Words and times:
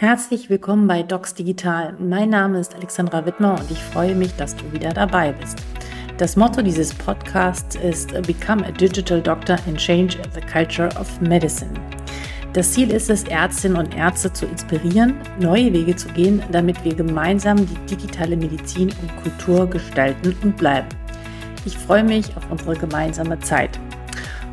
Herzlich 0.00 0.48
willkommen 0.48 0.86
bei 0.88 1.02
Docs 1.02 1.34
Digital. 1.34 1.94
Mein 1.98 2.30
Name 2.30 2.58
ist 2.58 2.74
Alexandra 2.74 3.26
Wittmer 3.26 3.60
und 3.60 3.70
ich 3.70 3.78
freue 3.78 4.14
mich, 4.14 4.34
dass 4.34 4.56
du 4.56 4.72
wieder 4.72 4.94
dabei 4.94 5.32
bist. 5.32 5.58
Das 6.16 6.36
Motto 6.36 6.62
dieses 6.62 6.94
Podcasts 6.94 7.76
ist 7.76 8.10
Become 8.22 8.66
a 8.66 8.70
Digital 8.70 9.20
Doctor 9.20 9.58
and 9.68 9.76
Change 9.76 10.16
the 10.32 10.40
Culture 10.40 10.88
of 10.98 11.20
Medicine. 11.20 11.72
Das 12.54 12.72
Ziel 12.72 12.90
ist 12.92 13.10
es, 13.10 13.24
Ärztinnen 13.24 13.76
und 13.76 13.94
Ärzte 13.94 14.32
zu 14.32 14.46
inspirieren, 14.46 15.16
neue 15.38 15.70
Wege 15.70 15.94
zu 15.94 16.08
gehen, 16.08 16.42
damit 16.50 16.82
wir 16.82 16.94
gemeinsam 16.94 17.58
die 17.58 17.94
digitale 17.94 18.38
Medizin 18.38 18.88
und 19.02 19.22
Kultur 19.22 19.68
gestalten 19.68 20.34
und 20.42 20.56
bleiben. 20.56 20.88
Ich 21.66 21.76
freue 21.76 22.04
mich 22.04 22.34
auf 22.38 22.50
unsere 22.50 22.74
gemeinsame 22.74 23.38
Zeit. 23.40 23.78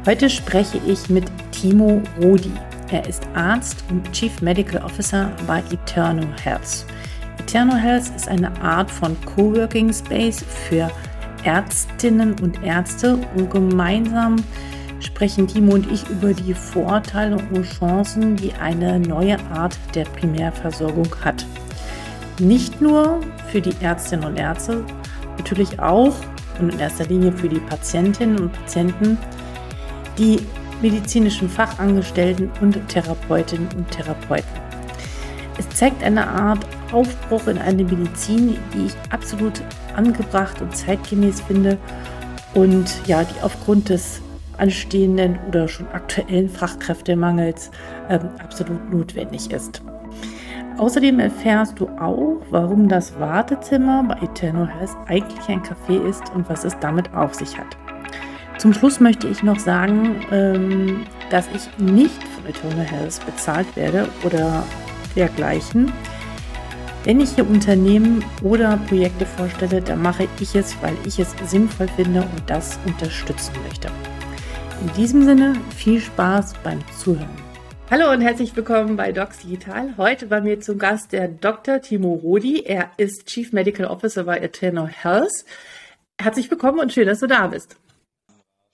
Heute 0.05 0.29
spreche 0.29 0.81
ich 0.85 1.09
mit 1.09 1.23
Timo 1.53 2.01
Rodi. 2.21 2.51
Er 2.89 3.05
ist 3.05 3.27
Arzt 3.33 3.83
und 3.89 4.09
Chief 4.13 4.41
Medical 4.41 4.81
Officer 4.81 5.31
bei 5.45 5.61
Eternal 5.71 6.27
Health. 6.41 6.85
Eternal 7.37 7.77
Health 7.77 8.09
ist 8.15 8.29
eine 8.29 8.49
Art 8.61 8.89
von 8.89 9.17
Coworking 9.25 9.91
Space 9.91 10.43
für 10.43 10.89
Ärztinnen 11.43 12.35
und 12.41 12.63
Ärzte 12.63 13.19
und 13.35 13.51
gemeinsam 13.51 14.37
sprechen 14.99 15.47
Timo 15.47 15.73
und 15.73 15.91
ich 15.91 16.07
über 16.09 16.33
die 16.33 16.53
Vorteile 16.53 17.35
und 17.35 17.63
Chancen, 17.63 18.35
die 18.37 18.53
eine 18.53 18.99
neue 18.99 19.37
Art 19.51 19.77
der 19.93 20.05
Primärversorgung 20.05 21.09
hat. 21.23 21.45
Nicht 22.39 22.81
nur 22.81 23.19
für 23.51 23.61
die 23.61 23.75
Ärztinnen 23.81 24.25
und 24.25 24.37
Ärzte, 24.37 24.85
natürlich 25.37 25.79
auch 25.79 26.15
und 26.59 26.73
in 26.73 26.79
erster 26.79 27.05
Linie 27.05 27.31
für 27.31 27.49
die 27.49 27.59
Patientinnen 27.59 28.39
und 28.39 28.53
Patienten, 28.53 29.17
die 30.17 30.39
medizinischen 30.81 31.49
Fachangestellten 31.49 32.51
und 32.61 32.87
Therapeutinnen 32.89 33.67
und 33.75 33.89
Therapeuten. 33.91 34.67
Es 35.57 35.67
zeigt 35.69 36.03
eine 36.03 36.27
Art 36.27 36.65
Aufbruch 36.91 37.47
in 37.47 37.57
eine 37.57 37.83
Medizin, 37.83 38.57
die 38.73 38.85
ich 38.85 38.93
absolut 39.09 39.61
angebracht 39.95 40.61
und 40.61 40.75
zeitgemäß 40.75 41.41
finde 41.41 41.77
und 42.53 43.01
ja, 43.07 43.23
die 43.23 43.41
aufgrund 43.41 43.89
des 43.89 44.21
anstehenden 44.57 45.37
oder 45.47 45.67
schon 45.67 45.87
aktuellen 45.89 46.49
Fachkräftemangels 46.49 47.71
ähm, 48.09 48.29
absolut 48.39 48.91
notwendig 48.91 49.51
ist. 49.51 49.81
Außerdem 50.77 51.19
erfährst 51.19 51.79
du 51.79 51.87
auch, 51.99 52.41
warum 52.51 52.87
das 52.87 53.19
Wartezimmer 53.19 54.03
bei 54.03 54.25
Eternal 54.25 54.67
Health 54.67 54.95
eigentlich 55.07 55.47
ein 55.49 55.63
Café 55.63 56.07
ist 56.07 56.23
und 56.35 56.47
was 56.49 56.63
es 56.63 56.77
damit 56.79 57.13
auf 57.15 57.33
sich 57.33 57.57
hat. 57.57 57.77
Zum 58.57 58.73
Schluss 58.73 58.99
möchte 58.99 59.27
ich 59.27 59.43
noch 59.43 59.59
sagen, 59.59 60.25
ähm, 60.31 61.05
dass 61.29 61.47
ich 61.53 61.77
nicht 61.77 62.23
von 62.23 62.47
Eternal 62.47 62.85
Health 62.85 63.23
bezahlt 63.23 63.67
werde 63.75 64.09
oder 64.23 64.63
dergleichen. 65.15 65.91
Wenn 67.03 67.19
ich 67.21 67.35
hier 67.35 67.47
Unternehmen 67.47 68.25
oder 68.41 68.77
Projekte 68.87 69.27
vorstelle, 69.27 69.79
dann 69.79 70.01
mache 70.01 70.27
ich 70.39 70.55
es, 70.55 70.75
weil 70.81 70.95
ich 71.05 71.19
es 71.19 71.35
sinnvoll 71.45 71.87
finde 71.87 72.21
und 72.21 72.49
das 72.49 72.79
unterstützen 72.87 73.53
möchte. 73.63 73.89
In 74.81 74.91
diesem 74.93 75.23
Sinne 75.23 75.53
viel 75.75 76.01
Spaß 76.01 76.55
beim 76.63 76.79
Zuhören. 76.97 77.29
Hallo 77.91 78.11
und 78.11 78.21
herzlich 78.21 78.55
willkommen 78.55 78.97
bei 78.97 79.11
Docs 79.11 79.39
Digital. 79.39 79.93
Heute 79.97 80.25
bei 80.25 80.41
mir 80.41 80.59
zum 80.61 80.79
Gast 80.79 81.13
der 81.13 81.27
Dr. 81.27 81.79
Timo 81.79 82.15
Rodi. 82.15 82.63
Er 82.65 82.89
ist 82.97 83.27
Chief 83.27 83.53
Medical 83.53 83.85
Officer 83.85 84.23
bei 84.23 84.39
Eternal 84.39 84.87
Health. 84.87 85.45
Herzlich 86.19 86.49
willkommen 86.49 86.79
und 86.79 86.91
schön, 86.91 87.05
dass 87.05 87.19
du 87.19 87.27
da 87.27 87.45
bist. 87.45 87.77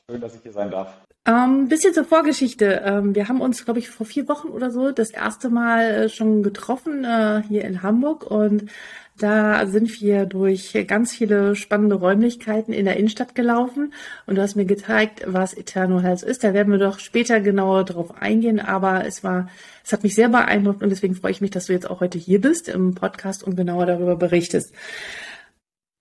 Schön, 0.09 0.19
dass 0.19 0.35
ich 0.35 0.41
hier 0.41 0.51
sein 0.51 0.69
darf. 0.69 1.01
Ähm, 1.25 1.69
bisschen 1.69 1.93
zur 1.93 2.03
Vorgeschichte. 2.03 2.81
Ähm, 2.83 3.15
wir 3.15 3.29
haben 3.29 3.39
uns, 3.39 3.63
glaube 3.63 3.79
ich, 3.79 3.89
vor 3.89 4.05
vier 4.05 4.27
Wochen 4.27 4.49
oder 4.49 4.69
so 4.69 4.91
das 4.91 5.11
erste 5.11 5.49
Mal 5.49 5.91
äh, 5.91 6.09
schon 6.09 6.43
getroffen 6.43 7.05
äh, 7.05 7.41
hier 7.47 7.63
in 7.63 7.81
Hamburg 7.81 8.29
und 8.29 8.69
da 9.17 9.65
sind 9.67 10.01
wir 10.01 10.25
durch 10.25 10.75
ganz 10.87 11.13
viele 11.13 11.55
spannende 11.55 11.95
Räumlichkeiten 11.95 12.73
in 12.73 12.83
der 12.83 12.97
Innenstadt 12.97 13.35
gelaufen 13.35 13.93
und 14.25 14.35
du 14.35 14.41
hast 14.41 14.55
mir 14.55 14.65
gezeigt, 14.65 15.23
was 15.25 15.53
Eternal 15.53 16.01
Health 16.01 16.23
ist. 16.23 16.43
Da 16.43 16.53
werden 16.53 16.73
wir 16.73 16.79
doch 16.79 16.99
später 16.99 17.39
genauer 17.39 17.85
drauf 17.85 18.19
eingehen, 18.19 18.59
aber 18.59 19.05
es 19.05 19.23
war, 19.23 19.49
es 19.85 19.93
hat 19.93 20.03
mich 20.03 20.15
sehr 20.15 20.29
beeindruckt 20.29 20.81
und 20.83 20.89
deswegen 20.89 21.15
freue 21.15 21.31
ich 21.31 21.41
mich, 21.41 21.51
dass 21.51 21.67
du 21.67 21.73
jetzt 21.73 21.89
auch 21.89 22.01
heute 22.01 22.17
hier 22.17 22.41
bist 22.41 22.67
im 22.67 22.95
Podcast 22.95 23.43
und 23.43 23.55
genauer 23.55 23.85
darüber 23.85 24.17
berichtest. 24.17 24.73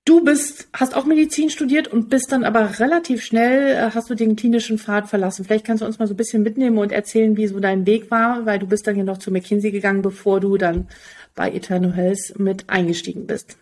Du 0.05 0.25
bist, 0.25 0.69
hast 0.73 0.97
auch 0.97 1.05
Medizin 1.05 1.49
studiert 1.49 1.87
und 1.87 2.09
bist 2.09 2.33
dann 2.33 2.43
aber 2.43 2.81
relativ 2.81 3.23
schnell, 3.23 3.77
äh, 3.77 3.91
hast 3.95 4.11
du 4.11 4.17
den 4.17 4.35
klinischen 4.35 4.79
Pfad 4.79 5.07
verlassen. 5.07 5.45
Vielleicht 5.45 5.65
kannst 5.65 5.81
du 5.81 5.87
uns 5.87 6.01
mal 6.01 6.09
so 6.09 6.15
ein 6.15 6.17
bisschen 6.17 6.43
mitnehmen 6.43 6.79
und 6.79 6.91
erzählen, 6.91 7.37
wie 7.37 7.47
so 7.47 7.61
dein 7.61 7.87
Weg 7.87 8.11
war, 8.11 8.45
weil 8.45 8.59
du 8.59 8.67
bist 8.67 8.85
dann 8.87 8.97
ja 8.97 9.05
noch 9.05 9.19
zu 9.19 9.31
McKinsey 9.31 9.71
gegangen, 9.71 10.03
bevor 10.03 10.41
du 10.41 10.57
dann 10.57 10.89
bei 11.37 11.53
Eternal 11.53 11.95
Health 11.95 12.35
mit 12.37 12.69
eingestiegen 12.69 13.29
bist. 13.29 13.57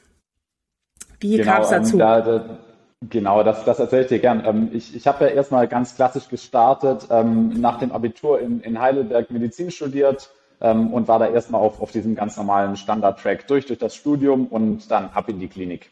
Wie 1.20 1.36
genau, 1.36 1.52
kam 1.52 1.62
es 1.62 1.68
dazu? 1.68 1.92
Ähm, 1.96 1.98
da, 1.98 2.20
da, 2.22 2.58
genau, 3.10 3.42
das, 3.42 3.62
das 3.66 3.78
erzähle 3.78 4.02
ich 4.02 4.08
dir 4.08 4.18
gern. 4.20 4.42
Ähm, 4.46 4.70
ich 4.72 4.96
ich 4.96 5.06
habe 5.06 5.26
ja 5.26 5.32
erstmal 5.32 5.68
ganz 5.68 5.94
klassisch 5.94 6.28
gestartet, 6.30 7.06
ähm, 7.10 7.60
nach 7.60 7.78
dem 7.78 7.92
Abitur 7.92 8.40
in, 8.40 8.62
in 8.62 8.80
Heidelberg 8.80 9.30
Medizin 9.30 9.70
studiert 9.70 10.30
ähm, 10.62 10.90
und 10.94 11.06
war 11.06 11.18
da 11.18 11.28
erstmal 11.28 11.60
auf, 11.60 11.82
auf 11.82 11.92
diesem 11.92 12.14
ganz 12.14 12.38
normalen 12.38 12.76
Standard-Track 12.76 13.46
durch, 13.46 13.66
durch 13.66 13.78
das 13.78 13.94
Studium 13.94 14.46
und 14.46 14.90
dann 14.90 15.10
ab 15.12 15.28
in 15.28 15.38
die 15.38 15.48
Klinik. 15.48 15.90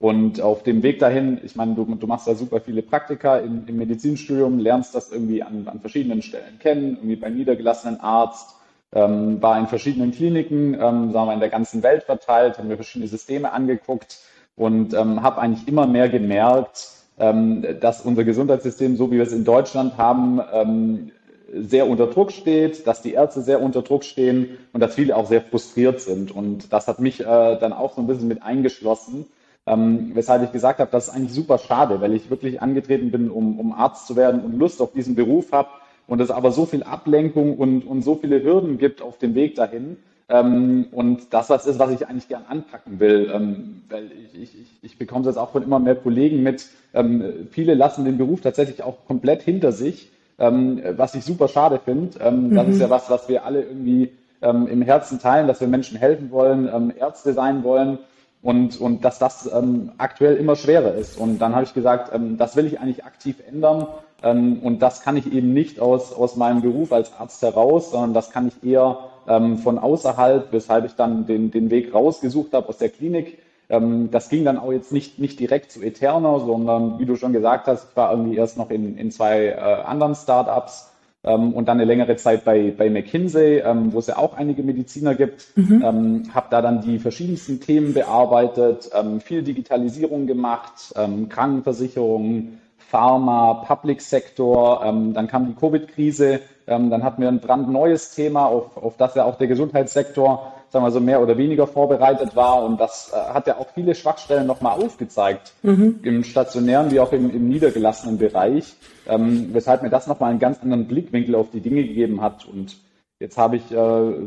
Und 0.00 0.40
auf 0.40 0.62
dem 0.62 0.82
Weg 0.82 0.98
dahin, 0.98 1.38
ich 1.44 1.56
meine, 1.56 1.74
du, 1.74 1.84
du 1.84 2.06
machst 2.06 2.26
da 2.26 2.34
super 2.34 2.62
viele 2.62 2.80
Praktika 2.80 3.36
im, 3.36 3.64
im 3.66 3.76
Medizinstudium, 3.76 4.58
lernst 4.58 4.94
das 4.94 5.12
irgendwie 5.12 5.42
an, 5.42 5.68
an 5.68 5.80
verschiedenen 5.80 6.22
Stellen 6.22 6.58
kennen, 6.58 6.96
irgendwie 6.96 7.16
beim 7.16 7.36
niedergelassenen 7.36 8.00
Arzt, 8.00 8.56
ähm, 8.92 9.42
war 9.42 9.58
in 9.58 9.66
verschiedenen 9.66 10.12
Kliniken, 10.12 10.72
ähm, 10.72 11.12
sagen 11.12 11.28
wir 11.28 11.34
in 11.34 11.40
der 11.40 11.50
ganzen 11.50 11.82
Welt 11.82 12.04
verteilt, 12.04 12.56
haben 12.56 12.68
mir 12.68 12.76
verschiedene 12.76 13.08
Systeme 13.08 13.52
angeguckt 13.52 14.20
und 14.56 14.94
ähm, 14.94 15.22
habe 15.22 15.38
eigentlich 15.38 15.68
immer 15.68 15.86
mehr 15.86 16.08
gemerkt, 16.08 16.88
ähm, 17.18 17.62
dass 17.78 18.00
unser 18.00 18.24
Gesundheitssystem, 18.24 18.96
so 18.96 19.10
wie 19.10 19.16
wir 19.16 19.24
es 19.24 19.32
in 19.32 19.44
Deutschland 19.44 19.98
haben, 19.98 20.40
ähm, 20.50 21.10
sehr 21.52 21.86
unter 21.86 22.06
Druck 22.06 22.32
steht, 22.32 22.86
dass 22.86 23.02
die 23.02 23.12
Ärzte 23.12 23.42
sehr 23.42 23.60
unter 23.60 23.82
Druck 23.82 24.04
stehen 24.04 24.56
und 24.72 24.80
dass 24.80 24.94
viele 24.94 25.14
auch 25.14 25.26
sehr 25.26 25.42
frustriert 25.42 26.00
sind. 26.00 26.30
Und 26.30 26.72
das 26.72 26.88
hat 26.88 27.00
mich 27.00 27.20
äh, 27.20 27.24
dann 27.24 27.74
auch 27.74 27.94
so 27.94 28.00
ein 28.00 28.06
bisschen 28.06 28.28
mit 28.28 28.42
eingeschlossen 28.42 29.26
ähm, 29.70 30.10
weshalb 30.14 30.42
ich 30.42 30.50
gesagt 30.52 30.80
habe, 30.80 30.90
das 30.90 31.08
ist 31.08 31.14
eigentlich 31.14 31.32
super 31.32 31.58
schade, 31.58 32.00
weil 32.00 32.12
ich 32.14 32.28
wirklich 32.28 32.60
angetreten 32.60 33.10
bin, 33.12 33.30
um, 33.30 33.60
um 33.60 33.72
Arzt 33.72 34.06
zu 34.06 34.16
werden 34.16 34.40
und 34.40 34.58
Lust 34.58 34.82
auf 34.82 34.92
diesen 34.92 35.14
Beruf 35.14 35.52
habe 35.52 35.68
und 36.08 36.20
es 36.20 36.30
aber 36.32 36.50
so 36.50 36.66
viel 36.66 36.82
Ablenkung 36.82 37.56
und, 37.56 37.82
und 37.82 38.02
so 38.02 38.16
viele 38.16 38.42
Hürden 38.42 38.78
gibt 38.78 39.00
auf 39.00 39.18
dem 39.18 39.36
Weg 39.36 39.54
dahin. 39.54 39.96
Ähm, 40.28 40.86
und 40.90 41.32
das 41.32 41.50
was 41.50 41.66
ist, 41.66 41.78
was 41.78 41.92
ich 41.92 42.08
eigentlich 42.08 42.26
gern 42.26 42.44
anpacken 42.48 42.98
will, 42.98 43.30
ähm, 43.32 43.82
weil 43.88 44.10
ich, 44.34 44.42
ich, 44.42 44.66
ich 44.82 44.98
bekomme 44.98 45.20
es 45.20 45.26
jetzt 45.26 45.36
auch 45.36 45.50
von 45.50 45.62
immer 45.62 45.78
mehr 45.78 45.96
Kollegen 45.96 46.42
mit. 46.42 46.66
Ähm, 46.92 47.48
viele 47.52 47.74
lassen 47.74 48.04
den 48.04 48.18
Beruf 48.18 48.40
tatsächlich 48.40 48.82
auch 48.82 49.06
komplett 49.06 49.42
hinter 49.42 49.70
sich, 49.70 50.10
ähm, 50.40 50.82
was 50.96 51.14
ich 51.14 51.24
super 51.24 51.46
schade 51.46 51.80
finde. 51.84 52.18
Ähm, 52.20 52.54
das 52.54 52.66
ist 52.68 52.80
ja 52.80 52.90
was, 52.90 53.08
was 53.08 53.28
wir 53.28 53.44
alle 53.44 53.62
irgendwie 53.62 54.10
ähm, 54.42 54.66
im 54.66 54.82
Herzen 54.82 55.20
teilen, 55.20 55.46
dass 55.46 55.60
wir 55.60 55.68
Menschen 55.68 55.96
helfen 55.96 56.32
wollen, 56.32 56.92
Ärzte 56.98 57.34
sein 57.34 57.62
wollen 57.62 57.98
und, 58.42 58.80
und 58.80 59.04
dass 59.04 59.18
das 59.18 59.50
ähm, 59.52 59.92
aktuell 59.98 60.36
immer 60.36 60.56
schwerer 60.56 60.94
ist. 60.94 61.18
Und 61.18 61.38
dann 61.38 61.54
habe 61.54 61.64
ich 61.64 61.74
gesagt, 61.74 62.14
ähm, 62.14 62.38
das 62.38 62.56
will 62.56 62.66
ich 62.66 62.80
eigentlich 62.80 63.04
aktiv 63.04 63.36
ändern. 63.46 63.86
Ähm, 64.22 64.60
und 64.62 64.80
das 64.80 65.02
kann 65.02 65.16
ich 65.16 65.32
eben 65.32 65.52
nicht 65.52 65.80
aus, 65.80 66.12
aus 66.12 66.36
meinem 66.36 66.62
Beruf 66.62 66.92
als 66.92 67.12
Arzt 67.18 67.42
heraus, 67.42 67.90
sondern 67.90 68.14
das 68.14 68.30
kann 68.30 68.48
ich 68.48 68.68
eher 68.68 68.98
ähm, 69.28 69.58
von 69.58 69.78
außerhalb, 69.78 70.52
weshalb 70.52 70.86
ich 70.86 70.94
dann 70.94 71.26
den, 71.26 71.50
den 71.50 71.70
Weg 71.70 71.94
rausgesucht 71.94 72.52
habe 72.54 72.68
aus 72.68 72.78
der 72.78 72.88
Klinik. 72.88 73.38
Ähm, 73.68 74.10
das 74.10 74.28
ging 74.30 74.44
dann 74.44 74.58
auch 74.58 74.72
jetzt 74.72 74.92
nicht, 74.92 75.18
nicht 75.18 75.38
direkt 75.38 75.70
zu 75.70 75.82
Eterna, 75.82 76.38
sondern 76.40 76.98
wie 76.98 77.06
du 77.06 77.16
schon 77.16 77.32
gesagt 77.32 77.66
hast, 77.66 77.90
ich 77.90 77.96
war 77.96 78.10
irgendwie 78.10 78.36
erst 78.36 78.56
noch 78.56 78.70
in, 78.70 78.96
in 78.96 79.10
zwei 79.10 79.46
äh, 79.48 79.54
anderen 79.58 80.14
Startups 80.14 80.89
ähm, 81.22 81.52
und 81.52 81.68
dann 81.68 81.78
eine 81.78 81.84
längere 81.84 82.16
Zeit 82.16 82.44
bei, 82.44 82.72
bei 82.76 82.88
McKinsey, 82.88 83.58
ähm, 83.58 83.92
wo 83.92 83.98
es 83.98 84.06
ja 84.06 84.16
auch 84.16 84.34
einige 84.34 84.62
Mediziner 84.62 85.14
gibt. 85.14 85.48
Mhm. 85.56 85.82
Ähm, 85.84 86.22
habe 86.34 86.46
da 86.50 86.62
dann 86.62 86.80
die 86.80 86.98
verschiedensten 86.98 87.60
Themen 87.60 87.92
bearbeitet, 87.92 88.90
ähm, 88.94 89.20
viel 89.20 89.42
Digitalisierung 89.42 90.26
gemacht, 90.26 90.92
ähm, 90.96 91.28
Krankenversicherung, 91.28 92.58
Pharma, 92.78 93.64
Public 93.66 94.00
Sector. 94.00 94.82
Ähm, 94.84 95.12
dann 95.12 95.28
kam 95.28 95.46
die 95.46 95.54
Covid-Krise. 95.54 96.40
Dann 96.66 97.02
hatten 97.02 97.20
wir 97.20 97.26
ein 97.26 97.40
brandneues 97.40 98.14
Thema, 98.14 98.46
auf, 98.46 98.76
auf 98.76 98.96
das 98.96 99.16
ja 99.16 99.24
auch 99.24 99.36
der 99.36 99.48
Gesundheitssektor 99.48 100.52
sagen 100.70 100.84
wir 100.84 100.90
so 100.90 101.00
mehr 101.00 101.20
oder 101.20 101.36
weniger 101.36 101.66
vorbereitet 101.66 102.36
war. 102.36 102.62
Und 102.62 102.80
das 102.80 103.12
äh, 103.12 103.16
hat 103.16 103.46
ja 103.46 103.58
auch 103.58 103.68
viele 103.74 103.94
Schwachstellen 103.94 104.46
nochmal 104.46 104.80
aufgezeigt, 104.80 105.52
mhm. 105.62 106.00
im 106.02 106.24
stationären 106.24 106.90
wie 106.90 107.00
auch 107.00 107.12
im, 107.12 107.30
im 107.30 107.48
niedergelassenen 107.48 108.18
Bereich, 108.18 108.74
ähm, 109.08 109.50
weshalb 109.52 109.82
mir 109.82 109.90
das 109.90 110.06
nochmal 110.06 110.30
einen 110.30 110.38
ganz 110.38 110.62
anderen 110.62 110.86
Blickwinkel 110.86 111.34
auf 111.34 111.50
die 111.50 111.60
Dinge 111.60 111.82
gegeben 111.82 112.20
hat. 112.20 112.46
Und 112.46 112.76
jetzt 113.18 113.36
habe 113.36 113.56
ich 113.56 113.70
äh, 113.72 113.76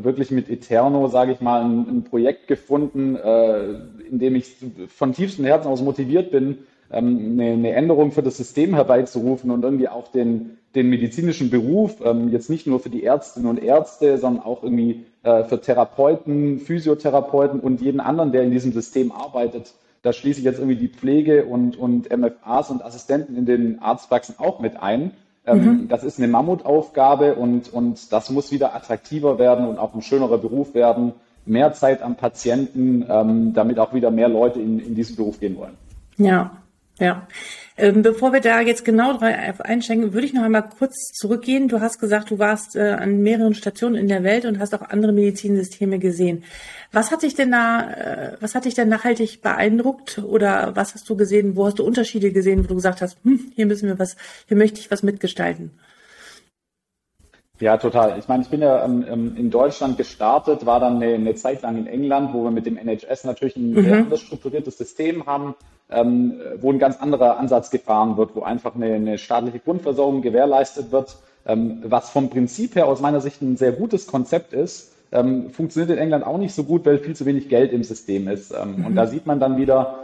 wirklich 0.04 0.30
mit 0.30 0.50
Eterno, 0.50 1.08
sage 1.08 1.32
ich 1.32 1.40
mal, 1.40 1.62
ein, 1.62 1.88
ein 1.88 2.04
Projekt 2.04 2.46
gefunden, 2.46 3.16
äh, 3.16 3.74
in 4.10 4.18
dem 4.18 4.34
ich 4.34 4.56
von 4.88 5.12
tiefstem 5.12 5.46
Herzen 5.46 5.68
aus 5.68 5.82
motiviert 5.82 6.30
bin, 6.30 6.58
ähm, 6.94 7.32
eine, 7.32 7.52
eine, 7.52 7.72
Änderung 7.72 8.12
für 8.12 8.22
das 8.22 8.36
System 8.36 8.74
herbeizurufen 8.74 9.50
und 9.50 9.62
irgendwie 9.64 9.88
auch 9.88 10.08
den, 10.08 10.58
den 10.74 10.88
medizinischen 10.88 11.50
Beruf, 11.50 11.96
ähm, 12.04 12.30
jetzt 12.30 12.50
nicht 12.50 12.66
nur 12.66 12.80
für 12.80 12.90
die 12.90 13.04
Ärztinnen 13.04 13.48
und 13.48 13.62
Ärzte, 13.62 14.18
sondern 14.18 14.44
auch 14.44 14.62
irgendwie 14.62 15.04
äh, 15.22 15.44
für 15.44 15.60
Therapeuten, 15.60 16.60
Physiotherapeuten 16.60 17.60
und 17.60 17.80
jeden 17.80 18.00
anderen, 18.00 18.32
der 18.32 18.42
in 18.42 18.50
diesem 18.50 18.72
System 18.72 19.12
arbeitet. 19.12 19.74
Da 20.02 20.12
schließe 20.12 20.40
ich 20.40 20.44
jetzt 20.44 20.58
irgendwie 20.58 20.76
die 20.76 20.88
Pflege 20.88 21.46
und, 21.46 21.76
und 21.78 22.14
MFAs 22.14 22.70
und 22.70 22.84
Assistenten 22.84 23.36
in 23.36 23.46
den 23.46 23.80
Arztpraxen 23.80 24.36
auch 24.38 24.60
mit 24.60 24.76
ein. 24.76 25.12
Ähm, 25.46 25.64
mhm. 25.64 25.88
Das 25.88 26.04
ist 26.04 26.18
eine 26.18 26.28
Mammutaufgabe 26.28 27.34
und, 27.34 27.72
und 27.72 28.12
das 28.12 28.30
muss 28.30 28.52
wieder 28.52 28.74
attraktiver 28.74 29.38
werden 29.38 29.66
und 29.66 29.78
auch 29.78 29.94
ein 29.94 30.02
schönerer 30.02 30.38
Beruf 30.38 30.74
werden. 30.74 31.12
Mehr 31.46 31.72
Zeit 31.74 32.02
am 32.02 32.16
Patienten, 32.16 33.04
ähm, 33.08 33.52
damit 33.52 33.78
auch 33.78 33.92
wieder 33.92 34.10
mehr 34.10 34.28
Leute 34.28 34.60
in, 34.60 34.78
in 34.78 34.94
diesen 34.94 35.16
Beruf 35.16 35.40
gehen 35.40 35.56
wollen. 35.56 35.74
Ja, 36.16 36.63
ja. 36.98 37.26
Ähm, 37.76 38.02
bevor 38.02 38.32
wir 38.32 38.40
da 38.40 38.60
jetzt 38.60 38.84
genau 38.84 39.18
drauf 39.18 39.60
einschenken, 39.60 40.12
würde 40.12 40.26
ich 40.26 40.32
noch 40.32 40.44
einmal 40.44 40.68
kurz 40.78 41.10
zurückgehen. 41.12 41.66
Du 41.66 41.80
hast 41.80 41.98
gesagt, 41.98 42.30
du 42.30 42.38
warst 42.38 42.76
äh, 42.76 42.92
an 42.92 43.20
mehreren 43.20 43.54
Stationen 43.54 43.96
in 43.96 44.06
der 44.06 44.22
Welt 44.22 44.44
und 44.44 44.60
hast 44.60 44.74
auch 44.74 44.82
andere 44.82 45.12
Medizinsysteme 45.12 45.98
gesehen. 45.98 46.44
Was 46.92 47.10
hat 47.10 47.22
dich 47.24 47.34
denn 47.34 47.50
da, 47.50 47.90
äh, 47.90 48.36
was 48.38 48.54
hat 48.54 48.66
dich 48.66 48.74
denn 48.74 48.88
nachhaltig 48.88 49.42
beeindruckt 49.42 50.18
oder 50.18 50.76
was 50.76 50.94
hast 50.94 51.08
du 51.08 51.16
gesehen? 51.16 51.56
Wo 51.56 51.66
hast 51.66 51.80
du 51.80 51.84
Unterschiede 51.84 52.30
gesehen, 52.30 52.62
wo 52.62 52.68
du 52.68 52.76
gesagt 52.76 53.02
hast, 53.02 53.18
hm, 53.24 53.50
hier 53.56 53.66
müssen 53.66 53.88
wir 53.88 53.98
was, 53.98 54.16
hier 54.46 54.56
möchte 54.56 54.78
ich 54.78 54.92
was 54.92 55.02
mitgestalten? 55.02 55.72
Ja, 57.60 57.76
total. 57.76 58.18
Ich 58.18 58.26
meine, 58.26 58.42
ich 58.42 58.48
bin 58.48 58.62
ja 58.62 58.84
ähm, 58.84 59.04
ähm 59.08 59.36
in 59.36 59.50
Deutschland 59.50 59.96
gestartet, 59.96 60.66
war 60.66 60.80
dann 60.80 60.96
eine, 60.96 61.14
eine, 61.14 61.34
Zeit 61.34 61.62
lang 61.62 61.78
in 61.78 61.86
England, 61.86 62.34
wo 62.34 62.42
wir 62.42 62.50
mit 62.50 62.66
dem 62.66 62.76
NHS 62.76 63.24
natürlich 63.24 63.56
ein 63.56 63.70
mhm. 63.70 63.84
sehr 63.84 63.96
anders 63.98 64.20
strukturiertes 64.20 64.76
System 64.76 65.26
haben, 65.26 65.54
ähm, 65.90 66.40
wo 66.60 66.72
ein 66.72 66.80
ganz 66.80 67.00
anderer 67.00 67.38
Ansatz 67.38 67.70
gefahren 67.70 68.16
wird, 68.16 68.34
wo 68.34 68.42
einfach 68.42 68.74
eine, 68.74 68.94
eine 68.94 69.18
staatliche 69.18 69.60
Grundversorgung 69.60 70.20
gewährleistet 70.20 70.90
wird, 70.90 71.16
ähm, 71.46 71.82
was 71.84 72.10
vom 72.10 72.28
Prinzip 72.28 72.74
her 72.74 72.86
aus 72.88 73.00
meiner 73.00 73.20
Sicht 73.20 73.40
ein 73.40 73.56
sehr 73.56 73.72
gutes 73.72 74.08
Konzept 74.08 74.52
ist. 74.52 74.92
Ähm, 75.12 75.50
funktioniert 75.50 75.92
in 75.92 75.98
England 75.98 76.26
auch 76.26 76.38
nicht 76.38 76.54
so 76.54 76.64
gut, 76.64 76.84
weil 76.84 76.98
viel 76.98 77.14
zu 77.14 77.24
wenig 77.24 77.48
Geld 77.48 77.72
im 77.72 77.84
System 77.84 78.26
ist. 78.26 78.52
Ähm, 78.52 78.78
mhm. 78.78 78.86
Und 78.86 78.94
da 78.96 79.06
sieht 79.06 79.26
man 79.26 79.38
dann 79.38 79.56
wieder, 79.56 80.03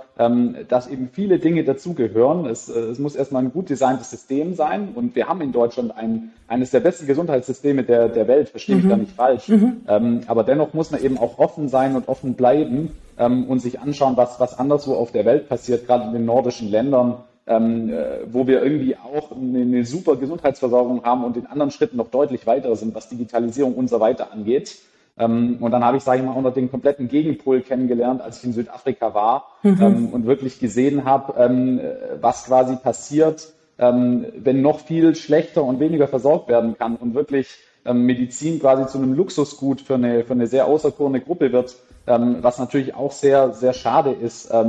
dass 0.69 0.89
eben 0.89 1.09
viele 1.13 1.39
Dinge 1.39 1.65
dazugehören. 1.65 2.47
Es, 2.47 2.69
äh, 2.69 2.79
es 2.79 2.99
muss 2.99 3.17
erstmal 3.17 3.43
ein 3.43 3.53
gut 3.53 3.71
designtes 3.71 4.11
System 4.11 4.55
sein. 4.55 4.91
Und 4.95 5.15
wir 5.15 5.29
haben 5.29 5.41
in 5.41 5.53
Deutschland 5.53 5.97
ein, 5.97 6.33
eines 6.47 6.71
der 6.71 6.81
besten 6.81 7.07
Gesundheitssysteme 7.07 7.85
der, 7.85 8.09
der 8.09 8.29
Welt, 8.29 8.51
verstehe 8.51 8.77
mhm. 8.77 8.83
ich 8.83 8.89
da 8.89 8.97
nicht 8.97 9.13
falsch. 9.13 9.49
Mhm. 9.49 9.81
Ähm, 9.89 10.21
aber 10.27 10.45
dennoch 10.45 10.75
muss 10.75 10.91
man 10.91 11.03
eben 11.03 11.19
auch 11.19 11.39
offen 11.39 11.69
sein 11.69 11.97
und 11.97 12.09
offen 12.09 12.35
bleiben 12.35 12.91
ähm, 13.19 13.45
und 13.45 13.61
sich 13.61 13.81
anschauen, 13.81 14.17
was, 14.17 14.41
was 14.41 14.59
anderswo 14.59 14.95
auf 14.95 15.13
der 15.13 15.25
Welt 15.25 15.49
passiert, 15.49 15.87
gerade 15.87 16.07
in 16.07 16.13
den 16.13 16.25
nordischen 16.25 16.71
Ländern. 16.71 17.17
Ähm, 17.47 17.89
äh, 17.89 18.19
wo 18.31 18.47
wir 18.47 18.63
irgendwie 18.63 18.97
auch 18.97 19.33
eine, 19.33 19.63
eine, 19.63 19.85
super 19.85 20.15
Gesundheitsversorgung 20.15 21.03
haben 21.03 21.25
und 21.25 21.37
in 21.37 21.47
anderen 21.47 21.73
Schritten 21.73 21.97
noch 21.97 22.09
deutlich 22.09 22.47
weiter 22.47 22.77
sind, 22.77 22.95
was 22.95 23.09
Digitalisierung 23.09 23.75
und 23.75 23.89
so 23.89 23.99
weiter 23.99 24.33
angeht. 24.33 24.77
Ähm, 25.21 25.59
und 25.61 25.71
dann 25.71 25.85
habe 25.85 25.99
ich, 25.99 26.03
sage 26.03 26.21
ich 26.21 26.27
mal, 26.27 26.33
auch 26.33 26.43
noch 26.43 26.55
den 26.55 26.71
kompletten 26.71 27.09
Gegenpol 27.09 27.61
kennengelernt, 27.61 28.23
als 28.23 28.39
ich 28.39 28.45
in 28.45 28.53
Südafrika 28.53 29.15
war 29.15 29.49
mhm. 29.63 29.79
ähm, 29.81 30.09
und 30.09 30.27
wirklich 30.27 30.59
gesehen 30.59 31.05
habe, 31.05 31.35
ähm, 31.39 31.81
was 32.21 32.47
quasi 32.47 32.77
passiert, 32.77 33.53
wenn 33.83 34.61
noch 34.61 34.81
viel 34.81 35.15
schlechter 35.15 35.65
und 35.65 35.81
weniger 35.81 36.07
versorgt 36.07 36.51
werden 36.51 36.77
kann 36.77 36.97
und 36.97 37.15
wirklich 37.15 37.49
Medizin 37.91 38.61
quasi 38.61 38.87
zu 38.87 38.99
einem 38.99 39.15
Luxusgut 39.15 39.81
für 39.81 39.95
eine, 39.95 40.23
für 40.25 40.35
eine 40.35 40.47
sehr 40.47 40.67
auserkorene 40.67 41.23
Gruppe 41.23 41.51
wird, 41.51 41.77
was 42.05 42.59
natürlich 42.59 42.95
auch 42.95 43.11
sehr, 43.11 43.55
sehr 43.55 43.73
schade 43.73 44.11
ist 44.11 44.51
äh, 44.51 44.65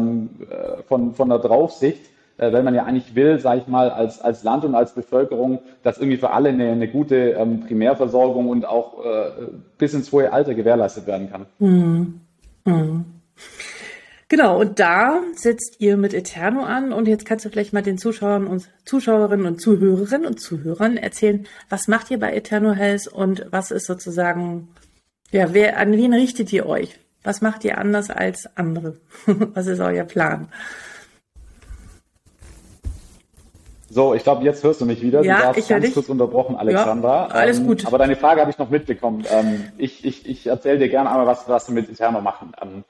von, 0.88 1.14
von 1.14 1.28
der 1.28 1.40
Draufsicht 1.40 2.06
äh, 2.42 2.52
weil 2.52 2.64
man 2.64 2.74
ja 2.74 2.84
eigentlich 2.84 3.16
will, 3.16 3.40
sage 3.40 3.62
ich 3.62 3.68
mal, 3.68 3.92
als, 3.92 4.20
als 4.20 4.44
Land 4.44 4.66
und 4.66 4.74
als 4.74 4.94
Bevölkerung, 4.94 5.60
dass 5.84 6.00
irgendwie 6.00 6.18
für 6.18 6.32
alle 6.32 6.50
eine, 6.50 6.72
eine 6.72 6.88
gute 6.88 7.16
ähm, 7.16 7.62
Primärversorgung 7.62 8.50
und 8.50 8.66
auch 8.66 9.06
äh, 9.06 9.30
bis 9.78 9.94
ins 9.94 10.12
hohe 10.12 10.34
Alter 10.34 10.56
gewährleistet 10.56 11.06
werden 11.06 11.30
kann. 11.32 11.46
Mhm. 11.60 12.22
Mhm. 12.66 13.06
Genau, 14.28 14.60
und 14.60 14.80
da 14.80 15.22
setzt 15.36 15.76
ihr 15.80 15.98
mit 15.98 16.14
Eterno 16.14 16.64
an 16.64 16.94
und 16.94 17.08
jetzt 17.08 17.26
kannst 17.26 17.46
du 17.46 17.50
vielleicht 17.50 17.74
mal 17.74 17.84
den 17.84 17.98
Zuschauern 17.98 18.48
und 18.48 18.70
Zuschauerinnen 18.86 19.46
und 19.46 19.62
Zuhörerinnen 19.62 20.26
und 20.26 20.40
Zuhörern 20.40 20.98
erzählen, 20.98 21.46
was 21.70 21.88
macht 21.88 22.10
ihr 22.10 22.20
bei 22.20 22.34
Eterno 22.34 22.72
Health 22.74 23.08
und 23.08 23.46
was 23.52 23.72
ist 23.72 23.86
sozusagen, 23.86 24.70
ja, 25.32 25.54
wer, 25.54 25.78
an 25.78 25.92
wen 25.92 26.14
richtet 26.14 26.52
ihr 26.54 26.66
euch? 26.66 26.98
Was 27.24 27.42
macht 27.42 27.66
ihr 27.66 27.78
anders 27.78 28.10
als 28.10 28.50
andere? 28.56 28.98
was 29.26 29.68
ist 29.68 29.80
euer 29.80 30.06
Plan? 30.06 30.48
So, 33.94 34.14
ich 34.14 34.24
glaube, 34.24 34.46
jetzt 34.46 34.64
hörst 34.64 34.80
du 34.80 34.86
mich 34.86 35.02
wieder. 35.02 35.22
Ja, 35.22 35.38
du 35.38 35.44
warst 35.48 35.60
ich 35.60 35.68
ganz 35.68 35.84
dich. 35.86 35.94
kurz 35.94 36.08
unterbrochen, 36.08 36.56
Alexandra. 36.56 37.28
Ja, 37.28 37.36
alles 37.36 37.60
ähm, 37.60 37.68
gut. 37.68 37.86
aber 37.86 37.98
deine 37.98 38.16
Frage 38.16 38.40
habe 38.40 38.50
ich 38.50 38.58
noch 38.58 38.70
mitbekommen. 38.70 39.26
Ähm, 39.30 39.66
ich 39.78 40.06
ich, 40.06 40.26
ich 40.30 40.48
erzähle 40.48 40.80
dir 40.80 40.88
gerne 40.88 41.12
einmal, 41.12 41.28
was, 41.28 41.50
was 41.50 41.68
wir 41.68 41.76
mit 41.76 41.90
Eterno 41.90 42.22
machen. 42.22 42.54
Ähm, 42.62 42.84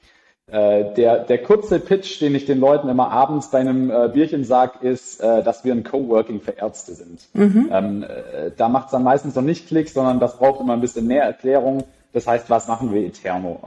äh, 0.45 0.93
der, 0.93 1.23
der 1.23 1.41
kurze 1.41 1.79
Pitch, 1.79 2.21
den 2.21 2.35
ich 2.35 2.45
den 2.45 2.59
Leuten 2.59 2.87
immer 2.87 3.09
abends 3.09 3.49
bei 3.49 3.59
einem 3.59 3.89
äh, 3.89 4.09
Bierchen 4.13 4.43
sage, 4.43 4.85
ist, 4.85 5.21
äh, 5.21 5.41
dass 5.41 5.65
wir 5.65 5.73
ein 5.73 5.83
Coworking 5.83 6.39
für 6.39 6.51
Ärzte 6.51 6.93
sind. 6.93 7.27
Mhm. 7.33 7.69
Ähm, 7.71 8.03
äh, 8.03 8.51
da 8.55 8.69
macht 8.69 8.85
es 8.87 8.91
dann 8.91 9.03
meistens 9.03 9.33
noch 9.33 9.41
nicht 9.41 9.67
Klick, 9.67 9.89
sondern 9.89 10.19
das 10.19 10.37
braucht 10.37 10.61
immer 10.61 10.73
ein 10.73 10.81
bisschen 10.81 11.07
mehr 11.07 11.23
Erklärung. 11.23 11.83
Das 12.13 12.27
heißt, 12.27 12.49
was 12.51 12.67
machen 12.67 12.93
wir 12.93 13.01
Eterno? 13.01 13.59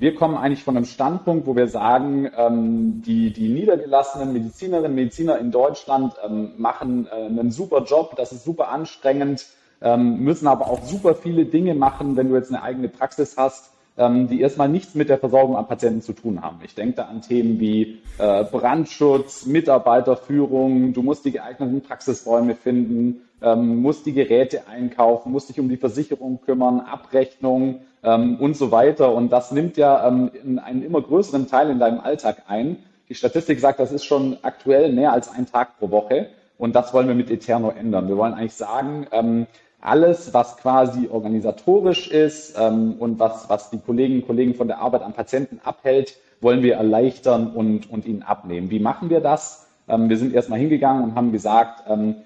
Wir 0.00 0.14
kommen 0.14 0.38
eigentlich 0.38 0.64
von 0.64 0.78
einem 0.78 0.86
Standpunkt, 0.86 1.46
wo 1.46 1.56
wir 1.56 1.68
sagen, 1.68 2.30
ähm, 2.34 3.02
die, 3.02 3.34
die 3.34 3.50
niedergelassenen 3.50 4.32
Medizinerinnen 4.32 4.92
und 4.92 4.94
Mediziner 4.94 5.36
in 5.36 5.50
Deutschland 5.50 6.14
ähm, 6.24 6.52
machen 6.56 7.06
äh, 7.06 7.26
einen 7.26 7.50
super 7.50 7.84
Job, 7.84 8.14
das 8.16 8.32
ist 8.32 8.42
super 8.42 8.70
anstrengend, 8.70 9.44
ähm, 9.82 10.20
müssen 10.20 10.46
aber 10.46 10.70
auch 10.70 10.82
super 10.84 11.14
viele 11.14 11.44
Dinge 11.44 11.74
machen, 11.74 12.16
wenn 12.16 12.30
du 12.30 12.34
jetzt 12.34 12.48
eine 12.48 12.62
eigene 12.62 12.88
Praxis 12.88 13.36
hast, 13.36 13.74
ähm, 13.98 14.26
die 14.26 14.40
erstmal 14.40 14.70
nichts 14.70 14.94
mit 14.94 15.10
der 15.10 15.18
Versorgung 15.18 15.54
an 15.54 15.68
Patienten 15.68 16.00
zu 16.00 16.14
tun 16.14 16.40
haben. 16.40 16.60
Ich 16.64 16.74
denke 16.74 16.94
da 16.96 17.04
an 17.04 17.20
Themen 17.20 17.60
wie 17.60 18.00
äh, 18.16 18.44
Brandschutz, 18.44 19.44
Mitarbeiterführung, 19.44 20.94
du 20.94 21.02
musst 21.02 21.26
die 21.26 21.32
geeigneten 21.32 21.82
Praxisräume 21.82 22.54
finden, 22.54 23.20
ähm, 23.42 23.82
musst 23.82 24.06
die 24.06 24.14
Geräte 24.14 24.66
einkaufen, 24.66 25.30
musst 25.30 25.50
dich 25.50 25.60
um 25.60 25.68
die 25.68 25.76
Versicherung 25.76 26.40
kümmern, 26.40 26.80
Abrechnung, 26.80 27.80
ähm, 28.02 28.36
und 28.36 28.56
so 28.56 28.70
weiter. 28.70 29.12
Und 29.14 29.30
das 29.30 29.52
nimmt 29.52 29.76
ja 29.76 30.06
ähm, 30.06 30.30
einen 30.64 30.82
immer 30.82 31.00
größeren 31.00 31.46
Teil 31.46 31.70
in 31.70 31.78
deinem 31.78 32.00
Alltag 32.00 32.44
ein. 32.48 32.76
Die 33.08 33.14
Statistik 33.14 33.60
sagt, 33.60 33.80
das 33.80 33.92
ist 33.92 34.04
schon 34.04 34.38
aktuell 34.42 34.92
mehr 34.92 35.12
als 35.12 35.30
ein 35.30 35.46
Tag 35.46 35.78
pro 35.78 35.90
Woche. 35.90 36.28
Und 36.58 36.74
das 36.74 36.92
wollen 36.92 37.08
wir 37.08 37.14
mit 37.14 37.30
Eterno 37.30 37.70
ändern. 37.70 38.08
Wir 38.08 38.16
wollen 38.16 38.34
eigentlich 38.34 38.54
sagen, 38.54 39.06
ähm, 39.12 39.46
alles, 39.80 40.34
was 40.34 40.58
quasi 40.58 41.08
organisatorisch 41.10 42.08
ist 42.08 42.56
ähm, 42.58 42.96
und 42.98 43.18
was, 43.18 43.48
was 43.48 43.70
die 43.70 43.78
Kolleginnen 43.78 44.20
und 44.20 44.26
Kollegen 44.26 44.54
von 44.54 44.68
der 44.68 44.78
Arbeit 44.78 45.02
am 45.02 45.14
Patienten 45.14 45.60
abhält, 45.64 46.18
wollen 46.40 46.62
wir 46.62 46.74
erleichtern 46.74 47.48
und, 47.52 47.90
und 47.90 48.06
ihnen 48.06 48.22
abnehmen. 48.22 48.70
Wie 48.70 48.78
machen 48.78 49.10
wir 49.10 49.20
das? 49.20 49.66
Ähm, 49.88 50.08
wir 50.08 50.16
sind 50.16 50.34
erstmal 50.34 50.58
hingegangen 50.58 51.02
und 51.04 51.14
haben 51.14 51.32
gesagt, 51.32 51.84
ähm, 51.88 52.16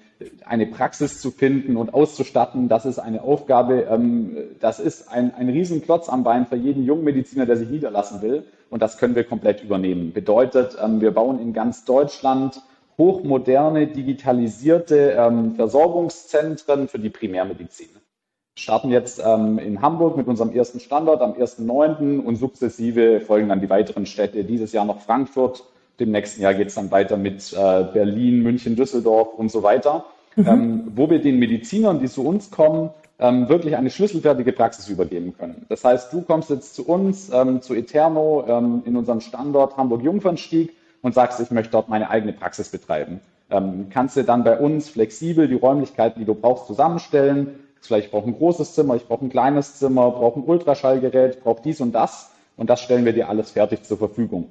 eine 0.45 0.65
Praxis 0.65 1.19
zu 1.19 1.31
finden 1.31 1.75
und 1.77 1.93
auszustatten, 1.93 2.69
das 2.69 2.85
ist 2.85 2.99
eine 2.99 3.23
Aufgabe, 3.23 3.87
ähm, 3.89 4.37
das 4.59 4.79
ist 4.79 5.09
ein, 5.09 5.33
ein 5.35 5.49
Riesenklotz 5.49 6.09
am 6.09 6.23
Bein 6.23 6.45
für 6.45 6.55
jeden 6.55 6.83
jungen 6.83 7.03
Mediziner, 7.03 7.45
der 7.45 7.57
sich 7.57 7.69
niederlassen 7.69 8.21
will. 8.21 8.45
Und 8.69 8.81
das 8.81 8.97
können 8.97 9.15
wir 9.15 9.23
komplett 9.23 9.63
übernehmen. 9.63 10.13
Bedeutet, 10.13 10.77
ähm, 10.81 11.01
wir 11.01 11.11
bauen 11.11 11.39
in 11.39 11.53
ganz 11.53 11.85
Deutschland 11.85 12.61
hochmoderne, 12.97 13.87
digitalisierte 13.87 15.15
ähm, 15.17 15.55
Versorgungszentren 15.55 16.87
für 16.87 16.99
die 16.99 17.09
Primärmedizin. 17.09 17.89
Wir 17.93 18.61
starten 18.61 18.89
jetzt 18.89 19.19
in 19.19 19.81
Hamburg 19.81 20.15
mit 20.15 20.27
unserem 20.27 20.53
ersten 20.53 20.79
Standort 20.79 21.21
am 21.21 21.33
1.9. 21.33 22.21
und 22.21 22.37
sukzessive 22.37 23.19
folgen 23.19 23.49
dann 23.49 23.59
die 23.59 23.69
weiteren 23.69 24.05
Städte. 24.05 24.45
Dieses 24.45 24.71
Jahr 24.71 24.85
noch 24.85 25.01
Frankfurt, 25.01 25.65
dem 25.99 26.11
nächsten 26.11 26.41
Jahr 26.41 26.53
geht 26.53 26.67
es 26.67 26.75
dann 26.75 26.91
weiter 26.91 27.17
mit 27.17 27.53
äh, 27.53 27.83
Berlin, 27.93 28.43
München, 28.43 28.75
Düsseldorf 28.75 29.33
und 29.35 29.49
so 29.49 29.63
weiter, 29.63 30.05
mhm. 30.35 30.47
ähm, 30.47 30.91
wo 30.95 31.09
wir 31.09 31.19
den 31.19 31.39
Medizinern, 31.39 31.99
die 31.99 32.07
zu 32.07 32.25
uns 32.25 32.51
kommen, 32.51 32.89
ähm, 33.17 33.47
wirklich 33.47 33.75
eine 33.77 33.89
schlüsselfertige 33.89 34.51
Praxis 34.51 34.89
übergeben 34.89 35.33
können. 35.37 35.65
Das 35.69 35.83
heißt, 35.83 36.11
du 36.11 36.21
kommst 36.21 36.49
jetzt 36.49 36.75
zu 36.75 36.85
uns, 36.85 37.31
ähm, 37.33 37.61
zu 37.61 37.73
Eterno, 37.73 38.43
ähm, 38.47 38.83
in 38.85 38.97
unserem 38.97 39.21
Standort 39.21 39.77
Hamburg-Jungfernstieg 39.77 40.73
und 41.01 41.13
sagst, 41.13 41.39
ich 41.39 41.51
möchte 41.51 41.71
dort 41.71 41.87
meine 41.87 42.09
eigene 42.09 42.33
Praxis 42.33 42.69
betreiben. 42.69 43.21
Ähm, 43.49 43.87
kannst 43.89 44.17
du 44.17 44.23
dann 44.23 44.43
bei 44.43 44.57
uns 44.57 44.89
flexibel 44.89 45.47
die 45.47 45.55
Räumlichkeiten, 45.55 46.19
die 46.19 46.25
du 46.25 46.33
brauchst, 46.33 46.67
zusammenstellen. 46.67 47.59
Vielleicht 47.79 48.11
brauche 48.11 48.27
ein 48.27 48.35
großes 48.35 48.73
Zimmer, 48.73 48.95
ich 48.95 49.07
brauche 49.07 49.23
ein 49.23 49.29
kleines 49.29 49.75
Zimmer, 49.75 50.09
brauche 50.11 50.39
ein 50.39 50.43
Ultraschallgerät, 50.43 51.43
brauche 51.43 51.61
dies 51.61 51.79
und 51.79 51.93
das. 51.93 52.31
Und 52.57 52.69
das 52.69 52.81
stellen 52.81 53.05
wir 53.05 53.13
dir 53.13 53.29
alles 53.29 53.51
fertig 53.51 53.83
zur 53.83 53.97
Verfügung. 53.97 54.49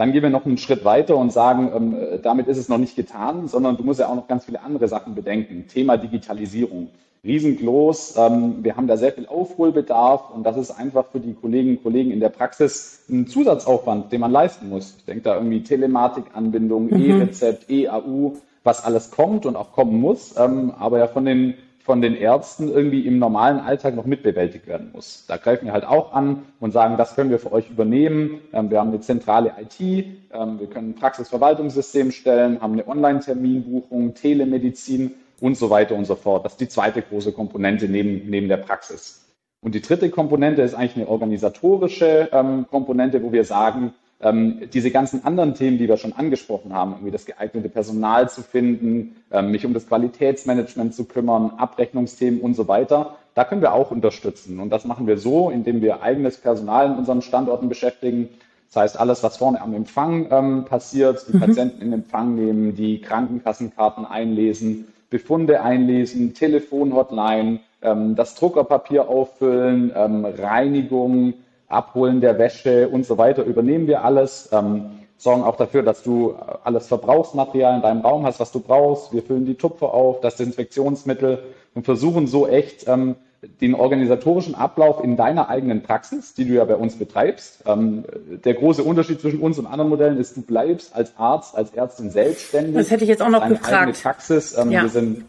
Dann 0.00 0.12
gehen 0.12 0.22
wir 0.22 0.30
noch 0.30 0.46
einen 0.46 0.56
Schritt 0.56 0.82
weiter 0.86 1.14
und 1.18 1.30
sagen, 1.30 1.70
ähm, 1.76 2.20
damit 2.22 2.48
ist 2.48 2.56
es 2.56 2.70
noch 2.70 2.78
nicht 2.78 2.96
getan, 2.96 3.48
sondern 3.48 3.76
du 3.76 3.82
musst 3.82 4.00
ja 4.00 4.08
auch 4.08 4.14
noch 4.14 4.28
ganz 4.28 4.46
viele 4.46 4.62
andere 4.62 4.88
Sachen 4.88 5.14
bedenken. 5.14 5.66
Thema 5.68 5.98
Digitalisierung. 5.98 6.88
Riesengroß. 7.22 8.16
Ähm, 8.16 8.64
wir 8.64 8.78
haben 8.78 8.86
da 8.86 8.96
sehr 8.96 9.12
viel 9.12 9.26
Aufholbedarf 9.26 10.30
und 10.34 10.44
das 10.44 10.56
ist 10.56 10.70
einfach 10.70 11.04
für 11.12 11.20
die 11.20 11.34
Kolleginnen 11.34 11.76
und 11.76 11.82
Kollegen 11.82 12.12
in 12.12 12.20
der 12.20 12.30
Praxis 12.30 13.04
ein 13.10 13.26
Zusatzaufwand, 13.26 14.10
den 14.10 14.22
man 14.22 14.32
leisten 14.32 14.70
muss. 14.70 14.94
Ich 14.96 15.04
denke 15.04 15.20
da 15.20 15.34
irgendwie 15.34 15.62
Telematikanbindung, 15.64 16.86
mhm. 16.86 17.02
E-Rezept, 17.02 17.68
EAU, 17.68 18.36
was 18.64 18.82
alles 18.82 19.10
kommt 19.10 19.44
und 19.44 19.54
auch 19.54 19.72
kommen 19.72 20.00
muss, 20.00 20.34
ähm, 20.38 20.72
aber 20.78 20.98
ja 20.98 21.08
von 21.08 21.26
den 21.26 21.56
von 21.82 22.02
den 22.02 22.14
Ärzten 22.14 22.68
irgendwie 22.68 23.06
im 23.06 23.18
normalen 23.18 23.58
Alltag 23.58 23.96
noch 23.96 24.04
mitbewältigt 24.04 24.66
werden 24.66 24.90
muss. 24.92 25.24
Da 25.26 25.36
greifen 25.38 25.66
wir 25.66 25.72
halt 25.72 25.84
auch 25.84 26.12
an 26.12 26.42
und 26.60 26.72
sagen, 26.72 26.96
das 26.96 27.14
können 27.14 27.30
wir 27.30 27.38
für 27.38 27.52
euch 27.52 27.70
übernehmen. 27.70 28.40
Ähm, 28.52 28.70
wir 28.70 28.80
haben 28.80 28.90
eine 28.90 29.00
zentrale 29.00 29.54
IT, 29.60 29.80
ähm, 29.80 30.60
wir 30.60 30.68
können 30.68 30.90
ein 30.90 30.94
Praxisverwaltungssystem 30.94 32.12
stellen, 32.12 32.60
haben 32.60 32.74
eine 32.74 32.86
Online-Terminbuchung, 32.86 34.14
Telemedizin 34.14 35.14
und 35.40 35.56
so 35.56 35.70
weiter 35.70 35.94
und 35.94 36.04
so 36.04 36.16
fort. 36.16 36.44
Das 36.44 36.52
ist 36.52 36.60
die 36.60 36.68
zweite 36.68 37.02
große 37.02 37.32
Komponente 37.32 37.88
neben, 37.88 38.28
neben 38.28 38.48
der 38.48 38.58
Praxis. 38.58 39.26
Und 39.62 39.74
die 39.74 39.82
dritte 39.82 40.10
Komponente 40.10 40.62
ist 40.62 40.74
eigentlich 40.74 40.96
eine 40.96 41.08
organisatorische 41.08 42.28
ähm, 42.32 42.66
Komponente, 42.70 43.22
wo 43.22 43.32
wir 43.32 43.44
sagen, 43.44 43.94
ähm, 44.22 44.68
diese 44.72 44.90
ganzen 44.90 45.24
anderen 45.24 45.54
Themen, 45.54 45.78
die 45.78 45.88
wir 45.88 45.96
schon 45.96 46.12
angesprochen 46.12 46.74
haben, 46.74 46.92
irgendwie 46.92 47.10
das 47.10 47.24
geeignete 47.24 47.68
Personal 47.68 48.28
zu 48.28 48.42
finden, 48.42 49.16
ähm, 49.30 49.50
mich 49.50 49.64
um 49.64 49.72
das 49.72 49.86
Qualitätsmanagement 49.86 50.94
zu 50.94 51.04
kümmern, 51.04 51.52
Abrechnungsthemen 51.56 52.40
und 52.40 52.54
so 52.54 52.68
weiter, 52.68 53.16
da 53.34 53.44
können 53.44 53.62
wir 53.62 53.72
auch 53.72 53.90
unterstützen. 53.90 54.60
Und 54.60 54.70
das 54.70 54.84
machen 54.84 55.06
wir 55.06 55.16
so, 55.16 55.50
indem 55.50 55.80
wir 55.80 56.02
eigenes 56.02 56.36
Personal 56.36 56.86
in 56.90 56.96
unseren 56.96 57.22
Standorten 57.22 57.68
beschäftigen. 57.68 58.28
Das 58.68 58.82
heißt, 58.82 59.00
alles, 59.00 59.22
was 59.22 59.38
vorne 59.38 59.60
am 59.60 59.74
Empfang 59.74 60.28
ähm, 60.30 60.64
passiert, 60.64 61.24
die 61.28 61.36
mhm. 61.36 61.40
Patienten 61.40 61.82
in 61.82 61.92
Empfang 61.92 62.34
nehmen, 62.34 62.74
die 62.74 63.00
Krankenkassenkarten 63.00 64.04
einlesen, 64.04 64.88
Befunde 65.08 65.62
einlesen, 65.62 66.34
Telefonhotline, 66.34 67.60
ähm, 67.82 68.14
das 68.14 68.34
Druckerpapier 68.34 69.08
auffüllen, 69.08 69.92
ähm, 69.94 70.24
Reinigung, 70.24 71.34
Abholen 71.70 72.20
der 72.20 72.38
Wäsche 72.38 72.88
und 72.88 73.06
so 73.06 73.16
weiter 73.18 73.44
übernehmen 73.44 73.86
wir 73.86 74.04
alles, 74.04 74.50
ähm, 74.52 74.90
sorgen 75.16 75.42
auch 75.42 75.56
dafür, 75.56 75.82
dass 75.82 76.02
du 76.02 76.34
alles 76.64 76.88
Verbrauchsmaterial 76.88 77.76
in 77.76 77.82
deinem 77.82 78.00
Raum 78.00 78.24
hast, 78.24 78.40
was 78.40 78.52
du 78.52 78.60
brauchst. 78.60 79.12
Wir 79.12 79.22
füllen 79.22 79.44
die 79.44 79.54
Tupfer 79.54 79.92
auf, 79.92 80.20
das 80.20 80.36
Desinfektionsmittel 80.36 81.42
und 81.74 81.84
versuchen 81.84 82.26
so 82.26 82.48
echt 82.48 82.88
ähm, 82.88 83.16
den 83.60 83.74
organisatorischen 83.74 84.54
Ablauf 84.54 85.02
in 85.02 85.16
deiner 85.16 85.48
eigenen 85.48 85.82
Praxis, 85.82 86.34
die 86.34 86.46
du 86.46 86.54
ja 86.54 86.64
bei 86.64 86.76
uns 86.76 86.96
betreibst. 86.96 87.62
Ähm, 87.66 88.04
der 88.44 88.54
große 88.54 88.82
Unterschied 88.82 89.20
zwischen 89.20 89.40
uns 89.40 89.58
und 89.58 89.66
anderen 89.66 89.88
Modellen 89.90 90.18
ist, 90.18 90.36
du 90.36 90.42
bleibst 90.42 90.94
als 90.94 91.16
Arzt, 91.16 91.56
als 91.56 91.72
Ärztin 91.72 92.10
selbstständig. 92.10 92.74
Das 92.74 92.90
hätte 92.90 93.04
ich 93.04 93.10
jetzt 93.10 93.22
auch 93.22 93.30
noch 93.30 93.46
gefragt. 93.46 93.72
Eigene 93.72 93.92
Praxis. 93.92 94.56
Ähm, 94.56 94.70
ja. 94.70 94.82
Wir 94.82 94.88
sind 94.88 95.24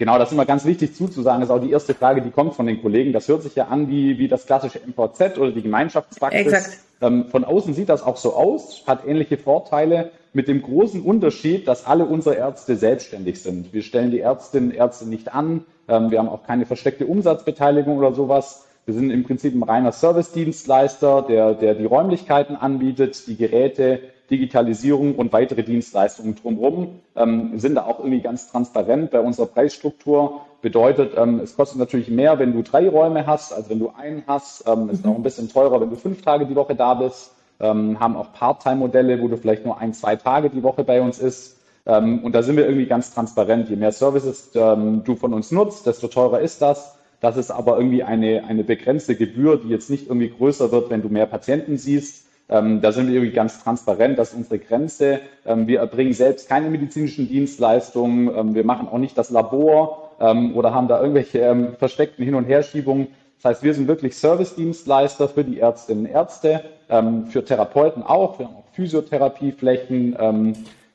Genau, 0.00 0.18
das 0.18 0.30
ist 0.30 0.32
immer 0.32 0.46
ganz 0.46 0.64
wichtig 0.64 0.94
zuzusagen. 0.94 1.42
Das 1.42 1.50
ist 1.50 1.54
auch 1.54 1.60
die 1.60 1.70
erste 1.70 1.92
Frage, 1.92 2.22
die 2.22 2.30
kommt 2.30 2.54
von 2.54 2.64
den 2.64 2.80
Kollegen. 2.80 3.12
Das 3.12 3.28
hört 3.28 3.42
sich 3.42 3.54
ja 3.54 3.66
an 3.66 3.90
wie, 3.90 4.18
wie 4.18 4.28
das 4.28 4.46
klassische 4.46 4.80
MVZ 4.80 5.36
oder 5.36 5.52
die 5.52 5.60
Gemeinschaftspraxis. 5.60 6.40
Exakt. 6.46 6.78
Ähm, 7.02 7.26
von 7.26 7.44
außen 7.44 7.74
sieht 7.74 7.90
das 7.90 8.02
auch 8.02 8.16
so 8.16 8.34
aus, 8.34 8.82
hat 8.86 9.06
ähnliche 9.06 9.36
Vorteile, 9.36 10.10
mit 10.32 10.48
dem 10.48 10.62
großen 10.62 11.02
Unterschied, 11.02 11.68
dass 11.68 11.84
alle 11.84 12.06
unsere 12.06 12.36
Ärzte 12.36 12.76
selbstständig 12.76 13.42
sind. 13.42 13.74
Wir 13.74 13.82
stellen 13.82 14.10
die 14.10 14.20
Ärztinnen 14.20 14.70
und 14.70 14.74
Ärzte 14.74 15.06
nicht 15.06 15.34
an. 15.34 15.66
Ähm, 15.86 16.10
wir 16.10 16.18
haben 16.18 16.30
auch 16.30 16.44
keine 16.44 16.64
versteckte 16.64 17.04
Umsatzbeteiligung 17.04 17.98
oder 17.98 18.14
sowas. 18.14 18.64
Wir 18.86 18.94
sind 18.94 19.10
im 19.10 19.24
Prinzip 19.24 19.54
ein 19.54 19.62
reiner 19.62 19.92
Service-Dienstleister, 19.92 21.26
der, 21.28 21.52
der 21.52 21.74
die 21.74 21.84
Räumlichkeiten 21.84 22.56
anbietet, 22.56 23.26
die 23.26 23.36
Geräte, 23.36 24.00
Digitalisierung 24.30 25.16
und 25.16 25.32
weitere 25.32 25.62
Dienstleistungen 25.62 26.36
drumherum, 26.36 27.00
ähm, 27.16 27.58
sind 27.58 27.74
da 27.74 27.84
auch 27.84 27.98
irgendwie 27.98 28.20
ganz 28.20 28.50
transparent 28.50 29.10
bei 29.10 29.20
unserer 29.20 29.46
Preisstruktur. 29.46 30.42
Bedeutet, 30.62 31.12
ähm, 31.16 31.40
es 31.40 31.56
kostet 31.56 31.78
natürlich 31.78 32.08
mehr, 32.08 32.38
wenn 32.38 32.52
du 32.52 32.62
drei 32.62 32.88
Räume 32.88 33.26
hast, 33.26 33.52
als 33.52 33.68
wenn 33.68 33.78
du 33.78 33.90
einen 33.96 34.22
hast. 34.26 34.64
Ähm, 34.68 34.88
ist 34.90 35.04
mhm. 35.04 35.12
auch 35.12 35.16
ein 35.16 35.22
bisschen 35.22 35.48
teurer, 35.48 35.80
wenn 35.80 35.90
du 35.90 35.96
fünf 35.96 36.22
Tage 36.22 36.46
die 36.46 36.54
Woche 36.54 36.74
da 36.74 36.94
bist. 36.94 37.32
Ähm, 37.58 37.98
haben 38.00 38.16
auch 38.16 38.32
Part-Time-Modelle, 38.32 39.20
wo 39.20 39.28
du 39.28 39.36
vielleicht 39.36 39.64
nur 39.64 39.78
ein, 39.78 39.92
zwei 39.92 40.16
Tage 40.16 40.50
die 40.50 40.62
Woche 40.62 40.84
bei 40.84 41.02
uns 41.02 41.18
ist. 41.18 41.58
Ähm, 41.86 42.20
und 42.22 42.34
da 42.34 42.42
sind 42.42 42.56
wir 42.56 42.64
irgendwie 42.64 42.86
ganz 42.86 43.12
transparent. 43.12 43.68
Je 43.68 43.76
mehr 43.76 43.92
Services 43.92 44.50
ähm, 44.54 45.02
du 45.04 45.16
von 45.16 45.34
uns 45.34 45.50
nutzt, 45.50 45.86
desto 45.86 46.08
teurer 46.08 46.40
ist 46.40 46.62
das. 46.62 46.96
Das 47.20 47.36
ist 47.36 47.50
aber 47.50 47.76
irgendwie 47.76 48.02
eine, 48.02 48.44
eine 48.44 48.64
begrenzte 48.64 49.14
Gebühr, 49.14 49.58
die 49.58 49.68
jetzt 49.68 49.90
nicht 49.90 50.06
irgendwie 50.06 50.30
größer 50.30 50.72
wird, 50.72 50.88
wenn 50.88 51.02
du 51.02 51.08
mehr 51.08 51.26
Patienten 51.26 51.76
siehst. 51.76 52.26
Ähm, 52.50 52.80
da 52.80 52.90
sind 52.90 53.06
wir 53.06 53.14
irgendwie 53.14 53.32
ganz 53.32 53.62
transparent, 53.62 54.18
das 54.18 54.30
ist 54.30 54.36
unsere 54.36 54.58
Grenze. 54.58 55.20
Ähm, 55.46 55.68
wir 55.68 55.78
erbringen 55.78 56.12
selbst 56.12 56.48
keine 56.48 56.68
medizinischen 56.68 57.28
Dienstleistungen. 57.28 58.28
Ähm, 58.34 58.54
wir 58.54 58.64
machen 58.64 58.88
auch 58.88 58.98
nicht 58.98 59.16
das 59.16 59.30
Labor 59.30 60.10
ähm, 60.20 60.56
oder 60.56 60.74
haben 60.74 60.88
da 60.88 61.00
irgendwelche 61.00 61.38
ähm, 61.38 61.76
versteckten 61.78 62.24
Hin- 62.24 62.34
und 62.34 62.44
Herschiebungen. 62.44 63.08
Das 63.36 63.52
heißt, 63.52 63.62
wir 63.62 63.72
sind 63.72 63.86
wirklich 63.86 64.16
Service-Dienstleister 64.16 65.28
für 65.28 65.44
die 65.44 65.60
Ärztinnen 65.60 66.06
und 66.06 66.10
Ärzte, 66.10 66.64
ähm, 66.88 67.28
für 67.28 67.44
Therapeuten 67.44 68.02
auch. 68.02 68.38
Wir 68.38 68.46
haben 68.46 68.56
auch 68.56 68.68
Physiotherapieflächen, 68.72 70.16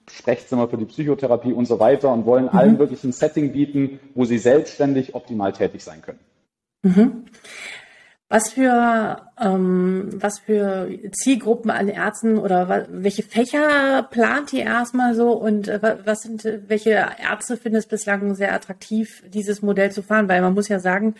Sprechzimmer 0.10 0.68
für 0.68 0.78
die 0.78 0.86
Psychotherapie 0.86 1.54
und 1.54 1.66
so 1.66 1.80
weiter 1.80 2.12
und 2.12 2.26
wollen 2.26 2.46
mhm. 2.46 2.58
allen 2.58 2.80
wirklich 2.80 3.04
ein 3.04 3.12
Setting 3.12 3.52
bieten, 3.52 4.00
wo 4.14 4.26
sie 4.26 4.38
selbstständig 4.38 5.16
optimal 5.16 5.54
tätig 5.54 5.84
sein 5.84 6.02
können. 6.02 6.20
Mhm. 6.84 7.26
Was 8.28 8.54
für, 8.54 9.22
ähm, 9.40 10.10
was 10.16 10.40
für 10.40 10.90
Zielgruppen 11.12 11.70
an 11.70 11.88
Ärzten 11.88 12.40
oder 12.40 12.88
welche 12.90 13.22
Fächer 13.22 14.02
plant 14.10 14.52
ihr 14.52 14.64
erstmal 14.64 15.14
so 15.14 15.34
und 15.34 15.68
äh, 15.68 15.98
was 16.06 16.24
sind, 16.24 16.44
welche 16.68 16.90
Ärzte 16.90 17.56
finden 17.56 17.78
es 17.78 17.86
bislang 17.86 18.34
sehr 18.34 18.54
attraktiv, 18.54 19.24
dieses 19.28 19.62
Modell 19.62 19.92
zu 19.92 20.02
fahren? 20.02 20.28
Weil 20.28 20.42
man 20.42 20.56
muss 20.56 20.70
ja 20.70 20.80
sagen, 20.80 21.14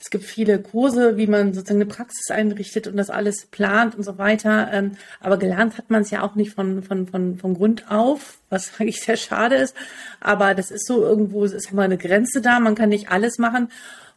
es 0.00 0.10
gibt 0.10 0.24
viele 0.24 0.60
Kurse, 0.60 1.16
wie 1.16 1.26
man 1.26 1.54
sozusagen 1.54 1.80
eine 1.80 1.90
Praxis 1.90 2.30
einrichtet 2.30 2.88
und 2.88 2.96
das 2.96 3.10
alles 3.10 3.46
plant 3.46 3.96
und 3.96 4.02
so 4.02 4.18
weiter. 4.18 4.68
Ähm, 4.72 4.96
aber 5.20 5.38
gelernt 5.38 5.78
hat 5.78 5.90
man 5.90 6.02
es 6.02 6.10
ja 6.10 6.22
auch 6.22 6.34
nicht 6.36 6.54
von, 6.54 6.82
von, 6.82 7.06
von, 7.06 7.36
von 7.36 7.54
Grund 7.54 7.90
auf, 7.90 8.38
was 8.48 8.72
eigentlich 8.80 9.00
sehr 9.00 9.16
schade 9.16 9.54
ist. 9.54 9.76
Aber 10.20 10.54
das 10.54 10.70
ist 10.72 10.86
so 10.86 11.02
irgendwo, 11.02 11.44
es 11.44 11.52
ist 11.52 11.72
immer 11.72 11.82
eine 11.82 11.98
Grenze 11.98 12.40
da. 12.40 12.60
Man 12.60 12.74
kann 12.74 12.88
nicht 12.88 13.10
alles 13.10 13.38
machen. 13.38 13.70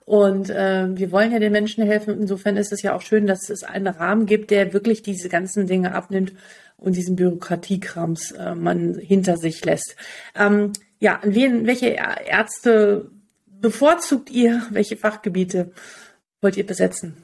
Und 0.05 0.50
äh, 0.50 0.88
wir 0.98 1.12
wollen 1.12 1.31
ja 1.31 1.39
den 1.39 1.51
Menschen 1.51 1.86
helfen. 1.86 2.20
Insofern 2.20 2.58
ist 2.58 2.72
es 2.72 2.81
ja 2.81 2.96
auch 2.96 3.01
schön, 3.01 3.27
dass 3.27 3.50
es 3.50 3.63
einen 3.63 3.88
Rahmen 3.88 4.25
gibt, 4.25 4.51
der 4.51 4.74
wirklich 4.74 5.03
diese 5.03 5.29
ganzen 5.29 5.67
Dinge 5.67 5.93
abnimmt 5.93 6.34
und 6.77 6.96
diesen 6.96 7.15
Bürokratiekrams 7.15 8.31
äh, 8.31 8.55
man 8.55 8.96
hinter 8.96 9.38
sich 9.38 9.63
lässt. 9.63 9.96
Ähm, 10.36 10.74
ja, 11.00 11.20
an 11.22 11.34
wen, 11.34 11.67
welche 11.67 11.88
Ärzte 11.88 13.10
bevorzugt 13.46 14.29
ihr? 14.29 14.63
Welche 14.72 14.98
Fachgebiete 14.98 15.72
wollt 16.41 16.58
ihr 16.58 16.65
besetzen? 16.65 17.17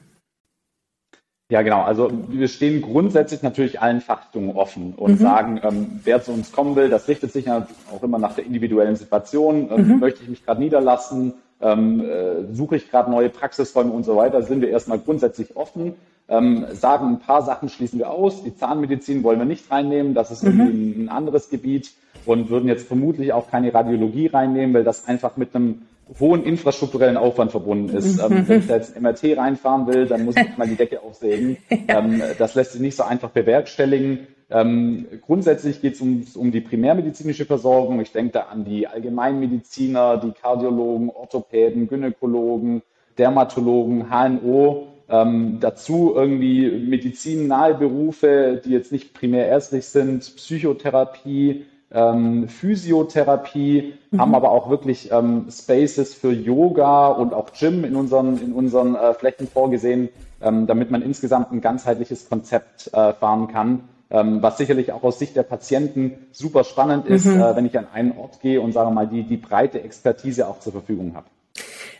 Ja, 1.50 1.62
genau. 1.62 1.82
Also 1.82 2.10
wir 2.28 2.46
stehen 2.48 2.82
grundsätzlich 2.82 3.42
natürlich 3.42 3.80
allen 3.80 4.02
Fachrichtungen 4.02 4.54
offen 4.54 4.92
und 4.94 5.12
mhm. 5.12 5.16
sagen, 5.16 5.60
ähm, 5.62 6.00
wer 6.04 6.22
zu 6.22 6.32
uns 6.32 6.52
kommen 6.52 6.76
will, 6.76 6.90
das 6.90 7.08
richtet 7.08 7.32
sich 7.32 7.46
ja 7.46 7.66
auch 7.90 8.02
immer 8.02 8.18
nach 8.18 8.34
der 8.34 8.44
individuellen 8.44 8.96
Situation. 8.96 9.70
Ähm, 9.70 9.88
mhm. 9.88 9.98
Möchte 9.98 10.22
ich 10.22 10.28
mich 10.28 10.44
gerade 10.44 10.60
niederlassen? 10.60 11.34
Ähm, 11.60 12.00
äh, 12.00 12.54
suche 12.54 12.76
ich 12.76 12.90
gerade 12.90 13.10
neue 13.10 13.28
Praxisräume 13.28 13.92
und 13.92 14.04
so 14.04 14.16
weiter, 14.16 14.42
sind 14.42 14.60
wir 14.60 14.68
erstmal 14.68 14.98
grundsätzlich 14.98 15.56
offen, 15.56 15.94
ähm, 16.28 16.66
sagen 16.72 17.08
ein 17.08 17.18
paar 17.20 17.42
Sachen 17.42 17.68
schließen 17.68 17.98
wir 17.98 18.10
aus. 18.10 18.42
Die 18.42 18.54
Zahnmedizin 18.54 19.22
wollen 19.22 19.38
wir 19.38 19.46
nicht 19.46 19.70
reinnehmen, 19.70 20.14
das 20.14 20.30
ist 20.30 20.44
mhm. 20.44 20.60
irgendwie 20.60 21.02
ein 21.02 21.08
anderes 21.08 21.48
Gebiet 21.48 21.90
und 22.26 22.50
würden 22.50 22.68
jetzt 22.68 22.86
vermutlich 22.86 23.32
auch 23.32 23.50
keine 23.50 23.72
Radiologie 23.72 24.26
reinnehmen, 24.26 24.74
weil 24.74 24.84
das 24.84 25.08
einfach 25.08 25.36
mit 25.36 25.54
einem 25.54 25.82
hohen 26.20 26.42
infrastrukturellen 26.42 27.16
Aufwand 27.16 27.50
verbunden 27.50 27.96
ist. 27.96 28.16
Mhm. 28.16 28.36
Ähm, 28.36 28.44
wenn 28.48 28.60
ich 28.60 28.66
da 28.66 28.76
jetzt 28.76 28.96
ein 28.96 29.02
MRT 29.02 29.36
reinfahren 29.36 29.86
will, 29.86 30.06
dann 30.06 30.24
muss 30.24 30.36
ich 30.36 30.56
mal 30.56 30.68
die 30.68 30.76
Decke 30.76 31.02
aufsägen. 31.02 31.56
Ja. 31.70 31.78
Ähm, 31.98 32.22
das 32.38 32.54
lässt 32.54 32.72
sich 32.72 32.82
nicht 32.82 32.96
so 32.96 33.02
einfach 33.02 33.30
bewerkstelligen. 33.30 34.26
Ähm, 34.50 35.06
grundsätzlich 35.26 35.82
geht 35.82 35.94
es 35.94 36.00
um, 36.00 36.24
um 36.34 36.50
die 36.50 36.60
primärmedizinische 36.60 37.44
Versorgung. 37.44 38.00
Ich 38.00 38.12
denke 38.12 38.32
da 38.32 38.40
an 38.44 38.64
die 38.64 38.86
Allgemeinmediziner, 38.86 40.16
die 40.18 40.32
Kardiologen, 40.32 41.10
Orthopäden, 41.10 41.88
Gynäkologen, 41.88 42.82
Dermatologen, 43.18 44.10
HNO. 44.10 44.86
Ähm, 45.10 45.58
dazu 45.60 46.12
irgendwie 46.14 46.70
medizinnahe 46.70 47.74
Berufe, 47.74 48.60
die 48.62 48.70
jetzt 48.70 48.92
nicht 48.92 49.14
primär 49.14 49.46
ärztlich 49.46 49.86
sind, 49.86 50.20
Psychotherapie, 50.36 51.64
ähm, 51.90 52.48
Physiotherapie, 52.48 53.94
mhm. 54.10 54.20
haben 54.20 54.34
aber 54.34 54.50
auch 54.50 54.68
wirklich 54.68 55.10
ähm, 55.10 55.46
Spaces 55.50 56.14
für 56.14 56.30
Yoga 56.32 57.08
und 57.08 57.32
auch 57.32 57.52
Gym 57.58 57.84
in 57.84 57.96
unseren, 57.96 58.38
in 58.38 58.52
unseren 58.52 58.94
äh, 58.94 59.14
Flächen 59.14 59.48
vorgesehen, 59.48 60.10
ähm, 60.42 60.66
damit 60.66 60.90
man 60.90 61.00
insgesamt 61.00 61.52
ein 61.52 61.62
ganzheitliches 61.62 62.28
Konzept 62.28 62.88
äh, 62.92 63.14
fahren 63.14 63.48
kann. 63.48 63.88
Ähm, 64.10 64.42
was 64.42 64.56
sicherlich 64.56 64.92
auch 64.92 65.02
aus 65.02 65.18
Sicht 65.18 65.36
der 65.36 65.42
Patienten 65.42 66.26
super 66.32 66.64
spannend 66.64 67.06
ist, 67.06 67.26
mhm. 67.26 67.42
äh, 67.42 67.56
wenn 67.56 67.66
ich 67.66 67.76
an 67.78 67.86
einen 67.92 68.16
Ort 68.16 68.40
gehe 68.40 68.58
und 68.60 68.72
sage 68.72 68.90
mal 68.90 69.06
die, 69.06 69.22
die 69.22 69.36
breite 69.36 69.82
Expertise 69.82 70.48
auch 70.48 70.60
zur 70.60 70.72
Verfügung 70.72 71.14
habe. 71.14 71.26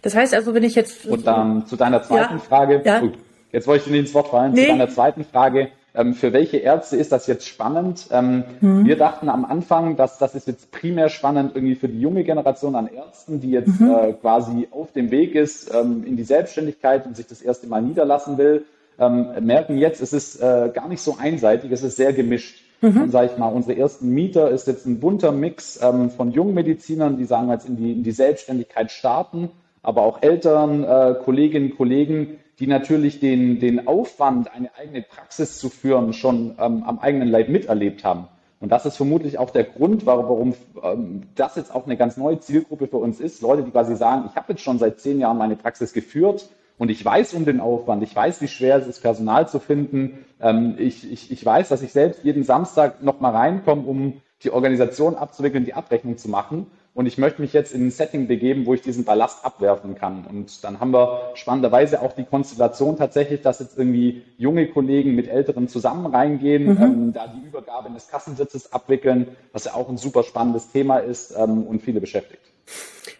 Das 0.00 0.14
heißt 0.14 0.34
also, 0.34 0.54
wenn 0.54 0.62
ich 0.62 0.74
jetzt. 0.74 1.04
Und 1.06 1.26
dann 1.26 1.66
zu 1.66 1.76
deiner 1.76 2.02
zweiten 2.02 2.34
ja, 2.34 2.40
Frage, 2.40 2.80
ja. 2.82 3.00
Gut, 3.00 3.14
jetzt 3.52 3.66
wollte 3.66 3.84
ich 3.84 3.92
dir 3.92 3.98
ins 3.98 4.14
Wort 4.14 4.28
fallen, 4.28 4.52
nee. 4.52 4.62
zu 4.62 4.68
deiner 4.68 4.88
zweiten 4.88 5.24
Frage, 5.24 5.68
ähm, 5.94 6.14
für 6.14 6.32
welche 6.32 6.58
Ärzte 6.58 6.96
ist 6.96 7.12
das 7.12 7.26
jetzt 7.26 7.46
spannend? 7.46 8.06
Ähm, 8.10 8.44
mhm. 8.60 8.84
Wir 8.86 8.96
dachten 8.96 9.28
am 9.28 9.44
Anfang, 9.44 9.96
dass 9.96 10.18
das 10.18 10.34
ist 10.34 10.46
jetzt 10.46 10.70
primär 10.70 11.08
spannend 11.08 11.52
irgendwie 11.54 11.74
für 11.74 11.88
die 11.88 12.00
junge 12.00 12.24
Generation 12.24 12.74
an 12.74 12.88
Ärzten, 12.88 13.40
die 13.40 13.50
jetzt 13.50 13.80
mhm. 13.80 13.90
äh, 13.90 14.12
quasi 14.12 14.68
auf 14.70 14.92
dem 14.92 15.10
Weg 15.10 15.34
ist 15.34 15.74
ähm, 15.74 16.04
in 16.06 16.16
die 16.16 16.24
Selbstständigkeit 16.24 17.06
und 17.06 17.16
sich 17.16 17.26
das 17.26 17.42
erste 17.42 17.66
Mal 17.66 17.82
niederlassen 17.82 18.38
will. 18.38 18.64
Ähm, 18.99 19.28
merken 19.40 19.78
jetzt, 19.78 20.00
es 20.00 20.12
ist 20.12 20.40
äh, 20.40 20.71
gar 20.75 20.88
nicht 20.88 21.00
so 21.00 21.17
einseitig, 21.19 21.71
es 21.71 21.83
ist 21.83 21.97
sehr 21.97 22.12
gemischt. 22.12 22.64
Mhm. 22.81 23.11
Sage 23.11 23.31
ich 23.33 23.38
mal, 23.38 23.49
unsere 23.49 23.78
ersten 23.78 24.11
Mieter 24.11 24.50
ist 24.50 24.67
jetzt 24.67 24.87
ein 24.87 25.00
bunter 25.00 25.33
Mix 25.33 25.81
ähm, 25.83 26.11
von 26.11 26.31
jungen 26.31 26.55
Medizinern, 26.55 27.17
die 27.17 27.25
sagen 27.25 27.49
wir 27.49 27.55
jetzt 27.55 27.69
in 27.69 27.76
die, 27.76 27.93
in 27.93 28.02
die 28.02 28.12
Selbstständigkeit 28.12 28.90
starten, 28.90 29.50
aber 29.83 30.02
auch 30.02 30.23
Eltern, 30.23 30.85
äh, 30.85 31.14
Kolleginnen, 31.25 31.76
Kollegen, 31.76 32.38
die 32.59 32.67
natürlich 32.67 33.21
den, 33.21 33.61
den 33.61 33.87
Aufwand, 33.87 34.52
eine 34.52 34.71
eigene 34.76 35.02
Praxis 35.02 35.59
zu 35.59 35.69
führen, 35.69 36.12
schon 36.12 36.57
ähm, 36.59 36.83
am 36.85 36.99
eigenen 36.99 37.28
Leib 37.28 37.49
miterlebt 37.49 38.05
haben. 38.05 38.26
Und 38.61 38.73
das 38.73 38.87
ist 38.87 38.97
vermutlich 38.97 39.38
auch 39.38 39.50
der 39.50 39.64
Grund, 39.64 40.07
warum, 40.07 40.55
ähm, 40.83 41.23
das 41.37 41.55
jetzt 41.57 41.73
auch 41.73 41.87
eine 41.87 41.97
ganz 41.97 42.17
neue 42.17 42.40
Zielgruppe 42.40 42.88
für 42.88 42.97
uns 42.97 43.21
ist. 43.21 43.43
Leute, 43.43 43.62
die 43.62 43.71
quasi 43.71 43.95
sagen, 43.95 44.25
ich 44.28 44.37
habe 44.37 44.52
jetzt 44.52 44.62
schon 44.62 44.78
seit 44.78 45.00
zehn 45.00 45.21
Jahren 45.21 45.38
meine 45.38 45.55
Praxis 45.55 45.93
geführt 45.93 46.49
und 46.78 46.90
ich 46.90 47.04
weiß 47.04 47.35
um 47.35 47.44
den 47.44 47.61
Aufwand, 47.61 48.02
ich 48.02 48.14
weiß, 48.14 48.40
wie 48.40 48.49
schwer 48.49 48.76
es 48.76 48.87
ist, 48.87 49.00
Personal 49.00 49.49
zu 49.49 49.58
finden. 49.58 50.25
Ähm, 50.40 50.76
ich, 50.78 51.11
ich, 51.11 51.30
ich 51.30 51.44
weiß, 51.44 51.68
dass 51.68 51.82
ich 51.82 51.92
selbst 51.92 52.25
jeden 52.25 52.44
Samstag 52.44 53.02
noch 53.02 53.20
mal 53.20 53.35
reinkomme, 53.35 53.82
um 53.82 54.20
die 54.42 54.50
Organisation 54.50 55.16
abzuwickeln, 55.16 55.64
die 55.64 55.75
Abrechnung 55.75 56.16
zu 56.16 56.28
machen 56.28 56.66
und 56.99 57.06
ich 57.06 57.16
möchte 57.16 57.40
mich 57.40 57.52
jetzt 57.52 57.73
in 57.73 57.87
ein 57.87 57.90
Setting 57.92 58.26
begeben, 58.26 58.66
wo 58.66 58.75
ich 58.75 58.82
diesen 58.82 59.04
Ballast 59.04 59.44
abwerfen 59.44 59.94
kann. 59.94 60.25
Und 60.28 60.64
dann 60.64 60.80
haben 60.80 60.92
wir 60.92 61.30
spannenderweise 61.35 62.02
auch 62.02 62.12
die 62.12 62.25
Konstellation 62.25 62.97
tatsächlich, 62.97 63.40
dass 63.40 63.61
jetzt 63.61 63.78
irgendwie 63.78 64.25
junge 64.37 64.66
Kollegen 64.66 65.14
mit 65.14 65.28
Älteren 65.28 65.68
zusammen 65.68 66.06
reingehen, 66.06 66.64
mhm. 66.64 66.82
ähm, 66.82 67.12
da 67.12 67.28
die 67.28 67.47
Übergabe 67.47 67.88
des 67.90 68.08
Kassensitzes 68.08 68.73
abwickeln, 68.73 69.28
was 69.52 69.66
ja 69.66 69.75
auch 69.75 69.88
ein 69.88 69.97
super 69.97 70.25
spannendes 70.25 70.73
Thema 70.73 70.97
ist 70.99 71.37
ähm, 71.38 71.68
und 71.68 71.82
viele 71.82 72.00
beschäftigt. 72.00 72.42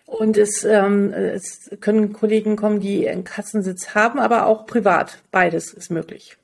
Und 0.07 0.39
es, 0.39 0.65
ähm, 0.65 1.13
es 1.13 1.71
können 1.81 2.13
Kollegen 2.13 2.57
kommen, 2.57 2.81
die 2.81 3.09
einen 3.09 3.25
Kassensitz 3.25 3.95
haben, 3.95 4.19
aber 4.19 4.47
auch 4.47 4.67
privat. 4.67 5.19
Beides 5.31 5.73
ist 5.73 5.91
möglich. 5.91 6.39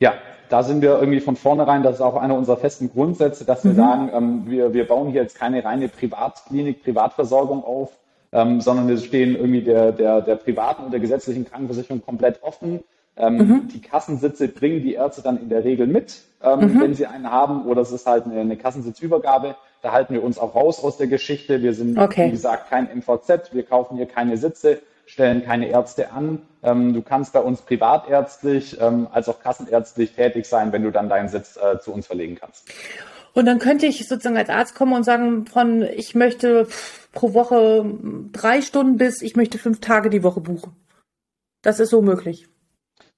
Ja, 0.00 0.14
da 0.48 0.62
sind 0.62 0.82
wir 0.82 0.98
irgendwie 0.98 1.20
von 1.20 1.36
vornherein, 1.36 1.82
das 1.82 1.96
ist 1.96 2.00
auch 2.00 2.16
einer 2.16 2.36
unserer 2.36 2.56
festen 2.56 2.90
Grundsätze, 2.90 3.44
dass 3.44 3.64
wir 3.64 3.72
mhm. 3.72 3.76
sagen, 3.76 4.10
ähm, 4.12 4.42
wir, 4.46 4.74
wir 4.74 4.86
bauen 4.86 5.10
hier 5.10 5.22
jetzt 5.22 5.38
keine 5.38 5.64
reine 5.64 5.88
Privatklinik, 5.88 6.82
Privatversorgung 6.82 7.64
auf, 7.64 7.90
ähm, 8.32 8.60
sondern 8.60 8.88
wir 8.88 8.98
stehen 8.98 9.36
irgendwie 9.36 9.62
der, 9.62 9.92
der, 9.92 10.20
der 10.20 10.34
privaten 10.34 10.84
und 10.84 10.90
der 10.90 11.00
gesetzlichen 11.00 11.44
Krankenversicherung 11.44 12.02
komplett 12.02 12.42
offen. 12.42 12.82
Ähm, 13.16 13.36
mhm. 13.36 13.68
Die 13.68 13.80
Kassensitze 13.80 14.48
bringen 14.48 14.82
die 14.82 14.94
Ärzte 14.94 15.22
dann 15.22 15.40
in 15.40 15.48
der 15.48 15.64
Regel 15.64 15.86
mit, 15.86 16.22
ähm, 16.42 16.60
mhm. 16.60 16.80
wenn 16.80 16.94
sie 16.94 17.06
einen 17.06 17.30
haben, 17.30 17.64
oder 17.66 17.82
es 17.82 17.92
ist 17.92 18.06
halt 18.06 18.24
eine, 18.24 18.40
eine 18.40 18.56
Kassensitzübergabe. 18.56 19.54
Da 19.84 19.92
halten 19.92 20.14
wir 20.14 20.24
uns 20.24 20.38
auch 20.38 20.54
raus 20.54 20.82
aus 20.82 20.96
der 20.96 21.08
Geschichte. 21.08 21.62
Wir 21.62 21.74
sind, 21.74 21.98
okay. 21.98 22.28
wie 22.28 22.30
gesagt, 22.30 22.70
kein 22.70 22.86
MVZ, 22.86 23.52
wir 23.52 23.64
kaufen 23.64 23.98
hier 23.98 24.06
keine 24.06 24.38
Sitze 24.38 24.80
stellen 25.06 25.44
keine 25.44 25.68
Ärzte 25.68 26.12
an. 26.12 26.40
Ähm, 26.62 26.94
du 26.94 27.02
kannst 27.02 27.34
bei 27.34 27.40
uns 27.40 27.60
privatärztlich 27.60 28.80
ähm, 28.80 29.06
als 29.12 29.28
auch 29.28 29.38
kassenärztlich 29.38 30.14
tätig 30.14 30.46
sein, 30.46 30.72
wenn 30.72 30.82
du 30.82 30.90
dann 30.90 31.10
deinen 31.10 31.28
Sitz 31.28 31.58
äh, 31.58 31.78
zu 31.78 31.92
uns 31.92 32.06
verlegen 32.06 32.36
kannst. 32.36 32.72
Und 33.34 33.44
dann 33.44 33.58
könnte 33.58 33.84
ich 33.84 34.08
sozusagen 34.08 34.38
als 34.38 34.48
Arzt 34.48 34.74
kommen 34.74 34.94
und 34.94 35.04
sagen, 35.04 35.46
von 35.46 35.82
ich 35.82 36.14
möchte 36.14 36.66
pro 37.12 37.34
Woche 37.34 37.84
drei 38.32 38.62
Stunden 38.62 38.96
bis 38.96 39.20
ich 39.20 39.36
möchte 39.36 39.58
fünf 39.58 39.80
Tage 39.80 40.08
die 40.08 40.22
Woche 40.22 40.40
buchen. 40.40 40.74
Das 41.62 41.80
ist 41.80 41.90
so 41.90 42.00
möglich. 42.00 42.48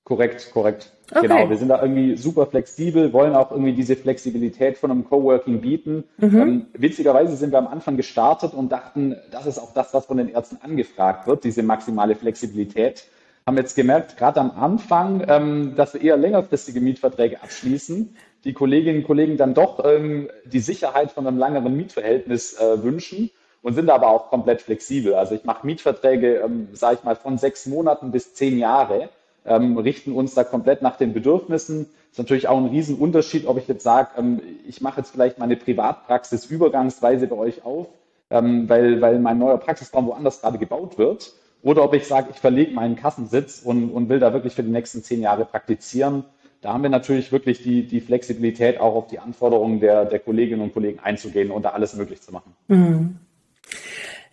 Korrekt, 0.06 0.52
korrekt. 0.52 0.92
Okay. 1.10 1.22
Genau, 1.22 1.50
wir 1.50 1.56
sind 1.56 1.66
da 1.68 1.82
irgendwie 1.82 2.16
super 2.16 2.46
flexibel, 2.46 3.12
wollen 3.12 3.34
auch 3.34 3.50
irgendwie 3.50 3.72
diese 3.72 3.96
Flexibilität 3.96 4.78
von 4.78 4.92
einem 4.92 5.04
Coworking 5.04 5.60
bieten. 5.60 6.04
Mhm. 6.18 6.40
Ähm, 6.40 6.66
witzigerweise 6.74 7.34
sind 7.34 7.50
wir 7.50 7.58
am 7.58 7.66
Anfang 7.66 7.96
gestartet 7.96 8.54
und 8.54 8.70
dachten, 8.70 9.16
das 9.32 9.46
ist 9.46 9.58
auch 9.58 9.74
das, 9.74 9.92
was 9.94 10.06
von 10.06 10.18
den 10.18 10.28
Ärzten 10.28 10.58
angefragt 10.62 11.26
wird, 11.26 11.42
diese 11.42 11.64
maximale 11.64 12.14
Flexibilität. 12.14 13.04
Haben 13.46 13.56
jetzt 13.56 13.74
gemerkt, 13.74 14.16
gerade 14.16 14.38
am 14.38 14.52
Anfang, 14.52 15.26
ähm, 15.26 15.74
dass 15.74 15.94
wir 15.94 16.02
eher 16.02 16.16
längerfristige 16.16 16.80
Mietverträge 16.80 17.42
abschließen, 17.42 18.14
die 18.44 18.52
Kolleginnen 18.52 18.98
und 18.98 19.06
Kollegen 19.08 19.36
dann 19.36 19.54
doch 19.54 19.84
ähm, 19.84 20.28
die 20.44 20.60
Sicherheit 20.60 21.10
von 21.10 21.26
einem 21.26 21.36
langeren 21.36 21.76
Mietverhältnis 21.76 22.60
äh, 22.60 22.80
wünschen 22.84 23.30
und 23.60 23.74
sind 23.74 23.90
aber 23.90 24.06
auch 24.06 24.30
komplett 24.30 24.62
flexibel. 24.62 25.14
Also 25.14 25.34
ich 25.34 25.42
mache 25.42 25.66
Mietverträge, 25.66 26.36
ähm, 26.44 26.68
sage 26.74 26.98
ich 27.00 27.02
mal, 27.02 27.16
von 27.16 27.38
sechs 27.38 27.66
Monaten 27.66 28.12
bis 28.12 28.34
zehn 28.34 28.56
Jahre 28.56 29.08
ähm, 29.46 29.78
richten 29.78 30.12
uns 30.12 30.34
da 30.34 30.44
komplett 30.44 30.82
nach 30.82 30.96
den 30.96 31.12
Bedürfnissen. 31.12 31.86
Ist 32.10 32.18
natürlich 32.18 32.48
auch 32.48 32.58
ein 32.58 32.66
Riesenunterschied, 32.66 33.46
ob 33.46 33.58
ich 33.58 33.68
jetzt 33.68 33.82
sage, 33.82 34.10
ähm, 34.18 34.40
ich 34.66 34.80
mache 34.80 35.00
jetzt 35.00 35.10
vielleicht 35.10 35.38
meine 35.38 35.56
Privatpraxis 35.56 36.46
übergangsweise 36.46 37.26
bei 37.26 37.36
euch 37.36 37.64
auf, 37.64 37.88
ähm, 38.30 38.68
weil, 38.68 39.00
weil 39.00 39.18
mein 39.18 39.38
neuer 39.38 39.58
Praxisraum 39.58 40.06
woanders 40.06 40.40
gerade 40.40 40.58
gebaut 40.58 40.98
wird. 40.98 41.32
Oder 41.62 41.82
ob 41.82 41.94
ich 41.94 42.06
sage, 42.06 42.28
ich 42.30 42.38
verlege 42.38 42.72
meinen 42.72 42.96
Kassensitz 42.96 43.60
und, 43.64 43.90
und 43.90 44.08
will 44.08 44.20
da 44.20 44.32
wirklich 44.32 44.54
für 44.54 44.62
die 44.62 44.70
nächsten 44.70 45.02
zehn 45.02 45.20
Jahre 45.20 45.44
praktizieren. 45.44 46.24
Da 46.60 46.72
haben 46.72 46.82
wir 46.82 46.90
natürlich 46.90 47.32
wirklich 47.32 47.62
die, 47.62 47.86
die 47.86 48.00
Flexibilität, 48.00 48.80
auch 48.80 48.94
auf 48.94 49.06
die 49.08 49.18
Anforderungen 49.18 49.80
der, 49.80 50.04
der 50.04 50.18
Kolleginnen 50.18 50.62
und 50.62 50.72
Kollegen 50.72 51.00
einzugehen 51.00 51.50
und 51.50 51.64
da 51.64 51.70
alles 51.70 51.94
möglich 51.94 52.22
zu 52.22 52.32
machen. 52.32 52.54
Mhm. 52.68 53.16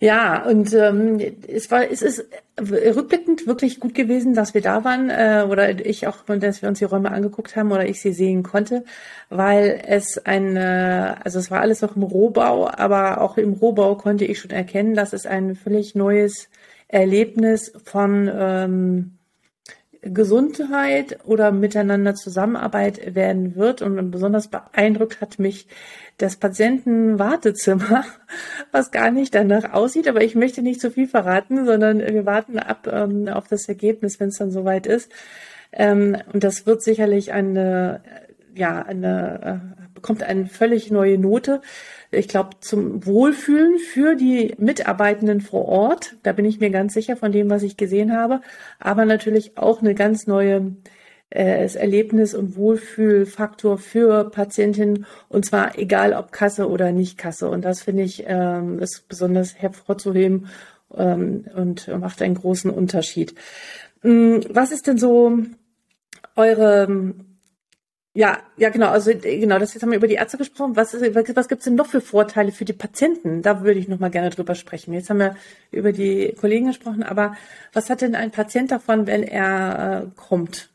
Ja, 0.00 0.44
und 0.44 0.72
ähm, 0.74 1.18
es 1.46 1.70
war, 1.70 1.88
es 1.90 2.02
ist 2.02 2.26
rückblickend 2.60 3.46
wirklich 3.46 3.80
gut 3.80 3.94
gewesen, 3.94 4.34
dass 4.34 4.54
wir 4.54 4.60
da 4.60 4.84
waren 4.84 5.10
äh, 5.10 5.46
oder 5.48 5.84
ich 5.84 6.06
auch, 6.06 6.24
dass 6.26 6.62
wir 6.62 6.68
uns 6.68 6.78
die 6.78 6.84
Räume 6.84 7.10
angeguckt 7.10 7.56
haben 7.56 7.72
oder 7.72 7.86
ich 7.86 8.00
sie 8.00 8.12
sehen 8.12 8.42
konnte, 8.42 8.84
weil 9.30 9.82
es 9.86 10.18
ein, 10.18 10.56
äh, 10.56 11.14
also 11.22 11.38
es 11.38 11.50
war 11.50 11.60
alles 11.60 11.80
noch 11.82 11.96
im 11.96 12.02
Rohbau, 12.02 12.68
aber 12.68 13.20
auch 13.20 13.38
im 13.38 13.54
Rohbau 13.54 13.96
konnte 13.96 14.24
ich 14.24 14.38
schon 14.40 14.50
erkennen, 14.50 14.94
dass 14.94 15.12
es 15.12 15.26
ein 15.26 15.54
völlig 15.56 15.94
neues 15.94 16.48
Erlebnis 16.88 17.72
von 17.84 18.30
ähm, 18.32 19.13
Gesundheit 20.04 21.18
oder 21.24 21.52
miteinander 21.52 22.14
Zusammenarbeit 22.14 23.14
werden 23.14 23.56
wird. 23.56 23.82
Und 23.82 24.10
besonders 24.10 24.48
beeindruckt 24.48 25.20
hat 25.20 25.38
mich 25.38 25.66
das 26.18 26.36
Patientenwartezimmer, 26.36 28.04
was 28.72 28.90
gar 28.90 29.10
nicht 29.10 29.34
danach 29.34 29.72
aussieht. 29.72 30.08
Aber 30.08 30.22
ich 30.22 30.34
möchte 30.34 30.62
nicht 30.62 30.80
zu 30.80 30.90
viel 30.90 31.08
verraten, 31.08 31.66
sondern 31.66 32.00
wir 32.00 32.26
warten 32.26 32.58
ab 32.58 32.88
ähm, 32.90 33.28
auf 33.28 33.48
das 33.48 33.68
Ergebnis, 33.68 34.20
wenn 34.20 34.28
es 34.28 34.38
dann 34.38 34.50
soweit 34.50 34.86
ist. 34.86 35.10
Ähm, 35.72 36.16
und 36.32 36.44
das 36.44 36.66
wird 36.66 36.82
sicherlich 36.82 37.32
eine, 37.32 38.02
ja, 38.54 38.82
eine, 38.82 39.62
äh, 39.84 39.88
bekommt 39.94 40.22
eine 40.22 40.46
völlig 40.46 40.90
neue 40.90 41.18
Note 41.18 41.60
ich 42.18 42.28
glaube, 42.28 42.50
zum 42.60 43.04
Wohlfühlen 43.06 43.78
für 43.78 44.14
die 44.14 44.54
Mitarbeitenden 44.58 45.40
vor 45.40 45.66
Ort. 45.66 46.16
Da 46.22 46.32
bin 46.32 46.44
ich 46.44 46.60
mir 46.60 46.70
ganz 46.70 46.94
sicher 46.94 47.16
von 47.16 47.32
dem, 47.32 47.50
was 47.50 47.62
ich 47.62 47.76
gesehen 47.76 48.16
habe. 48.16 48.40
Aber 48.78 49.04
natürlich 49.04 49.58
auch 49.58 49.80
eine 49.80 49.94
ganz 49.94 50.26
neue 50.26 50.76
äh, 51.30 51.66
Erlebnis 51.74 52.34
und 52.34 52.56
Wohlfühlfaktor 52.56 53.78
für 53.78 54.30
Patientinnen 54.30 55.06
und 55.28 55.44
zwar 55.44 55.78
egal 55.78 56.12
ob 56.12 56.32
Kasse 56.32 56.68
oder 56.68 56.92
nicht 56.92 57.18
Kasse. 57.18 57.48
Und 57.48 57.64
das 57.64 57.82
finde 57.82 58.02
ich 58.02 58.24
ähm, 58.26 58.78
ist 58.78 59.08
besonders 59.08 59.56
hervorzuheben 59.56 60.48
ähm, 60.94 61.46
und 61.54 61.88
macht 61.98 62.22
einen 62.22 62.34
großen 62.34 62.70
Unterschied. 62.70 63.34
Mm, 64.02 64.38
was 64.50 64.70
ist 64.70 64.86
denn 64.86 64.98
so 64.98 65.38
eure 66.36 67.14
ja, 68.16 68.38
ja, 68.56 68.70
genau. 68.70 68.90
Also 68.90 69.10
genau, 69.12 69.58
das 69.58 69.74
jetzt 69.74 69.82
haben 69.82 69.90
wir 69.90 69.98
über 69.98 70.06
die 70.06 70.14
Ärzte 70.14 70.38
gesprochen. 70.38 70.76
Was, 70.76 70.94
ist, 70.94 71.14
was 71.14 71.48
gibt's 71.48 71.64
denn 71.64 71.74
noch 71.74 71.86
für 71.86 72.00
Vorteile 72.00 72.52
für 72.52 72.64
die 72.64 72.72
Patienten? 72.72 73.42
Da 73.42 73.62
würde 73.64 73.80
ich 73.80 73.88
noch 73.88 73.98
mal 73.98 74.10
gerne 74.10 74.30
drüber 74.30 74.54
sprechen. 74.54 74.94
Jetzt 74.94 75.10
haben 75.10 75.18
wir 75.18 75.36
über 75.72 75.90
die 75.90 76.32
Kollegen 76.40 76.68
gesprochen, 76.68 77.02
aber 77.02 77.36
was 77.72 77.90
hat 77.90 78.02
denn 78.02 78.14
ein 78.14 78.30
Patient 78.30 78.70
davon, 78.70 79.08
wenn 79.08 79.24
er 79.24 80.04
äh, 80.04 80.06
kommt? 80.16 80.70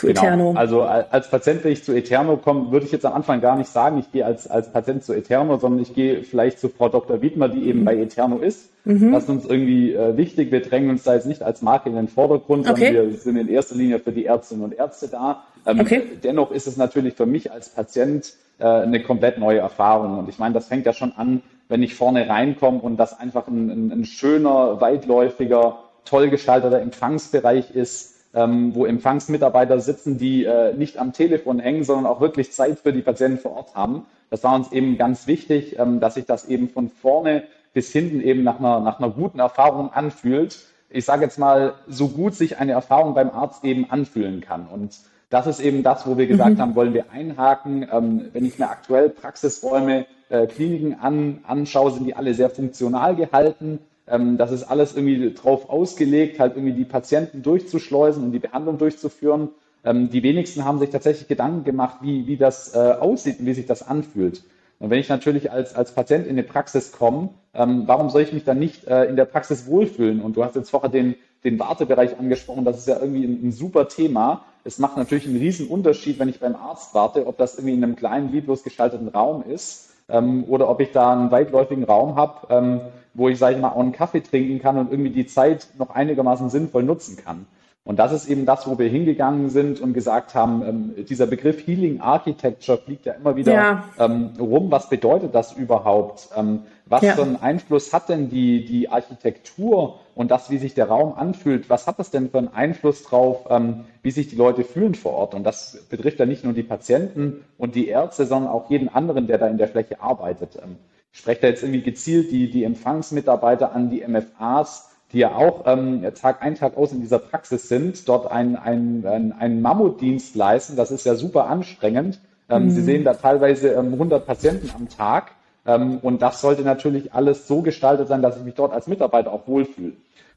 Zu 0.00 0.06
genau. 0.06 0.20
Eterno. 0.20 0.52
Also 0.56 0.82
als 0.82 1.28
Patient, 1.30 1.62
wenn 1.62 1.72
ich 1.72 1.84
zu 1.84 1.92
Eterno 1.92 2.38
komme, 2.38 2.72
würde 2.72 2.86
ich 2.86 2.92
jetzt 2.92 3.04
am 3.04 3.12
Anfang 3.12 3.40
gar 3.40 3.56
nicht 3.56 3.68
sagen, 3.68 3.98
ich 3.98 4.10
gehe 4.10 4.24
als, 4.24 4.46
als 4.48 4.72
Patient 4.72 5.04
zu 5.04 5.12
Eterno, 5.12 5.58
sondern 5.58 5.82
ich 5.82 5.94
gehe 5.94 6.24
vielleicht 6.24 6.58
zu 6.58 6.70
Frau 6.70 6.88
Dr. 6.88 7.20
Wiedmer, 7.20 7.48
die 7.48 7.68
eben 7.68 7.80
mhm. 7.80 7.84
bei 7.84 7.96
Eterno 7.96 8.38
ist. 8.38 8.70
Mhm. 8.84 9.12
Das 9.12 9.24
ist 9.24 9.28
uns 9.28 9.44
irgendwie 9.44 9.92
äh, 9.92 10.16
wichtig. 10.16 10.50
Wir 10.50 10.62
drängen 10.62 10.88
uns 10.88 11.02
da 11.02 11.14
jetzt 11.14 11.26
nicht 11.26 11.42
als 11.42 11.60
Marke 11.60 11.90
in 11.90 11.96
den 11.96 12.08
Vordergrund, 12.08 12.68
okay. 12.68 12.86
sondern 12.86 13.10
wir 13.10 13.18
sind 13.18 13.36
in 13.36 13.48
erster 13.48 13.76
Linie 13.76 13.98
für 13.98 14.12
die 14.12 14.24
Ärztinnen 14.24 14.64
und 14.64 14.72
Ärzte 14.72 15.08
da. 15.08 15.44
Ähm, 15.66 15.80
okay. 15.80 16.02
Dennoch 16.24 16.50
ist 16.50 16.66
es 16.66 16.78
natürlich 16.78 17.14
für 17.14 17.26
mich 17.26 17.52
als 17.52 17.68
Patient 17.68 18.32
äh, 18.58 18.64
eine 18.64 19.02
komplett 19.02 19.38
neue 19.38 19.58
Erfahrung. 19.58 20.18
Und 20.18 20.30
ich 20.30 20.38
meine, 20.38 20.54
das 20.54 20.68
fängt 20.68 20.86
ja 20.86 20.94
schon 20.94 21.12
an, 21.12 21.42
wenn 21.68 21.82
ich 21.82 21.94
vorne 21.94 22.26
reinkomme 22.26 22.80
und 22.80 22.96
das 22.96 23.20
einfach 23.20 23.46
ein, 23.48 23.70
ein, 23.70 23.92
ein 23.92 24.04
schöner, 24.06 24.80
weitläufiger, 24.80 25.78
toll 26.06 26.30
gestalteter 26.30 26.80
Empfangsbereich 26.80 27.74
ist 27.74 28.09
ähm, 28.34 28.74
wo 28.74 28.86
Empfangsmitarbeiter 28.86 29.80
sitzen, 29.80 30.18
die 30.18 30.44
äh, 30.44 30.72
nicht 30.74 30.98
am 30.98 31.12
Telefon 31.12 31.58
hängen, 31.58 31.84
sondern 31.84 32.06
auch 32.06 32.20
wirklich 32.20 32.52
Zeit 32.52 32.78
für 32.78 32.92
die 32.92 33.02
Patienten 33.02 33.38
vor 33.38 33.56
Ort 33.56 33.74
haben. 33.74 34.06
Das 34.30 34.44
war 34.44 34.54
uns 34.54 34.70
eben 34.72 34.96
ganz 34.96 35.26
wichtig, 35.26 35.78
ähm, 35.78 36.00
dass 36.00 36.14
sich 36.14 36.26
das 36.26 36.46
eben 36.46 36.68
von 36.68 36.88
vorne 36.88 37.44
bis 37.72 37.92
hinten 37.92 38.20
eben 38.20 38.42
nach 38.42 38.58
einer, 38.58 38.80
nach 38.80 38.98
einer 38.98 39.10
guten 39.10 39.38
Erfahrung 39.38 39.92
anfühlt. 39.92 40.58
ich 40.88 41.04
sage 41.04 41.24
jetzt 41.24 41.38
mal, 41.38 41.74
so 41.86 42.08
gut 42.08 42.34
sich 42.34 42.58
eine 42.58 42.72
Erfahrung 42.72 43.14
beim 43.14 43.30
Arzt 43.30 43.64
eben 43.64 43.90
anfühlen 43.90 44.40
kann. 44.40 44.66
Und 44.66 44.98
das 45.28 45.46
ist 45.46 45.60
eben 45.60 45.84
das, 45.84 46.06
wo 46.06 46.18
wir 46.18 46.26
gesagt 46.26 46.56
mhm. 46.56 46.60
haben, 46.60 46.74
wollen 46.74 46.94
wir 46.94 47.12
einhaken. 47.12 47.86
Ähm, 47.90 48.28
wenn 48.32 48.44
ich 48.44 48.58
mir 48.58 48.68
aktuell 48.68 49.10
Praxisräume, 49.10 50.06
äh, 50.28 50.46
Kliniken 50.46 50.98
an, 51.00 51.40
anschaue, 51.46 51.92
sind 51.92 52.06
die 52.06 52.16
alle 52.16 52.34
sehr 52.34 52.50
funktional 52.50 53.14
gehalten. 53.14 53.78
Ähm, 54.10 54.36
das 54.36 54.50
ist 54.50 54.64
alles 54.64 54.96
irgendwie 54.96 55.32
drauf 55.32 55.70
ausgelegt, 55.70 56.40
halt 56.40 56.56
irgendwie 56.56 56.74
die 56.74 56.84
Patienten 56.84 57.42
durchzuschleusen 57.42 58.24
und 58.24 58.32
die 58.32 58.38
Behandlung 58.38 58.78
durchzuführen. 58.78 59.50
Ähm, 59.84 60.10
die 60.10 60.22
wenigsten 60.22 60.64
haben 60.64 60.78
sich 60.78 60.90
tatsächlich 60.90 61.28
Gedanken 61.28 61.64
gemacht, 61.64 61.98
wie, 62.02 62.26
wie 62.26 62.36
das 62.36 62.74
äh, 62.74 62.78
aussieht 62.78 63.40
und 63.40 63.46
wie 63.46 63.54
sich 63.54 63.66
das 63.66 63.86
anfühlt. 63.86 64.42
Und 64.78 64.90
wenn 64.90 64.98
ich 64.98 65.08
natürlich 65.08 65.52
als, 65.52 65.74
als 65.74 65.92
Patient 65.92 66.26
in 66.26 66.32
eine 66.32 66.42
Praxis 66.42 66.90
komme, 66.90 67.30
ähm, 67.54 67.84
warum 67.86 68.10
soll 68.10 68.22
ich 68.22 68.32
mich 68.32 68.44
dann 68.44 68.58
nicht 68.58 68.86
äh, 68.86 69.04
in 69.04 69.16
der 69.16 69.26
Praxis 69.26 69.66
wohlfühlen? 69.66 70.20
Und 70.20 70.36
du 70.36 70.44
hast 70.44 70.56
jetzt 70.56 70.70
vorher 70.70 70.90
den, 70.90 71.14
den 71.44 71.58
Wartebereich 71.58 72.18
angesprochen, 72.18 72.64
das 72.64 72.78
ist 72.78 72.88
ja 72.88 72.98
irgendwie 72.98 73.24
ein, 73.24 73.48
ein 73.48 73.52
super 73.52 73.88
Thema. 73.88 74.44
Es 74.64 74.78
macht 74.78 74.96
natürlich 74.96 75.26
einen 75.26 75.38
riesen 75.38 75.68
Unterschied, 75.68 76.18
wenn 76.18 76.28
ich 76.28 76.40
beim 76.40 76.56
Arzt 76.56 76.94
warte, 76.94 77.26
ob 77.26 77.38
das 77.38 77.56
irgendwie 77.56 77.74
in 77.74 77.84
einem 77.84 77.96
kleinen, 77.96 78.32
lieblos 78.32 78.62
gestalteten 78.62 79.08
Raum 79.08 79.44
ist 79.48 79.89
ähm, 80.12 80.44
oder 80.48 80.68
ob 80.68 80.80
ich 80.80 80.92
da 80.92 81.12
einen 81.12 81.30
weitläufigen 81.30 81.84
Raum 81.84 82.16
habe, 82.16 82.46
ähm, 82.50 82.80
wo 83.14 83.28
ich, 83.28 83.38
sage 83.38 83.56
ich 83.56 83.60
mal, 83.60 83.70
auch 83.70 83.80
einen 83.80 83.92
Kaffee 83.92 84.20
trinken 84.20 84.60
kann 84.60 84.78
und 84.78 84.90
irgendwie 84.90 85.10
die 85.10 85.26
Zeit 85.26 85.68
noch 85.78 85.90
einigermaßen 85.90 86.48
sinnvoll 86.50 86.82
nutzen 86.82 87.16
kann. 87.16 87.46
Und 87.82 87.98
das 87.98 88.12
ist 88.12 88.28
eben 88.28 88.44
das, 88.44 88.68
wo 88.68 88.78
wir 88.78 88.88
hingegangen 88.88 89.48
sind 89.48 89.80
und 89.80 89.94
gesagt 89.94 90.34
haben, 90.34 90.62
ähm, 90.62 91.06
dieser 91.06 91.26
Begriff 91.26 91.66
Healing 91.66 92.00
Architecture 92.00 92.76
fliegt 92.76 93.06
ja 93.06 93.14
immer 93.14 93.36
wieder 93.36 93.54
ja. 93.54 93.84
Ähm, 93.98 94.32
rum. 94.38 94.70
Was 94.70 94.90
bedeutet 94.90 95.34
das 95.34 95.54
überhaupt? 95.54 96.28
Ähm, 96.36 96.60
was 96.84 97.02
ja. 97.02 97.14
für 97.14 97.22
einen 97.22 97.36
Einfluss 97.36 97.92
hat 97.94 98.10
denn 98.10 98.28
die, 98.28 98.66
die 98.66 98.90
Architektur 98.90 100.00
und 100.14 100.30
das, 100.30 100.50
wie 100.50 100.58
sich 100.58 100.74
der 100.74 100.88
Raum 100.88 101.14
anfühlt? 101.14 101.70
Was 101.70 101.86
hat 101.86 101.98
das 101.98 102.10
denn 102.10 102.30
für 102.30 102.38
einen 102.38 102.48
Einfluss 102.48 103.02
drauf, 103.02 103.46
ähm, 103.48 103.84
wie 104.02 104.10
sich 104.10 104.28
die 104.28 104.36
Leute 104.36 104.62
fühlen 104.62 104.94
vor 104.94 105.12
Ort? 105.12 105.34
Und 105.34 105.44
das 105.44 105.86
betrifft 105.88 106.20
ja 106.20 106.26
nicht 106.26 106.44
nur 106.44 106.52
die 106.52 106.62
Patienten 106.62 107.44
und 107.56 107.74
die 107.74 107.88
Ärzte, 107.88 108.26
sondern 108.26 108.52
auch 108.52 108.68
jeden 108.68 108.90
anderen, 108.90 109.26
der 109.26 109.38
da 109.38 109.46
in 109.46 109.56
der 109.56 109.68
Fläche 109.68 110.02
arbeitet. 110.02 110.56
Ähm, 110.62 110.76
ich 111.12 111.20
spreche 111.20 111.40
da 111.40 111.48
jetzt 111.48 111.62
irgendwie 111.62 111.82
gezielt 111.82 112.30
die, 112.30 112.50
die 112.50 112.64
Empfangsmitarbeiter 112.64 113.74
an, 113.74 113.90
die 113.90 114.06
MFAs, 114.06 114.89
die 115.12 115.18
ja 115.18 115.34
auch 115.34 115.64
ähm, 115.66 116.04
Tag 116.20 116.42
ein, 116.42 116.54
Tag 116.54 116.76
aus 116.76 116.92
in 116.92 117.00
dieser 117.00 117.18
Praxis 117.18 117.68
sind, 117.68 118.08
dort 118.08 118.30
einen, 118.30 118.56
einen, 118.56 119.32
einen 119.32 119.60
Mammutdienst 119.60 120.36
leisten. 120.36 120.76
Das 120.76 120.90
ist 120.90 121.04
ja 121.04 121.14
super 121.14 121.46
anstrengend. 121.48 122.20
Ähm, 122.48 122.64
mhm. 122.64 122.70
Sie 122.70 122.82
sehen 122.82 123.04
da 123.04 123.14
teilweise 123.14 123.70
ähm, 123.70 123.92
100 123.92 124.26
Patienten 124.26 124.70
am 124.76 124.88
Tag. 124.88 125.32
Ähm, 125.66 125.98
und 125.98 126.22
das 126.22 126.40
sollte 126.40 126.62
natürlich 126.62 127.12
alles 127.12 127.46
so 127.46 127.62
gestaltet 127.62 128.08
sein, 128.08 128.22
dass 128.22 128.36
ich 128.36 128.44
mich 128.44 128.54
dort 128.54 128.72
als 128.72 128.86
Mitarbeiter 128.86 129.32
auch 129.32 129.46
wohlfühle. 129.46 129.92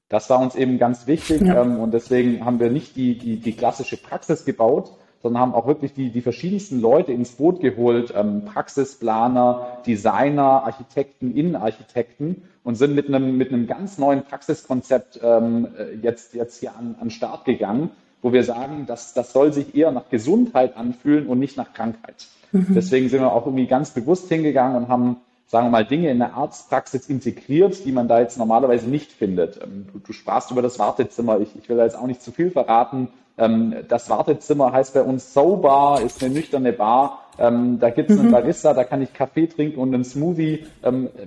Das 0.09 0.29
war 0.29 0.39
uns 0.39 0.55
eben 0.55 0.77
ganz 0.77 1.07
wichtig. 1.07 1.41
Ja. 1.41 1.61
Ähm, 1.61 1.79
und 1.79 1.93
deswegen 1.93 2.45
haben 2.45 2.59
wir 2.59 2.69
nicht 2.69 2.95
die, 2.95 3.17
die, 3.17 3.37
die 3.37 3.53
klassische 3.53 3.97
Praxis 3.97 4.45
gebaut, 4.45 4.91
sondern 5.23 5.41
haben 5.41 5.53
auch 5.55 5.65
wirklich 5.65 5.93
die, 5.93 6.11
die 6.11 6.21
verschiedensten 6.21 6.81
Leute 6.81 7.13
ins 7.13 7.31
Boot 7.31 7.61
geholt, 7.61 8.13
ähm, 8.15 8.43
Praxisplaner, 8.45 9.79
Designer, 9.87 10.65
Architekten, 10.65 11.33
Innenarchitekten 11.35 12.43
und 12.63 12.75
sind 12.75 12.93
mit 12.93 13.07
einem, 13.07 13.37
mit 13.37 13.51
einem 13.51 13.65
ganz 13.65 13.97
neuen 13.97 14.23
Praxiskonzept 14.23 15.21
ähm, 15.23 15.69
jetzt, 16.01 16.35
jetzt 16.35 16.59
hier 16.59 16.75
an, 16.75 16.95
an 16.99 17.09
Start 17.09 17.45
gegangen, 17.45 17.91
wo 18.21 18.33
wir 18.33 18.43
sagen, 18.43 18.85
dass, 18.85 19.13
das 19.13 19.31
soll 19.31 19.53
sich 19.53 19.73
eher 19.73 19.91
nach 19.91 20.09
Gesundheit 20.09 20.75
anfühlen 20.75 21.27
und 21.27 21.39
nicht 21.39 21.55
nach 21.55 21.73
Krankheit. 21.73 22.27
Mhm. 22.51 22.67
Deswegen 22.75 23.07
sind 23.07 23.21
wir 23.21 23.31
auch 23.31 23.45
irgendwie 23.45 23.67
ganz 23.67 23.91
bewusst 23.91 24.27
hingegangen 24.27 24.75
und 24.75 24.89
haben 24.89 25.17
sagen 25.53 25.67
wir 25.67 25.71
mal, 25.71 25.85
Dinge 25.85 26.09
in 26.09 26.17
der 26.17 26.33
Arztpraxis 26.33 27.07
integriert, 27.07 27.85
die 27.85 27.91
man 27.91 28.07
da 28.07 28.19
jetzt 28.19 28.39
normalerweise 28.39 28.89
nicht 28.89 29.11
findet. 29.11 29.61
Ähm, 29.63 29.85
du, 29.93 29.99
du 29.99 30.11
sprachst 30.11 30.49
über 30.49 30.63
das 30.63 30.79
Wartezimmer. 30.79 31.39
Ich, 31.41 31.55
ich 31.55 31.69
will 31.69 31.77
da 31.77 31.83
jetzt 31.83 31.95
auch 31.95 32.07
nicht 32.07 32.23
zu 32.23 32.31
viel 32.31 32.49
verraten. 32.49 33.09
Ähm, 33.37 33.75
das 33.87 34.09
Wartezimmer 34.09 34.71
heißt 34.71 34.95
bei 34.95 35.03
uns 35.03 35.31
Sobar, 35.31 36.01
ist 36.01 36.23
eine 36.23 36.33
nüchterne 36.33 36.73
Bar. 36.73 37.19
Ähm, 37.37 37.77
da 37.79 37.91
gibt 37.91 38.09
es 38.09 38.17
einen 38.17 38.29
mhm. 38.29 38.31
Barista, 38.31 38.73
da 38.73 38.83
kann 38.83 39.03
ich 39.03 39.13
Kaffee 39.13 39.45
trinken 39.45 39.79
und 39.79 39.93
einen 39.93 40.03
Smoothie. 40.03 40.65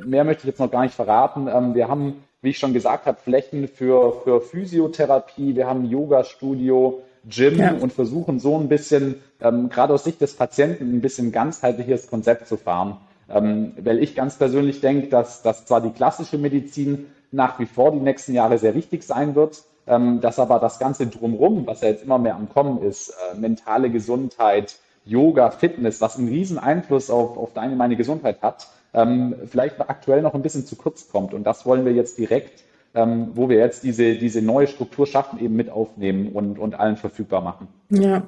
Mehr 0.05 0.25
möchte 0.25 0.41
ich 0.41 0.49
jetzt 0.49 0.59
noch 0.59 0.73
gar 0.73 0.83
nicht 0.83 0.95
verraten. 0.95 1.47
Wir 1.75 1.87
haben, 1.87 2.25
wie 2.43 2.51
ich 2.51 2.59
schon 2.59 2.73
gesagt 2.73 3.07
habe, 3.07 3.19
Flächen 3.21 3.69
für, 3.69 4.23
für 4.25 4.41
Physiotherapie, 4.41 5.55
wir 5.55 5.69
haben 5.69 5.83
ein 5.83 5.91
Yoga-Studio, 5.91 7.03
Gym 7.29 7.59
ja. 7.59 7.75
und 7.75 7.93
versuchen 7.93 8.39
so 8.39 8.57
ein 8.57 8.69
bisschen, 8.69 9.17
gerade 9.39 9.95
aus 9.95 10.05
Sicht 10.05 10.21
des 10.21 10.35
Patienten, 10.35 10.97
ein 10.97 11.01
bisschen 11.01 11.33
ganzheitliches 11.33 12.09
Konzept 12.09 12.47
zu 12.47 12.57
fahren. 12.57 12.99
Ähm, 13.29 13.73
weil 13.83 14.03
ich 14.03 14.15
ganz 14.15 14.37
persönlich 14.37 14.81
denke, 14.81 15.09
dass, 15.09 15.43
dass 15.43 15.67
zwar 15.67 15.81
die 15.81 15.91
klassische 15.91 16.39
Medizin 16.39 17.07
nach 17.33 17.59
wie 17.59 17.67
vor 17.67 17.93
die 17.93 17.99
nächsten 17.99 18.35
Jahre 18.35 18.59
sehr 18.59 18.75
wichtig 18.75 19.03
sein 19.03 19.35
wird, 19.35 19.65
ähm, 19.87 20.21
dass 20.21 20.39
aber 20.39 20.59
das 20.59 20.79
Ganze 20.79 21.07
drumherum, 21.07 21.67
was 21.67 21.81
ja 21.81 21.89
jetzt 21.89 22.05
immer 22.05 22.19
mehr 22.19 22.37
am 22.37 22.49
Kommen 22.49 22.83
ist, 22.83 23.11
äh, 23.11 23.37
mentale 23.37 23.91
Gesundheit, 23.91 24.77
Yoga, 25.05 25.51
Fitness, 25.51 26.01
was 26.01 26.19
einen 26.19 26.29
riesen 26.29 26.59
Einfluss 26.59 27.11
auf, 27.11 27.37
auf 27.37 27.53
deine, 27.53 27.77
meine 27.77 27.97
Gesundheit 27.97 28.43
hat, 28.43 28.69
ähm, 28.93 29.35
vielleicht 29.47 29.79
aktuell 29.81 30.23
noch 30.23 30.35
ein 30.35 30.43
bisschen 30.43 30.67
zu 30.67 30.77
kurz 30.77 31.09
kommt. 31.09 31.35
Und 31.35 31.45
das 31.45 31.67
wollen 31.67 31.85
wir 31.85 31.93
jetzt 31.93 32.19
direkt, 32.19 32.65
ähm, 32.95 33.31
wo 33.35 33.49
wir 33.49 33.59
jetzt 33.59 33.85
diese, 33.85 34.17
diese 34.17 34.43
neue 34.43 34.67
Struktur 34.67 35.07
schaffen, 35.07 35.39
eben 35.39 35.55
mit 35.55 35.71
aufnehmen 35.71 36.33
und, 36.33 36.59
und 36.59 36.75
allen 36.75 36.97
verfügbar 36.97 37.43
machen. 37.43 37.69
Ja. 37.91 38.23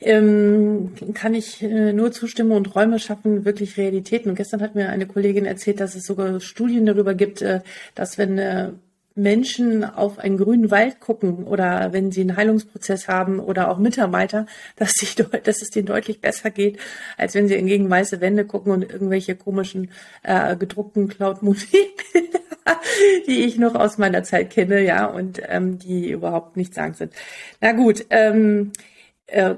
Ähm, 0.00 0.92
kann 1.14 1.34
ich 1.34 1.62
äh, 1.62 1.92
nur 1.92 2.12
zustimmen 2.12 2.52
und 2.52 2.74
Räume 2.74 2.98
schaffen 2.98 3.44
wirklich 3.44 3.76
Realitäten. 3.76 4.30
Und 4.30 4.36
gestern 4.36 4.60
hat 4.62 4.74
mir 4.74 4.88
eine 4.88 5.06
Kollegin 5.06 5.46
erzählt, 5.46 5.80
dass 5.80 5.94
es 5.94 6.04
sogar 6.04 6.40
Studien 6.40 6.86
darüber 6.86 7.14
gibt, 7.14 7.42
äh, 7.42 7.60
dass 7.94 8.18
wenn 8.18 8.38
äh, 8.38 8.72
Menschen 9.16 9.84
auf 9.84 10.18
einen 10.18 10.36
grünen 10.36 10.70
Wald 10.70 10.98
gucken 10.98 11.44
oder 11.44 11.92
wenn 11.92 12.10
sie 12.10 12.22
einen 12.22 12.36
Heilungsprozess 12.36 13.06
haben 13.06 13.38
oder 13.38 13.70
auch 13.70 13.78
Mitarbeiter, 13.78 14.46
dass, 14.76 14.92
sie, 14.92 15.06
dass 15.44 15.62
es 15.62 15.70
denen 15.70 15.86
deutlich 15.86 16.20
besser 16.20 16.50
geht, 16.50 16.78
als 17.16 17.34
wenn 17.34 17.48
sie 17.48 17.60
gegen 17.62 17.88
weiße 17.88 18.20
Wände 18.20 18.44
gucken 18.44 18.72
und 18.72 18.90
irgendwelche 18.90 19.36
komischen 19.36 19.90
äh, 20.22 20.56
gedruckten 20.56 21.08
Cloud-Musikbilder, 21.08 22.40
die 23.26 23.44
ich 23.44 23.56
noch 23.56 23.74
aus 23.74 23.98
meiner 23.98 24.24
Zeit 24.24 24.50
kenne, 24.50 24.82
ja, 24.82 25.06
und 25.06 25.40
ähm, 25.48 25.78
die 25.78 26.10
überhaupt 26.10 26.56
nicht 26.56 26.74
sagen 26.74 26.94
sind. 26.94 27.12
Na 27.60 27.72
gut, 27.72 28.06
ähm, 28.10 28.72
äh, 29.26 29.54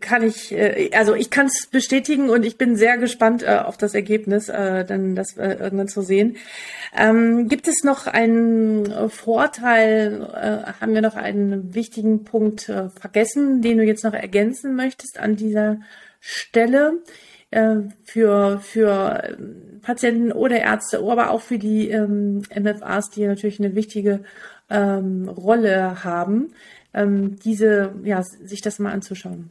kann 0.00 0.22
ich, 0.22 0.52
äh, 0.52 0.90
also 0.94 1.14
ich 1.14 1.30
kann 1.30 1.46
es 1.46 1.66
bestätigen 1.66 2.30
und 2.30 2.44
ich 2.44 2.56
bin 2.56 2.76
sehr 2.76 2.96
gespannt 2.96 3.42
äh, 3.42 3.58
auf 3.64 3.76
das 3.76 3.94
Ergebnis, 3.94 4.48
äh, 4.48 4.84
dann 4.84 5.14
das 5.14 5.36
irgendwann 5.36 5.88
zu 5.88 6.02
sehen. 6.02 6.36
Ähm, 6.96 7.48
gibt 7.48 7.68
es 7.68 7.84
noch 7.84 8.06
einen 8.06 9.10
Vorteil, 9.10 10.66
haben 10.80 10.94
wir 10.94 11.02
noch 11.02 11.16
einen 11.16 11.74
wichtigen 11.74 12.24
Punkt 12.24 12.72
vergessen, 12.98 13.60
den 13.60 13.78
du 13.78 13.84
jetzt 13.84 14.04
noch 14.04 14.14
ergänzen 14.14 14.74
möchtest 14.76 15.18
an 15.18 15.36
dieser 15.36 15.80
Stelle 16.20 17.02
für, 18.04 18.60
für 18.60 19.36
Patienten 19.82 20.32
oder 20.32 20.60
Ärzte, 20.60 20.98
aber 20.98 21.30
auch 21.30 21.42
für 21.42 21.58
die 21.58 21.90
ähm, 21.90 22.42
MFAs, 22.54 23.10
die 23.10 23.26
natürlich 23.26 23.60
eine 23.60 23.74
wichtige 23.74 24.24
ähm, 24.70 25.28
Rolle 25.28 26.02
haben, 26.02 26.54
ähm, 26.94 27.36
diese, 27.44 27.94
ja, 28.02 28.22
sich 28.22 28.62
das 28.62 28.78
mal 28.78 28.92
anzuschauen? 28.92 29.50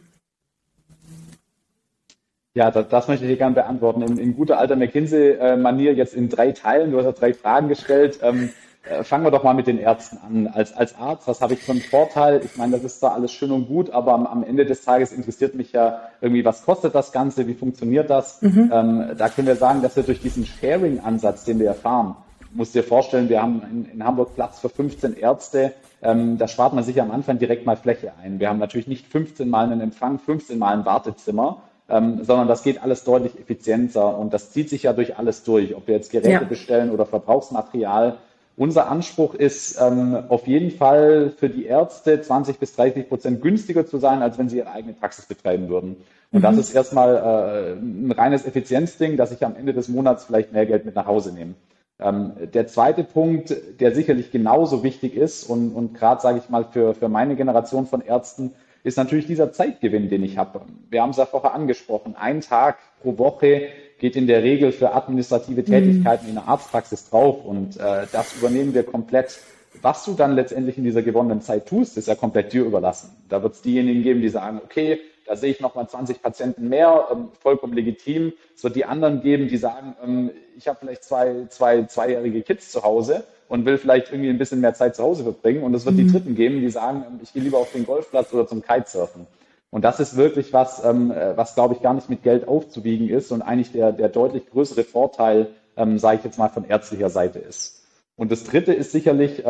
Ja, 2.55 2.71
das, 2.71 2.87
das 2.87 3.09
möchte 3.09 3.25
ich 3.25 3.31
dir 3.31 3.37
gerne 3.37 3.53
beantworten. 3.53 4.01
In, 4.01 4.17
in 4.17 4.35
guter 4.35 4.57
alter 4.57 4.77
McKinsey-Manier 4.77 5.93
jetzt 5.93 6.15
in 6.15 6.29
drei 6.29 6.53
Teilen. 6.53 6.91
Du 6.91 6.97
hast 6.97 7.05
ja 7.05 7.11
drei 7.11 7.33
Fragen 7.33 7.67
gestellt. 7.67 8.19
Ähm, 8.23 8.49
äh, 8.89 9.03
fangen 9.03 9.25
wir 9.25 9.31
doch 9.31 9.43
mal 9.43 9.53
mit 9.53 9.67
den 9.67 9.77
Ärzten 9.77 10.17
an. 10.25 10.47
Als, 10.47 10.73
als 10.73 10.95
Arzt, 10.97 11.27
was 11.27 11.41
habe 11.41 11.53
ich 11.53 11.59
für 11.59 11.73
einen 11.73 11.81
Vorteil? 11.81 12.41
Ich 12.45 12.55
meine, 12.55 12.71
das 12.71 12.85
ist 12.85 13.01
zwar 13.01 13.13
alles 13.13 13.33
schön 13.33 13.51
und 13.51 13.67
gut, 13.67 13.89
aber 13.89 14.13
am, 14.13 14.25
am 14.25 14.41
Ende 14.41 14.65
des 14.65 14.85
Tages 14.85 15.11
interessiert 15.11 15.53
mich 15.53 15.73
ja 15.73 15.99
irgendwie, 16.21 16.45
was 16.45 16.63
kostet 16.63 16.95
das 16.95 17.11
Ganze? 17.11 17.45
Wie 17.45 17.55
funktioniert 17.55 18.09
das? 18.09 18.41
Mhm. 18.41 18.71
Ähm, 18.73 19.05
da 19.17 19.27
können 19.27 19.47
wir 19.47 19.57
sagen, 19.57 19.81
dass 19.81 19.97
wir 19.97 20.03
durch 20.03 20.21
diesen 20.21 20.45
Sharing-Ansatz, 20.45 21.43
den 21.43 21.59
wir 21.59 21.67
erfahren, 21.67 22.15
musst 22.53 22.73
dir 22.73 22.83
vorstellen, 22.83 23.27
wir 23.27 23.41
haben 23.41 23.63
in, 23.69 23.91
in 23.91 24.05
Hamburg 24.05 24.33
Platz 24.33 24.61
für 24.61 24.69
15 24.69 25.17
Ärzte. 25.17 25.73
Ähm, 26.01 26.37
da 26.37 26.47
spart 26.47 26.73
man 26.73 26.85
sich 26.85 27.01
am 27.01 27.11
Anfang 27.11 27.37
direkt 27.37 27.65
mal 27.65 27.75
Fläche 27.75 28.13
ein. 28.23 28.39
Wir 28.39 28.47
haben 28.47 28.59
natürlich 28.59 28.87
nicht 28.87 29.07
15 29.07 29.49
Mal 29.49 29.65
einen 29.65 29.81
Empfang, 29.81 30.19
15 30.19 30.57
Mal 30.57 30.77
ein 30.77 30.85
Wartezimmer 30.85 31.63
ähm, 31.89 32.23
sondern 32.23 32.47
das 32.47 32.63
geht 32.63 32.81
alles 32.81 33.03
deutlich 33.03 33.39
effizienter 33.39 34.17
und 34.17 34.33
das 34.33 34.51
zieht 34.51 34.69
sich 34.69 34.83
ja 34.83 34.93
durch 34.93 35.17
alles 35.17 35.43
durch, 35.43 35.75
ob 35.75 35.87
wir 35.87 35.95
jetzt 35.95 36.11
Geräte 36.11 36.29
ja. 36.29 36.43
bestellen 36.43 36.91
oder 36.91 37.05
Verbrauchsmaterial. 37.05 38.17
Unser 38.57 38.89
Anspruch 38.89 39.35
ist 39.35 39.79
ähm, 39.81 40.17
auf 40.29 40.47
jeden 40.47 40.71
Fall 40.71 41.33
für 41.37 41.49
die 41.49 41.65
Ärzte 41.65 42.21
20 42.21 42.57
bis 42.57 42.73
30 42.75 43.09
Prozent 43.09 43.41
günstiger 43.41 43.85
zu 43.85 43.97
sein, 43.97 44.21
als 44.21 44.37
wenn 44.37 44.47
sie 44.47 44.57
ihre 44.57 44.71
eigene 44.71 44.93
Praxis 44.93 45.25
betreiben 45.25 45.67
würden. 45.67 45.97
Und 46.31 46.39
mhm. 46.39 46.43
das 46.43 46.57
ist 46.57 46.73
erstmal 46.73 47.15
äh, 47.17 47.79
ein 47.79 48.11
reines 48.11 48.45
Effizienzding, 48.45 49.17
dass 49.17 49.31
ich 49.31 49.45
am 49.45 49.55
Ende 49.55 49.73
des 49.73 49.89
Monats 49.89 50.23
vielleicht 50.23 50.53
mehr 50.53 50.65
Geld 50.65 50.85
mit 50.85 50.95
nach 50.95 51.05
Hause 51.05 51.33
nehme. 51.33 51.55
Ähm, 51.99 52.33
der 52.53 52.67
zweite 52.67 53.03
Punkt, 53.03 53.55
der 53.79 53.93
sicherlich 53.93 54.31
genauso 54.31 54.83
wichtig 54.83 55.15
ist 55.15 55.43
und, 55.43 55.71
und 55.73 55.93
gerade, 55.93 56.21
sage 56.21 56.39
ich 56.39 56.49
mal, 56.49 56.65
für, 56.65 56.93
für 56.93 57.09
meine 57.09 57.35
Generation 57.35 57.87
von 57.87 58.01
Ärzten 58.01 58.53
ist 58.85 58.97
natürlich 58.97 59.25
dieser 59.25 59.51
Zeitgewinn, 59.51 60.09
den 60.09 60.23
ich 60.23 60.37
habe. 60.37 60.61
Wir 60.91 61.01
haben 61.01 61.09
es 61.09 61.17
ja 61.17 61.25
vorher 61.25 61.55
angesprochen. 61.55 62.15
Ein 62.15 62.41
Tag 62.41 62.77
pro 63.01 63.17
Woche 63.17 63.69
geht 63.97 64.15
in 64.15 64.27
der 64.27 64.43
Regel 64.43 64.71
für 64.71 64.93
administrative 64.93 65.61
mhm. 65.61 65.65
Tätigkeiten 65.65 66.25
mhm. 66.25 66.29
in 66.29 66.35
der 66.35 66.47
Arztpraxis 66.47 67.09
drauf 67.09 67.43
und 67.43 67.77
äh, 67.77 68.05
das 68.11 68.35
übernehmen 68.37 68.75
wir 68.75 68.83
komplett. 68.83 69.39
was 69.81 70.05
du 70.05 70.13
dann 70.13 70.35
letztendlich 70.35 70.77
in 70.77 70.83
dieser 70.83 71.01
gewonnenen 71.01 71.41
Zeit 71.41 71.67
tust, 71.67 71.97
ist 71.97 72.07
ja 72.07 72.15
komplett 72.15 72.53
dir 72.53 72.63
überlassen. 72.63 73.09
Da 73.27 73.41
wird 73.41 73.55
es 73.55 73.61
diejenigen 73.63 74.03
geben, 74.03 74.21
die 74.21 74.29
sagen, 74.29 74.61
okay, 74.63 74.99
da 75.25 75.35
sehe 75.35 75.51
ich 75.51 75.59
nochmal 75.59 75.89
20 75.89 76.21
Patienten 76.21 76.69
mehr, 76.69 77.07
ähm, 77.11 77.29
vollkommen 77.39 77.73
legitim. 77.73 78.33
Es 78.55 78.63
wird 78.63 78.75
die 78.75 78.85
anderen 78.85 79.21
geben, 79.21 79.47
die 79.47 79.57
sagen, 79.57 79.95
ähm, 80.03 80.31
ich 80.55 80.67
habe 80.67 80.77
vielleicht 80.79 81.03
zwei, 81.03 81.47
zwei 81.49 81.83
zweijährige 81.83 82.41
Kids 82.43 82.71
zu 82.71 82.83
Hause 82.83 83.23
und 83.47 83.65
will 83.65 83.77
vielleicht 83.77 84.11
irgendwie 84.11 84.29
ein 84.29 84.37
bisschen 84.37 84.61
mehr 84.61 84.73
Zeit 84.73 84.95
zu 84.95 85.03
Hause 85.03 85.23
verbringen. 85.23 85.63
Und 85.63 85.73
es 85.73 85.85
wird 85.85 85.95
mhm. 85.95 85.99
die 85.99 86.11
Dritten 86.11 86.35
geben, 86.35 86.61
die 86.61 86.69
sagen, 86.69 87.05
ähm, 87.07 87.19
ich 87.23 87.33
gehe 87.33 87.41
lieber 87.41 87.57
auf 87.57 87.71
den 87.71 87.85
Golfplatz 87.85 88.33
oder 88.33 88.47
zum 88.47 88.61
Kitesurfen. 88.61 89.25
Und 89.71 89.83
das 89.83 89.99
ist 89.99 90.15
wirklich 90.15 90.53
was, 90.53 90.83
ähm, 90.85 91.11
äh, 91.11 91.35
was 91.35 91.55
glaube 91.55 91.73
ich 91.73 91.81
gar 91.81 91.95
nicht 91.95 92.09
mit 92.09 92.21
Geld 92.23 92.47
aufzuwiegen 92.47 93.09
ist 93.09 93.31
und 93.31 93.41
eigentlich 93.41 93.71
der, 93.71 93.91
der 93.91 94.09
deutlich 94.09 94.49
größere 94.49 94.83
Vorteil, 94.83 95.47
ähm, 95.75 95.97
sage 95.97 96.19
ich 96.19 96.23
jetzt 96.23 96.37
mal, 96.37 96.49
von 96.49 96.65
ärztlicher 96.65 97.09
Seite 97.09 97.39
ist. 97.39 97.83
Und 98.15 98.31
das 98.31 98.45
Dritte 98.45 98.73
ist 98.73 98.93
sicherlich, 98.93 99.43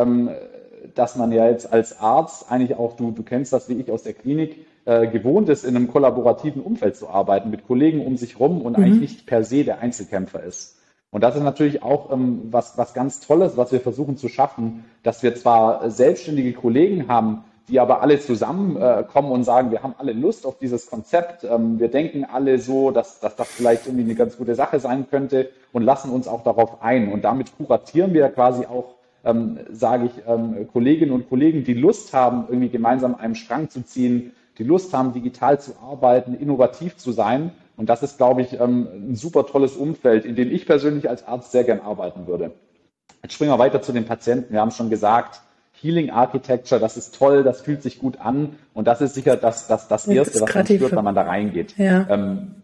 dass 0.92 1.14
man 1.14 1.30
ja 1.30 1.48
jetzt 1.48 1.72
als 1.72 2.00
Arzt 2.00 2.50
eigentlich 2.50 2.76
auch, 2.76 2.96
du, 2.96 3.12
du 3.12 3.22
kennst 3.22 3.52
das 3.52 3.68
wie 3.68 3.74
ich 3.74 3.92
aus 3.92 4.02
der 4.02 4.14
Klinik, 4.14 4.65
äh, 4.86 5.08
gewohnt 5.08 5.48
ist, 5.48 5.64
in 5.64 5.76
einem 5.76 5.88
kollaborativen 5.88 6.62
Umfeld 6.62 6.96
zu 6.96 7.08
arbeiten, 7.08 7.50
mit 7.50 7.66
Kollegen 7.66 8.06
um 8.06 8.16
sich 8.16 8.40
rum 8.40 8.62
und 8.62 8.78
mhm. 8.78 8.84
eigentlich 8.84 9.00
nicht 9.00 9.26
per 9.26 9.44
se 9.44 9.64
der 9.64 9.80
Einzelkämpfer 9.80 10.42
ist. 10.42 10.78
Und 11.10 11.22
das 11.22 11.36
ist 11.36 11.42
natürlich 11.42 11.82
auch 11.82 12.12
ähm, 12.12 12.42
was, 12.50 12.78
was 12.78 12.94
ganz 12.94 13.20
Tolles, 13.20 13.56
was 13.56 13.72
wir 13.72 13.80
versuchen 13.80 14.16
zu 14.16 14.28
schaffen, 14.28 14.84
dass 15.02 15.22
wir 15.22 15.34
zwar 15.34 15.90
selbstständige 15.90 16.52
Kollegen 16.52 17.08
haben, 17.08 17.44
die 17.68 17.80
aber 17.80 18.00
alle 18.00 18.20
zusammenkommen 18.20 19.30
äh, 19.30 19.34
und 19.34 19.44
sagen, 19.44 19.70
wir 19.70 19.82
haben 19.82 19.94
alle 19.98 20.12
Lust 20.12 20.46
auf 20.46 20.58
dieses 20.58 20.88
Konzept, 20.88 21.42
ähm, 21.44 21.80
wir 21.80 21.88
denken 21.88 22.24
alle 22.24 22.58
so, 22.58 22.90
dass, 22.90 23.18
dass 23.18 23.34
das 23.34 23.48
vielleicht 23.48 23.86
irgendwie 23.86 24.04
eine 24.04 24.14
ganz 24.14 24.36
gute 24.36 24.54
Sache 24.54 24.78
sein 24.78 25.08
könnte 25.10 25.50
und 25.72 25.82
lassen 25.82 26.10
uns 26.10 26.28
auch 26.28 26.44
darauf 26.44 26.82
ein. 26.82 27.12
Und 27.12 27.22
damit 27.22 27.56
kuratieren 27.56 28.14
wir 28.14 28.28
quasi 28.28 28.66
auch, 28.66 28.94
ähm, 29.24 29.58
sage 29.70 30.06
ich, 30.06 30.22
ähm, 30.28 30.68
Kolleginnen 30.72 31.12
und 31.12 31.28
Kollegen, 31.28 31.64
die 31.64 31.74
Lust 31.74 32.12
haben, 32.12 32.44
irgendwie 32.48 32.68
gemeinsam 32.68 33.16
einen 33.16 33.34
Strang 33.34 33.68
zu 33.68 33.84
ziehen, 33.84 34.32
die 34.58 34.64
Lust 34.64 34.92
haben, 34.92 35.12
digital 35.12 35.60
zu 35.60 35.78
arbeiten, 35.78 36.34
innovativ 36.34 36.96
zu 36.96 37.12
sein. 37.12 37.52
Und 37.76 37.88
das 37.88 38.02
ist, 38.02 38.16
glaube 38.16 38.42
ich, 38.42 38.58
ähm, 38.58 38.88
ein 39.10 39.16
super 39.16 39.46
tolles 39.46 39.76
Umfeld, 39.76 40.24
in 40.24 40.34
dem 40.34 40.50
ich 40.50 40.66
persönlich 40.66 41.08
als 41.08 41.26
Arzt 41.26 41.52
sehr 41.52 41.64
gern 41.64 41.80
arbeiten 41.80 42.26
würde. 42.26 42.52
Jetzt 43.22 43.34
springen 43.34 43.50
wir 43.50 43.58
weiter 43.58 43.82
zu 43.82 43.92
den 43.92 44.06
Patienten. 44.06 44.52
Wir 44.52 44.60
haben 44.60 44.70
schon 44.70 44.88
gesagt, 44.88 45.40
Healing 45.80 46.10
Architecture, 46.10 46.80
das 46.80 46.96
ist 46.96 47.14
toll, 47.14 47.42
das 47.42 47.60
fühlt 47.60 47.82
sich 47.82 47.98
gut 47.98 48.18
an 48.18 48.58
und 48.72 48.86
das 48.86 49.02
ist 49.02 49.14
sicher 49.14 49.36
das, 49.36 49.66
das, 49.66 49.88
das 49.88 50.06
Erste, 50.06 50.40
was 50.40 50.54
man 50.54 50.66
spürt, 50.66 50.92
wenn 50.92 51.04
man 51.04 51.14
da 51.14 51.22
reingeht. 51.22 51.76
Ja. 51.76 52.06
Ähm, 52.08 52.62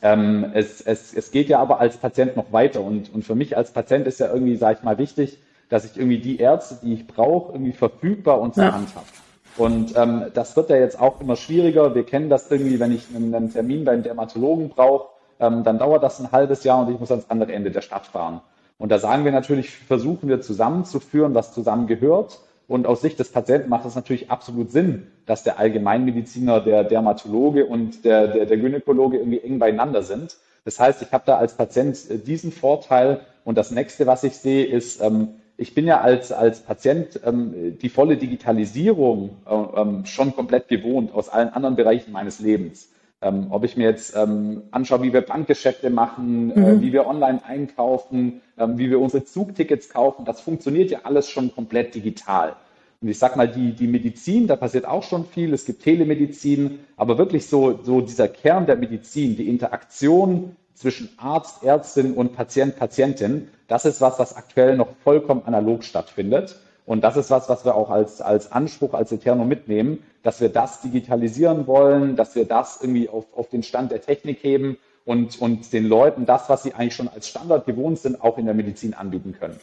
ähm, 0.00 0.50
es, 0.54 0.80
es, 0.80 1.14
es 1.14 1.30
geht 1.30 1.48
ja 1.48 1.60
aber 1.60 1.78
als 1.78 1.96
Patient 1.96 2.36
noch 2.36 2.52
weiter 2.52 2.80
und, 2.80 3.12
und 3.14 3.24
für 3.24 3.36
mich 3.36 3.56
als 3.56 3.72
Patient 3.72 4.06
ist 4.06 4.18
ja 4.18 4.32
irgendwie, 4.32 4.56
sage 4.56 4.78
ich 4.78 4.84
mal, 4.84 4.98
wichtig, 4.98 5.38
dass 5.68 5.84
ich 5.84 5.96
irgendwie 5.96 6.18
die 6.18 6.38
Ärzte, 6.38 6.78
die 6.82 6.94
ich 6.94 7.06
brauche, 7.06 7.52
irgendwie 7.52 7.72
verfügbar 7.72 8.40
und 8.40 8.54
zur 8.54 8.64
ja. 8.64 8.72
Hand 8.72 8.94
habe. 8.94 9.06
Und 9.56 9.96
ähm, 9.96 10.26
das 10.34 10.56
wird 10.56 10.70
ja 10.70 10.76
jetzt 10.76 10.98
auch 10.98 11.20
immer 11.20 11.36
schwieriger. 11.36 11.94
Wir 11.94 12.04
kennen 12.04 12.30
das 12.30 12.50
irgendwie, 12.50 12.80
wenn 12.80 12.92
ich 12.92 13.06
einen, 13.14 13.52
Termin 13.52 13.84
beim 13.84 14.02
Dermatologen 14.02 14.70
brauche, 14.70 15.08
ähm, 15.40 15.62
dann 15.64 15.78
dauert 15.78 16.02
das 16.02 16.20
ein 16.20 16.32
halbes 16.32 16.64
Jahr 16.64 16.80
und 16.80 16.92
ich 16.92 16.98
muss 16.98 17.10
ans 17.10 17.26
andere 17.28 17.52
Ende 17.52 17.70
der 17.70 17.82
Stadt 17.82 18.06
fahren. 18.06 18.40
Und 18.78 18.90
da 18.90 18.98
sagen 18.98 19.24
wir 19.24 19.32
natürlich, 19.32 19.70
versuchen 19.70 20.28
wir 20.28 20.40
zusammenzuführen, 20.40 21.34
was 21.34 21.52
zusammengehört. 21.52 22.40
Und 22.66 22.86
aus 22.86 23.02
Sicht 23.02 23.18
des 23.18 23.30
Patienten 23.30 23.68
macht 23.68 23.84
es 23.84 23.94
natürlich 23.94 24.30
absolut 24.30 24.72
Sinn, 24.72 25.08
dass 25.26 25.42
der 25.42 25.58
Allgemeinmediziner, 25.58 26.60
der 26.60 26.84
Dermatologe 26.84 27.66
und 27.66 28.04
der, 28.04 28.28
der, 28.28 28.46
der 28.46 28.56
Gynäkologe 28.56 29.18
irgendwie 29.18 29.40
eng 29.40 29.58
beieinander 29.58 30.02
sind. 30.02 30.36
Das 30.64 30.80
heißt, 30.80 31.02
ich 31.02 31.12
habe 31.12 31.24
da 31.26 31.36
als 31.36 31.54
Patient 31.54 31.98
äh, 32.10 32.18
diesen 32.18 32.52
Vorteil. 32.52 33.20
Und 33.44 33.58
das 33.58 33.72
nächste, 33.72 34.06
was 34.06 34.24
ich 34.24 34.36
sehe, 34.36 34.64
ist, 34.64 35.02
ähm, 35.02 35.41
ich 35.56 35.74
bin 35.74 35.86
ja 35.86 36.00
als, 36.00 36.32
als 36.32 36.60
Patient 36.60 37.20
ähm, 37.24 37.78
die 37.78 37.88
volle 37.88 38.16
Digitalisierung 38.16 39.36
äh, 39.46 39.80
ähm, 39.80 40.06
schon 40.06 40.34
komplett 40.34 40.68
gewohnt 40.68 41.12
aus 41.12 41.28
allen 41.28 41.50
anderen 41.50 41.76
Bereichen 41.76 42.12
meines 42.12 42.40
Lebens. 42.40 42.90
Ähm, 43.20 43.46
ob 43.50 43.64
ich 43.64 43.76
mir 43.76 43.84
jetzt 43.84 44.16
ähm, 44.16 44.64
anschaue, 44.72 45.02
wie 45.02 45.12
wir 45.12 45.20
Bankgeschäfte 45.20 45.90
machen, 45.90 46.50
äh, 46.50 46.58
mhm. 46.58 46.66
äh, 46.66 46.80
wie 46.80 46.92
wir 46.92 47.06
online 47.06 47.44
einkaufen, 47.44 48.40
ähm, 48.58 48.78
wie 48.78 48.90
wir 48.90 48.98
unsere 48.98 49.24
Zugtickets 49.24 49.88
kaufen, 49.90 50.24
das 50.24 50.40
funktioniert 50.40 50.90
ja 50.90 51.00
alles 51.04 51.28
schon 51.28 51.54
komplett 51.54 51.94
digital. 51.94 52.56
Und 53.00 53.08
ich 53.08 53.18
sag 53.18 53.36
mal, 53.36 53.48
die, 53.48 53.72
die 53.72 53.86
Medizin, 53.86 54.46
da 54.46 54.56
passiert 54.56 54.86
auch 54.86 55.02
schon 55.02 55.24
viel. 55.24 55.52
Es 55.52 55.66
gibt 55.66 55.82
Telemedizin, 55.82 56.80
aber 56.96 57.18
wirklich 57.18 57.46
so, 57.46 57.80
so 57.82 58.00
dieser 58.00 58.28
Kern 58.28 58.66
der 58.66 58.76
Medizin, 58.76 59.36
die 59.36 59.48
Interaktion 59.48 60.56
zwischen 60.82 61.08
Arzt, 61.16 61.62
Ärztin 61.62 62.14
und 62.14 62.34
Patient, 62.34 62.76
Patientin, 62.76 63.48
das 63.68 63.84
ist 63.84 64.00
was, 64.00 64.18
was 64.18 64.36
aktuell 64.36 64.76
noch 64.76 64.88
vollkommen 65.04 65.42
analog 65.46 65.84
stattfindet. 65.84 66.56
Und 66.84 67.04
das 67.04 67.16
ist 67.16 67.30
was, 67.30 67.48
was 67.48 67.64
wir 67.64 67.76
auch 67.76 67.88
als, 67.88 68.20
als 68.20 68.50
Anspruch, 68.50 68.92
als 68.92 69.12
Eterno 69.12 69.44
mitnehmen, 69.44 70.02
dass 70.24 70.40
wir 70.40 70.48
das 70.48 70.80
digitalisieren 70.80 71.68
wollen, 71.68 72.16
dass 72.16 72.34
wir 72.34 72.44
das 72.44 72.82
irgendwie 72.82 73.08
auf, 73.08 73.26
auf 73.34 73.48
den 73.48 73.62
Stand 73.62 73.92
der 73.92 74.02
Technik 74.02 74.42
heben 74.42 74.76
und, 75.04 75.40
und 75.40 75.72
den 75.72 75.86
Leuten 75.86 76.26
das, 76.26 76.48
was 76.48 76.64
sie 76.64 76.74
eigentlich 76.74 76.96
schon 76.96 77.08
als 77.08 77.28
Standard 77.28 77.66
gewohnt 77.66 78.00
sind, 78.00 78.20
auch 78.20 78.36
in 78.36 78.46
der 78.46 78.54
Medizin 78.54 78.94
anbieten 78.94 79.36
können. 79.38 79.58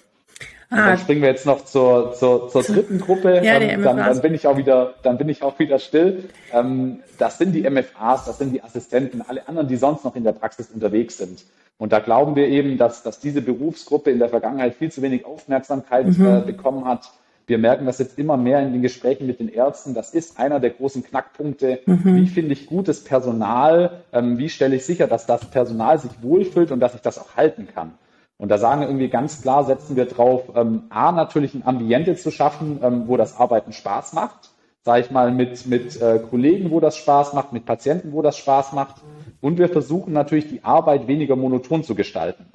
Ah. 0.71 0.89
Dann 0.89 0.97
springen 0.99 1.21
wir 1.21 1.29
jetzt 1.29 1.47
noch 1.47 1.65
zur, 1.65 2.13
zur, 2.13 2.47
zur 2.49 2.61
dritten 2.61 2.99
Gruppe. 2.99 3.41
Ja, 3.43 3.59
ähm, 3.59 3.81
dann, 3.81 3.97
dann, 3.97 4.21
bin 4.21 4.35
ich 4.35 4.45
auch 4.45 4.57
wieder, 4.57 4.93
dann 5.01 5.17
bin 5.17 5.27
ich 5.27 5.41
auch 5.41 5.57
wieder 5.57 5.79
still. 5.79 6.29
Ähm, 6.53 6.99
das 7.17 7.39
sind 7.39 7.53
die 7.53 7.67
MFAs, 7.67 8.25
das 8.25 8.37
sind 8.37 8.53
die 8.53 8.61
Assistenten, 8.61 9.23
alle 9.27 9.47
anderen, 9.47 9.67
die 9.67 9.77
sonst 9.77 10.05
noch 10.05 10.15
in 10.15 10.23
der 10.23 10.33
Praxis 10.33 10.69
unterwegs 10.69 11.17
sind. 11.17 11.43
Und 11.79 11.91
da 11.91 11.99
glauben 11.99 12.35
wir 12.35 12.47
eben, 12.47 12.77
dass, 12.77 13.01
dass 13.01 13.19
diese 13.19 13.41
Berufsgruppe 13.41 14.11
in 14.11 14.19
der 14.19 14.29
Vergangenheit 14.29 14.75
viel 14.75 14.91
zu 14.91 15.01
wenig 15.01 15.25
Aufmerksamkeit 15.25 16.05
mhm. 16.05 16.25
äh, 16.25 16.41
bekommen 16.41 16.85
hat. 16.85 17.09
Wir 17.47 17.57
merken 17.57 17.87
das 17.87 17.97
jetzt 17.97 18.19
immer 18.19 18.37
mehr 18.37 18.61
in 18.61 18.73
den 18.73 18.83
Gesprächen 18.83 19.25
mit 19.25 19.39
den 19.39 19.49
Ärzten. 19.49 19.95
Das 19.95 20.13
ist 20.13 20.37
einer 20.37 20.59
der 20.59 20.69
großen 20.69 21.03
Knackpunkte. 21.03 21.79
Mhm. 21.87 22.15
Wie 22.15 22.27
finde 22.27 22.53
ich 22.53 22.67
gutes 22.67 23.03
Personal? 23.03 24.03
Ähm, 24.13 24.37
wie 24.37 24.49
stelle 24.49 24.75
ich 24.75 24.85
sicher, 24.85 25.07
dass 25.07 25.25
das 25.25 25.49
Personal 25.49 25.97
sich 25.97 26.11
wohlfühlt 26.21 26.71
und 26.71 26.79
dass 26.79 26.93
ich 26.93 27.01
das 27.01 27.17
auch 27.17 27.35
halten 27.35 27.67
kann? 27.73 27.93
Und 28.39 28.47
da 28.47 28.57
sagen 28.57 28.81
wir 28.81 28.87
irgendwie 28.87 29.09
ganz 29.09 29.41
klar, 29.41 29.65
setzen 29.65 29.97
wir 29.97 30.05
drauf, 30.05 30.43
ähm, 30.55 30.83
A, 30.89 31.11
natürlich 31.11 31.53
ein 31.53 31.67
Ambiente 31.67 32.15
zu 32.15 32.31
schaffen, 32.31 32.79
ähm, 32.81 33.03
wo 33.07 33.17
das 33.17 33.37
Arbeiten 33.37 33.73
Spaß 33.73 34.13
macht. 34.13 34.51
Sage 34.81 35.01
ich 35.01 35.11
mal, 35.11 35.31
mit, 35.31 35.67
mit 35.67 36.01
äh, 36.01 36.19
Kollegen, 36.19 36.71
wo 36.71 36.79
das 36.79 36.95
Spaß 36.95 37.33
macht, 37.33 37.51
mit 37.51 37.65
Patienten, 37.65 38.13
wo 38.13 38.21
das 38.21 38.37
Spaß 38.37 38.71
macht. 38.71 39.01
Und 39.41 39.57
wir 39.57 39.67
versuchen 39.67 40.13
natürlich 40.13 40.47
die 40.47 40.63
Arbeit 40.63 41.07
weniger 41.07 41.35
monoton 41.35 41.83
zu 41.83 41.95
gestalten. 41.95 42.45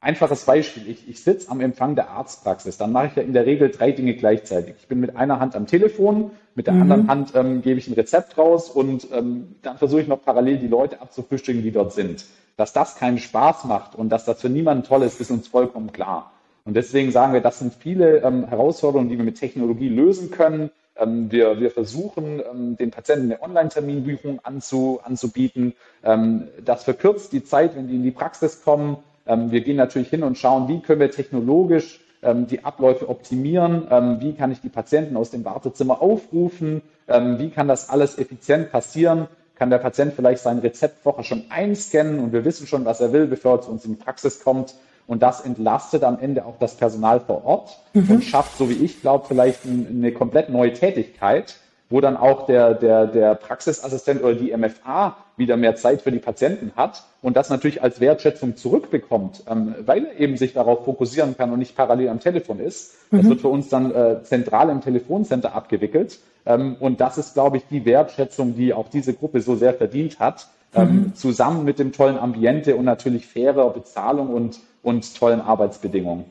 Einfaches 0.00 0.44
Beispiel, 0.44 0.88
ich, 0.88 1.06
ich 1.08 1.22
sitze 1.22 1.50
am 1.50 1.60
Empfang 1.60 1.94
der 1.94 2.10
Arztpraxis, 2.10 2.78
dann 2.78 2.90
mache 2.90 3.08
ich 3.08 3.16
ja 3.16 3.22
in 3.22 3.34
der 3.34 3.44
Regel 3.44 3.70
drei 3.70 3.92
Dinge 3.92 4.14
gleichzeitig. 4.14 4.76
Ich 4.78 4.88
bin 4.88 5.00
mit 5.00 5.14
einer 5.14 5.40
Hand 5.40 5.54
am 5.56 5.66
Telefon, 5.66 6.30
mit 6.54 6.68
der 6.68 6.74
mhm. 6.74 6.82
anderen 6.82 7.08
Hand 7.08 7.32
ähm, 7.34 7.60
gebe 7.60 7.78
ich 7.78 7.86
ein 7.88 7.94
Rezept 7.94 8.38
raus 8.38 8.70
und 8.70 9.08
ähm, 9.12 9.56
dann 9.60 9.76
versuche 9.76 10.00
ich 10.00 10.08
noch 10.08 10.22
parallel 10.22 10.56
die 10.56 10.68
Leute 10.68 11.02
abzufrühstücken, 11.02 11.62
die 11.62 11.72
dort 11.72 11.92
sind. 11.92 12.24
Dass 12.56 12.72
das 12.72 12.96
keinen 12.96 13.18
Spaß 13.18 13.64
macht 13.64 13.94
und 13.94 14.08
dass 14.08 14.24
das 14.24 14.40
für 14.40 14.48
niemanden 14.48 14.84
toll 14.84 15.02
ist, 15.02 15.20
ist 15.20 15.30
uns 15.30 15.48
vollkommen 15.48 15.92
klar. 15.92 16.32
Und 16.64 16.74
deswegen 16.74 17.12
sagen 17.12 17.32
wir, 17.32 17.40
das 17.40 17.60
sind 17.60 17.74
viele 17.74 18.18
ähm, 18.18 18.48
Herausforderungen, 18.48 19.08
die 19.08 19.16
wir 19.16 19.24
mit 19.24 19.38
Technologie 19.38 19.88
lösen 19.88 20.30
können. 20.30 20.70
Ähm, 20.96 21.30
wir, 21.30 21.60
wir 21.60 21.70
versuchen, 21.70 22.40
ähm, 22.40 22.76
den 22.76 22.90
Patienten 22.90 23.30
eine 23.30 23.42
Online-Terminbuchung 23.42 24.40
anzu, 24.42 25.00
anzubieten. 25.04 25.74
Ähm, 26.02 26.48
das 26.64 26.84
verkürzt 26.84 27.32
die 27.32 27.44
Zeit, 27.44 27.76
wenn 27.76 27.86
die 27.86 27.96
in 27.96 28.02
die 28.02 28.10
Praxis 28.10 28.62
kommen. 28.62 28.98
Wir 29.28 29.60
gehen 29.60 29.74
natürlich 29.74 30.08
hin 30.08 30.22
und 30.22 30.38
schauen, 30.38 30.68
wie 30.68 30.80
können 30.80 31.00
wir 31.00 31.10
technologisch 31.10 32.00
die 32.22 32.64
Abläufe 32.64 33.08
optimieren, 33.08 34.20
wie 34.20 34.34
kann 34.34 34.52
ich 34.52 34.60
die 34.60 34.68
Patienten 34.68 35.16
aus 35.16 35.32
dem 35.32 35.44
Wartezimmer 35.44 36.00
aufrufen, 36.00 36.80
wie 37.08 37.50
kann 37.50 37.66
das 37.66 37.90
alles 37.90 38.18
effizient 38.18 38.70
passieren, 38.70 39.26
kann 39.56 39.70
der 39.70 39.78
Patient 39.78 40.12
vielleicht 40.14 40.42
sein 40.42 40.58
Rezept 40.58 41.02
vorher 41.02 41.24
schon 41.24 41.44
einscannen 41.48 42.18
und 42.20 42.32
wir 42.32 42.44
wissen 42.44 42.66
schon, 42.66 42.84
was 42.84 43.00
er 43.00 43.12
will, 43.12 43.26
bevor 43.26 43.56
er 43.56 43.60
zu 43.62 43.70
uns 43.70 43.84
in 43.84 43.96
die 43.96 44.02
Praxis 44.02 44.42
kommt. 44.42 44.74
Und 45.06 45.22
das 45.22 45.40
entlastet 45.40 46.02
am 46.02 46.18
Ende 46.18 46.44
auch 46.44 46.58
das 46.58 46.74
Personal 46.74 47.20
vor 47.20 47.44
Ort 47.44 47.78
mhm. 47.94 48.10
und 48.10 48.24
schafft, 48.24 48.58
so 48.58 48.68
wie 48.68 48.74
ich 48.84 49.00
glaube, 49.00 49.24
vielleicht 49.28 49.60
eine 49.64 50.12
komplett 50.12 50.50
neue 50.50 50.72
Tätigkeit, 50.72 51.56
wo 51.88 52.00
dann 52.00 52.16
auch 52.16 52.46
der, 52.46 52.74
der, 52.74 53.06
der 53.06 53.34
Praxisassistent 53.34 54.22
oder 54.22 54.34
die 54.34 54.56
MFA 54.56 55.16
wieder 55.36 55.56
mehr 55.56 55.76
Zeit 55.76 56.02
für 56.02 56.10
die 56.10 56.18
Patienten 56.18 56.72
hat 56.76 57.04
und 57.22 57.36
das 57.36 57.50
natürlich 57.50 57.82
als 57.82 58.00
Wertschätzung 58.00 58.56
zurückbekommt, 58.56 59.44
ähm, 59.48 59.74
weil 59.84 60.06
er 60.06 60.18
eben 60.18 60.36
sich 60.36 60.52
darauf 60.52 60.84
fokussieren 60.84 61.36
kann 61.36 61.52
und 61.52 61.58
nicht 61.58 61.76
parallel 61.76 62.08
am 62.08 62.20
Telefon 62.20 62.58
ist. 62.58 62.94
Das 63.10 63.22
mhm. 63.22 63.28
wird 63.30 63.40
für 63.42 63.48
uns 63.48 63.68
dann 63.68 63.94
äh, 63.94 64.22
zentral 64.22 64.70
im 64.70 64.80
Telefoncenter 64.80 65.54
abgewickelt. 65.54 66.18
Ähm, 66.44 66.76
und 66.80 67.00
das 67.00 67.18
ist, 67.18 67.34
glaube 67.34 67.58
ich, 67.58 67.64
die 67.68 67.84
Wertschätzung, 67.84 68.56
die 68.56 68.72
auch 68.72 68.88
diese 68.88 69.14
Gruppe 69.14 69.40
so 69.40 69.56
sehr 69.56 69.74
verdient 69.74 70.18
hat, 70.18 70.48
ähm, 70.74 70.88
mhm. 70.88 71.14
zusammen 71.14 71.64
mit 71.64 71.78
dem 71.78 71.92
tollen 71.92 72.18
Ambiente 72.18 72.76
und 72.76 72.84
natürlich 72.84 73.26
fairer 73.26 73.70
Bezahlung 73.70 74.28
und 74.28 74.60
und 74.86 75.16
tollen 75.16 75.40
Arbeitsbedingungen. 75.40 76.24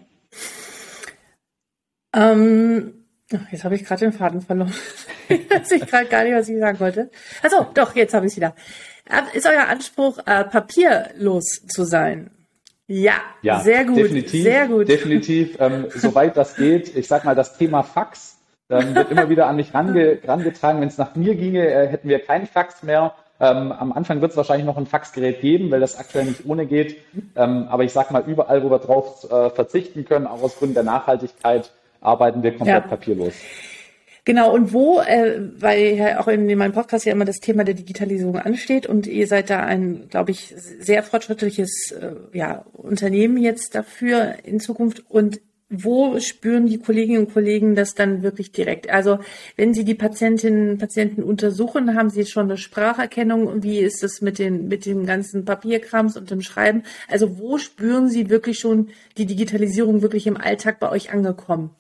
Ähm, 2.13 3.05
jetzt 3.51 3.65
habe 3.65 3.75
ich 3.75 3.83
gerade 3.83 4.05
den 4.05 4.13
Faden 4.13 4.41
verloren. 4.41 4.73
weiß 5.49 5.71
ich 5.71 5.85
gerade 5.85 6.05
gar 6.05 6.23
nicht, 6.23 6.35
was 6.35 6.49
ich 6.49 6.59
sagen 6.59 6.79
wollte. 6.79 7.09
Also 7.41 7.67
doch, 7.73 7.95
jetzt 7.95 8.13
habe 8.13 8.25
ich 8.25 8.33
es 8.33 8.37
wieder. 8.37 8.55
Ist 9.33 9.45
euer 9.45 9.67
Anspruch, 9.67 10.17
äh, 10.25 10.43
papierlos 10.45 11.61
zu 11.67 11.83
sein? 11.83 12.31
Ja, 12.87 13.13
ja 13.41 13.59
sehr 13.59 13.85
gut. 13.85 13.97
Definitiv, 13.97 14.43
sehr 14.43 14.67
gut. 14.67 14.87
Definitiv, 14.87 15.57
ähm, 15.59 15.87
soweit 15.95 16.37
das 16.37 16.55
geht. 16.55 16.95
Ich 16.95 17.07
sag 17.07 17.23
mal, 17.25 17.35
das 17.35 17.57
Thema 17.57 17.83
Fax 17.83 18.37
ähm, 18.69 18.95
wird 18.95 19.11
immer 19.11 19.29
wieder 19.29 19.47
an 19.47 19.55
mich 19.55 19.73
range, 19.73 20.19
rangetragen. 20.23 20.81
Wenn 20.81 20.87
es 20.87 20.97
nach 20.97 21.15
mir 21.15 21.35
ginge, 21.35 21.67
äh, 21.67 21.87
hätten 21.87 22.09
wir 22.09 22.19
keinen 22.19 22.47
Fax 22.47 22.83
mehr. 22.83 23.13
Ähm, 23.39 23.71
am 23.71 23.91
Anfang 23.91 24.21
wird 24.21 24.31
es 24.31 24.37
wahrscheinlich 24.37 24.65
noch 24.65 24.77
ein 24.77 24.85
Faxgerät 24.85 25.41
geben, 25.41 25.69
weil 25.69 25.81
das 25.81 25.97
aktuell 25.97 26.25
nicht 26.25 26.45
ohne 26.45 26.65
geht. 26.65 26.97
Ähm, 27.35 27.67
aber 27.69 27.83
ich 27.83 27.91
sag 27.91 28.11
mal, 28.11 28.23
überall, 28.25 28.63
wo 28.63 28.69
wir 28.69 28.79
drauf 28.79 29.29
äh, 29.29 29.49
verzichten 29.49 30.05
können, 30.05 30.25
auch 30.25 30.41
aus 30.41 30.57
Gründen 30.57 30.75
der 30.75 30.83
Nachhaltigkeit, 30.83 31.71
arbeiten 32.01 32.43
wir 32.43 32.51
komplett 32.51 32.83
ja. 32.83 32.89
papierlos. 32.89 33.33
Genau, 34.25 34.51
und 34.51 34.73
wo, 34.73 35.01
äh, 35.01 35.39
weil 35.59 35.95
ja 35.95 36.19
auch 36.19 36.27
in, 36.27 36.49
in 36.49 36.57
meinem 36.57 36.73
Podcast 36.73 37.05
ja 37.05 37.11
immer 37.11 37.25
das 37.25 37.39
Thema 37.39 37.63
der 37.63 37.75
Digitalisierung 37.75 38.37
ansteht 38.37 38.87
und 38.87 39.05
ihr 39.05 39.27
seid 39.27 39.51
da 39.51 39.59
ein, 39.59 40.09
glaube 40.09 40.31
ich, 40.31 40.51
sehr 40.79 41.03
fortschrittliches 41.03 41.91
äh, 41.91 42.15
ja, 42.35 42.65
Unternehmen 42.73 43.37
jetzt 43.37 43.75
dafür 43.75 44.37
in 44.43 44.59
Zukunft 44.59 45.03
und 45.09 45.41
wo 45.69 46.19
spüren 46.19 46.67
die 46.67 46.79
Kolleginnen 46.79 47.25
und 47.25 47.33
Kollegen 47.33 47.75
das 47.75 47.93
dann 47.93 48.23
wirklich 48.23 48.51
direkt? 48.51 48.89
Also 48.89 49.19
wenn 49.57 49.73
Sie 49.75 49.83
die 49.83 49.95
Patientinnen 49.95 50.71
und 50.71 50.77
Patienten 50.79 51.21
untersuchen, 51.21 51.95
haben 51.95 52.09
Sie 52.09 52.25
schon 52.25 52.45
eine 52.45 52.57
Spracherkennung? 52.57 53.63
Wie 53.63 53.79
ist 53.79 54.03
es 54.03 54.21
mit 54.21 54.39
den 54.39 54.67
mit 54.67 54.85
dem 54.85 55.05
ganzen 55.05 55.45
Papierkrams 55.45 56.17
und 56.17 56.31
dem 56.31 56.41
Schreiben? 56.41 56.83
Also 57.07 57.37
wo 57.39 57.57
spüren 57.57 58.09
Sie 58.09 58.29
wirklich 58.29 58.59
schon 58.59 58.89
die 59.17 59.25
Digitalisierung 59.25 60.01
wirklich 60.01 60.27
im 60.27 60.37
Alltag 60.37 60.79
bei 60.79 60.89
euch 60.89 61.11
angekommen? 61.11 61.71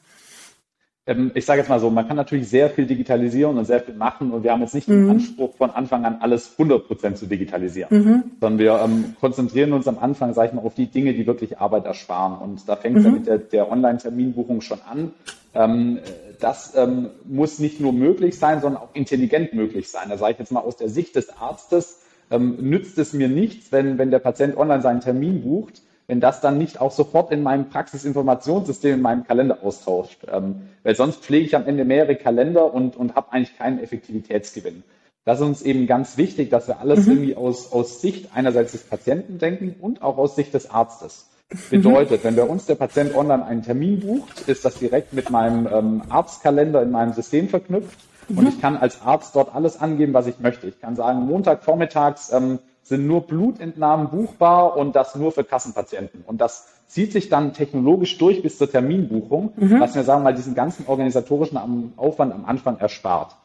Ähm, 1.07 1.31
ich 1.35 1.45
sage 1.45 1.59
jetzt 1.59 1.69
mal 1.69 1.79
so, 1.79 1.89
man 1.89 2.07
kann 2.07 2.17
natürlich 2.17 2.49
sehr 2.49 2.69
viel 2.69 2.87
digitalisieren 2.87 3.57
und 3.57 3.65
sehr 3.65 3.79
viel 3.79 3.93
machen 3.93 4.31
und 4.31 4.43
wir 4.43 4.51
haben 4.51 4.61
jetzt 4.61 4.73
nicht 4.73 4.87
mhm. 4.87 5.03
den 5.03 5.09
Anspruch, 5.11 5.53
von 5.55 5.69
Anfang 5.69 6.03
an 6.03 6.17
alles 6.21 6.53
100 6.57 6.87
Prozent 6.87 7.17
zu 7.17 7.27
digitalisieren, 7.27 7.89
mhm. 7.91 8.23
sondern 8.39 8.59
wir 8.59 8.79
ähm, 8.83 9.15
konzentrieren 9.19 9.73
uns 9.73 9.87
am 9.87 9.99
Anfang, 9.99 10.33
sage 10.33 10.49
ich 10.49 10.53
mal, 10.53 10.61
auf 10.61 10.73
die 10.73 10.87
Dinge, 10.87 11.13
die 11.13 11.27
wirklich 11.27 11.59
Arbeit 11.59 11.85
ersparen. 11.85 12.39
Und 12.39 12.67
da 12.67 12.75
fängt 12.75 12.97
es 12.97 13.03
mhm. 13.03 13.09
ja 13.09 13.15
mit 13.15 13.27
der, 13.27 13.37
der 13.37 13.71
Online-Terminbuchung 13.71 14.61
schon 14.61 14.79
an. 14.81 15.11
Ähm, 15.53 15.99
das 16.39 16.75
ähm, 16.75 17.09
muss 17.23 17.59
nicht 17.59 17.79
nur 17.79 17.93
möglich 17.93 18.37
sein, 18.39 18.61
sondern 18.61 18.81
auch 18.81 18.93
intelligent 18.93 19.53
möglich 19.53 19.89
sein. 19.89 20.09
Da 20.09 20.17
sage 20.17 20.33
ich 20.33 20.39
jetzt 20.39 20.51
mal 20.51 20.61
aus 20.61 20.75
der 20.75 20.89
Sicht 20.89 21.15
des 21.15 21.29
Arztes, 21.37 22.01
ähm, 22.31 22.57
nützt 22.59 22.97
es 22.97 23.13
mir 23.13 23.27
nichts, 23.27 23.71
wenn, 23.71 23.99
wenn 23.99 24.09
der 24.09 24.19
Patient 24.19 24.57
online 24.57 24.81
seinen 24.81 25.01
Termin 25.01 25.43
bucht, 25.43 25.81
wenn 26.07 26.19
das 26.19 26.41
dann 26.41 26.57
nicht 26.57 26.79
auch 26.81 26.91
sofort 26.91 27.31
in 27.31 27.43
meinem 27.43 27.69
Praxisinformationssystem, 27.69 28.95
in 28.95 29.01
meinem 29.01 29.25
Kalender 29.25 29.59
austauscht. 29.63 30.25
Ähm, 30.31 30.69
weil 30.83 30.95
sonst 30.95 31.23
pflege 31.23 31.45
ich 31.45 31.55
am 31.55 31.65
Ende 31.65 31.85
mehrere 31.85 32.15
Kalender 32.15 32.73
und, 32.73 32.95
und 32.95 33.15
habe 33.15 33.31
eigentlich 33.31 33.57
keinen 33.57 33.79
Effektivitätsgewinn. 33.79 34.83
Das 35.25 35.39
ist 35.39 35.45
uns 35.45 35.61
eben 35.63 35.87
ganz 35.87 36.17
wichtig, 36.17 36.51
dass 36.51 36.67
wir 36.67 36.79
alles 36.79 37.05
mhm. 37.05 37.13
irgendwie 37.13 37.35
aus, 37.35 37.71
aus 37.71 38.01
Sicht 38.01 38.29
einerseits 38.35 38.73
des 38.73 38.83
Patienten 38.83 39.39
denken 39.39 39.75
und 39.79 40.03
auch 40.03 40.17
aus 40.17 40.35
Sicht 40.35 40.53
des 40.53 40.69
Arztes. 40.69 41.27
Bedeutet, 41.69 42.23
wenn 42.23 42.35
bei 42.35 42.43
uns 42.43 42.65
der 42.65 42.75
Patient 42.75 43.15
online 43.15 43.45
einen 43.45 43.61
Termin 43.61 43.99
bucht, 43.99 44.47
ist 44.47 44.65
das 44.65 44.75
direkt 44.79 45.13
mit 45.13 45.29
meinem 45.29 45.67
ähm, 45.71 46.01
Arztkalender 46.09 46.81
in 46.81 46.91
meinem 46.91 47.13
System 47.13 47.49
verknüpft. 47.49 47.99
Mhm. 48.27 48.37
Und 48.37 48.49
ich 48.49 48.61
kann 48.61 48.77
als 48.77 49.01
Arzt 49.01 49.35
dort 49.35 49.53
alles 49.53 49.79
angeben, 49.79 50.13
was 50.13 50.27
ich 50.27 50.39
möchte. 50.39 50.67
Ich 50.67 50.79
kann 50.79 50.95
sagen, 50.95 51.25
Montag 51.25 51.63
vormittags 51.63 52.31
ähm, 52.31 52.59
sind 52.85 53.07
nur 53.07 53.25
Blutentnahmen 53.25 54.09
buchbar 54.09 54.77
und 54.77 54.95
das 54.95 55.15
nur 55.15 55.31
für 55.31 55.43
Kassenpatienten. 55.43 56.23
Und 56.27 56.39
das 56.39 56.67
zieht 56.85 57.11
sich 57.11 57.29
dann 57.29 57.53
technologisch 57.53 58.19
durch 58.19 58.43
bis 58.43 58.59
zur 58.59 58.69
Terminbuchung, 58.69 59.53
mhm. 59.55 59.79
was 59.79 59.95
mir 59.95 60.03
sagen 60.03 60.21
wir 60.21 60.25
mal 60.25 60.35
diesen 60.35 60.53
ganzen 60.53 60.85
organisatorischen 60.85 61.93
Aufwand 61.97 62.31
am 62.31 62.45
Anfang 62.45 62.77
erspart. 62.77 63.35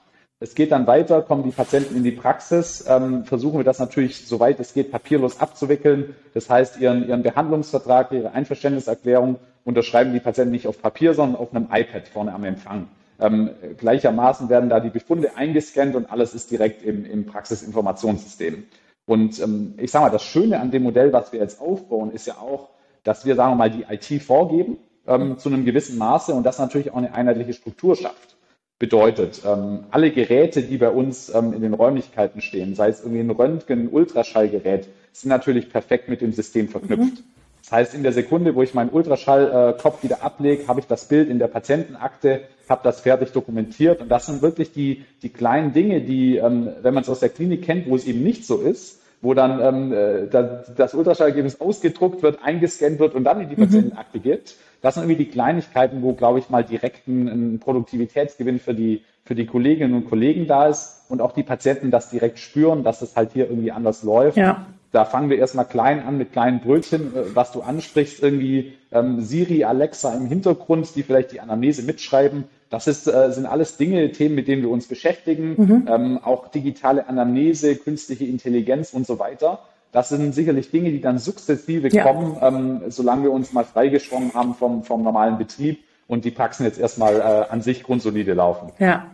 Es 0.41 0.55
geht 0.55 0.73
dann 0.73 0.87
weiter, 0.87 1.23
kommen 1.23 1.43
die 1.43 1.53
Patienten 1.53 1.97
in 1.97 2.05
die 2.05 2.13
Praxis, 2.13 2.85
ähm, 2.87 3.25
versuchen 3.25 3.59
wir 3.59 3.65
das 3.65 3.79
natürlich, 3.79 4.27
soweit 4.27 4.61
es 4.61 4.75
geht, 4.75 4.91
papierlos 4.91 5.41
abzuwickeln. 5.41 6.15
Das 6.35 6.51
heißt, 6.51 6.79
ihren, 6.79 7.09
ihren 7.09 7.23
Behandlungsvertrag, 7.23 8.13
ihre 8.13 8.33
Einverständniserklärung 8.33 9.37
unterschreiben 9.65 10.13
die 10.13 10.21
Patienten 10.21 10.53
nicht 10.53 10.67
auf 10.67 10.83
Papier, 10.83 11.15
sondern 11.15 11.41
auf 11.41 11.55
einem 11.55 11.69
iPad 11.73 12.09
vorne 12.09 12.35
am 12.35 12.45
Empfang. 12.45 12.89
Ähm, 13.19 13.51
gleichermaßen 13.79 14.51
werden 14.51 14.69
da 14.69 14.81
die 14.81 14.91
Befunde 14.91 15.37
eingescannt 15.37 15.95
und 15.95 16.11
alles 16.11 16.35
ist 16.35 16.51
direkt 16.51 16.83
im, 16.83 17.07
im 17.07 17.27
Praxisinformationssystem. 17.27 18.65
Und 19.11 19.41
ähm, 19.41 19.75
ich 19.77 19.91
sage 19.91 20.05
mal, 20.05 20.11
das 20.13 20.23
Schöne 20.23 20.61
an 20.61 20.71
dem 20.71 20.85
Modell, 20.85 21.13
was 21.13 21.33
wir 21.33 21.41
jetzt 21.41 21.61
aufbauen, 21.61 22.13
ist 22.13 22.29
ja 22.29 22.35
auch, 22.35 22.69
dass 23.03 23.27
wir, 23.27 23.35
sagen 23.35 23.51
wir 23.51 23.57
mal, 23.57 23.69
die 23.69 23.85
IT 23.91 24.23
vorgeben 24.23 24.77
ähm, 25.05 25.37
zu 25.37 25.49
einem 25.49 25.65
gewissen 25.65 25.99
Maße 25.99 26.33
und 26.33 26.45
das 26.45 26.61
natürlich 26.61 26.93
auch 26.93 26.97
eine 26.97 27.13
einheitliche 27.13 27.55
Struktur 27.55 27.97
schafft. 27.97 28.37
Bedeutet, 28.79 29.43
ähm, 29.45 29.81
alle 29.91 30.13
Geräte, 30.13 30.63
die 30.63 30.79
bei 30.79 30.91
uns 30.91 31.29
ähm, 31.35 31.53
in 31.55 31.61
den 31.61 31.75
Räumlichkeiten 31.75 32.41
stehen, 32.41 32.77
sei 32.77 32.89
es 32.89 33.01
irgendwie 33.01 33.19
ein 33.19 33.31
Röntgen, 33.31 33.81
ein 33.81 33.89
Ultraschallgerät, 33.89 34.87
sind 35.11 35.31
natürlich 35.31 35.71
perfekt 35.71 36.09
mit 36.09 36.21
dem 36.21 36.33
System 36.33 36.69
verknüpft. 36.69 37.17
Mhm. 37.17 37.25
Das 37.63 37.73
heißt, 37.73 37.95
in 37.95 38.05
der 38.05 38.13
Sekunde, 38.13 38.55
wo 38.55 38.63
ich 38.63 38.75
meinen 38.75 38.91
Ultraschallkopf 38.91 40.05
wieder 40.05 40.23
ablege, 40.23 40.69
habe 40.69 40.79
ich 40.79 40.87
das 40.87 41.07
Bild 41.07 41.29
in 41.29 41.41
der 41.41 41.49
Patientenakte, 41.49 42.43
habe 42.69 42.83
das 42.85 43.01
fertig 43.01 43.33
dokumentiert. 43.33 44.01
Und 44.03 44.09
das 44.09 44.27
sind 44.27 44.41
wirklich 44.41 44.73
die, 44.73 45.05
die 45.23 45.31
kleinen 45.31 45.73
Dinge, 45.73 46.01
die, 46.01 46.37
ähm, 46.37 46.69
wenn 46.83 46.95
man 46.95 47.03
es 47.03 47.09
aus 47.09 47.19
der 47.19 47.31
Klinik 47.31 47.65
kennt, 47.65 47.91
wo 47.91 47.97
es 47.97 48.07
eben 48.07 48.23
nicht 48.23 48.47
so 48.47 48.61
ist, 48.61 49.00
wo 49.23 49.35
dann 49.35 49.61
ähm, 49.61 49.93
äh, 49.93 50.27
das, 50.29 50.75
das 50.75 50.95
Ultraschallergebnis 50.95 51.61
ausgedruckt 51.61 52.23
wird, 52.23 52.39
eingescannt 52.43 52.99
wird 52.99 53.15
und 53.15 53.25
dann 53.25 53.41
in 53.41 53.49
die 53.49 53.57
mhm. 53.57 53.65
Patientenakte 53.65 54.21
geht. 54.21 54.57
Das 54.83 54.95
sind 54.95 55.05
irgendwie 55.05 55.25
die 55.25 55.31
Kleinigkeiten, 55.31 56.03
wo, 56.03 56.15
glaube 56.15 56.39
ich, 56.39 56.49
mal 56.49 56.65
direkt 56.65 57.07
ein, 57.07 57.29
ein 57.29 57.59
Produktivitätsgewinn 57.59 58.59
für 58.59 58.75
die, 58.75 59.03
für 59.25 59.35
die 59.35 59.47
Kolleginnen 59.47 59.95
und 59.95 60.09
Kollegen 60.09 60.47
da 60.47 60.69
ist 60.69 61.03
und 61.11 61.21
auch 61.21 61.33
die 61.33 61.43
Patienten 61.43 61.91
das 61.91 62.09
direkt 62.11 62.39
spüren, 62.39 62.83
dass 62.83 63.03
es 63.03 63.15
halt 63.15 63.33
hier 63.33 63.49
irgendwie 63.49 63.73
anders 63.73 64.03
läuft. 64.03 64.39
Ja. 64.39 64.67
Da 64.93 65.05
fangen 65.05 65.31
wir 65.31 65.39
erstmal 65.39 65.67
klein 65.67 66.03
an 66.03 66.19
mit 66.19 66.33
kleinen 66.33 66.61
Brötchen, 66.61 67.15
äh, 67.15 67.35
was 67.35 67.53
du 67.53 67.61
ansprichst, 67.61 68.23
irgendwie 68.23 68.73
ähm, 68.91 69.21
Siri, 69.21 69.65
Alexa 69.65 70.15
im 70.15 70.27
Hintergrund, 70.27 70.95
die 70.97 71.03
vielleicht 71.03 71.33
die 71.33 71.41
Anamnese 71.41 71.83
mitschreiben. 71.83 72.45
Das 72.71 72.87
ist, 72.87 73.09
äh, 73.09 73.33
sind 73.33 73.47
alles 73.47 73.77
Dinge, 73.77 74.13
Themen, 74.13 74.37
mit 74.37 74.49
denen 74.49 74.63
wir 74.63 74.71
uns 74.71 74.87
beschäftigen. 74.87 75.55
Mhm. 75.57 75.89
Ähm, 75.89 76.21
auch 76.23 76.49
digitale 76.49 77.09
Anamnese, 77.09 77.77
künstliche 77.77 78.25
Intelligenz 78.25 78.95
und 78.95 79.07
so 79.07 79.19
weiter. 79.19 79.59
Das 79.93 80.09
sind 80.09 80.33
sicherlich 80.33 80.71
Dinge, 80.71 80.91
die 80.91 81.01
dann 81.01 81.19
sukzessive 81.19 81.89
ja. 81.89 82.05
kommen, 82.05 82.37
ähm, 82.41 82.83
solange 82.91 83.25
wir 83.25 83.33
uns 83.33 83.53
mal 83.53 83.65
freigeschwommen 83.65 84.35
haben 84.35 84.55
vom, 84.55 84.85
vom 84.85 85.03
normalen 85.03 85.37
Betrieb 85.37 85.81
und 86.07 86.25
die 86.25 86.31
Praxen 86.31 86.65
jetzt 86.65 86.79
erstmal 86.79 87.17
äh, 87.17 87.53
an 87.53 87.61
sich 87.61 87.83
grundsolide 87.83 88.35
laufen. 88.35 88.71
Ja, 88.79 89.07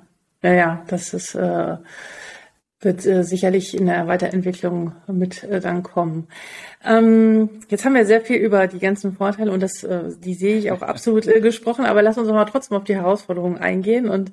ja, 0.42 0.52
ja, 0.52 0.82
das 0.88 1.14
ist 1.14 1.34
äh, 1.34 1.76
wird 2.80 3.06
äh, 3.06 3.24
sicherlich 3.24 3.74
in 3.74 3.86
der 3.86 4.06
Weiterentwicklung 4.06 4.92
mit 5.06 5.42
äh, 5.44 5.60
dann 5.60 5.82
kommen. 5.82 6.28
Ähm, 6.84 7.48
jetzt 7.68 7.86
haben 7.86 7.94
wir 7.94 8.04
sehr 8.04 8.20
viel 8.20 8.36
über 8.36 8.66
die 8.66 8.78
ganzen 8.78 9.14
Vorteile 9.14 9.50
und 9.50 9.62
das, 9.62 9.82
äh, 9.82 10.10
die 10.22 10.34
sehe 10.34 10.58
ich 10.58 10.70
auch 10.70 10.82
absolut 10.96 11.26
äh, 11.26 11.40
gesprochen, 11.40 11.86
aber 11.86 12.02
lass 12.02 12.18
uns 12.18 12.28
mal 12.28 12.44
trotzdem 12.44 12.76
auf 12.76 12.84
die 12.84 12.94
Herausforderungen 12.94 13.56
eingehen. 13.56 14.10
Und 14.10 14.30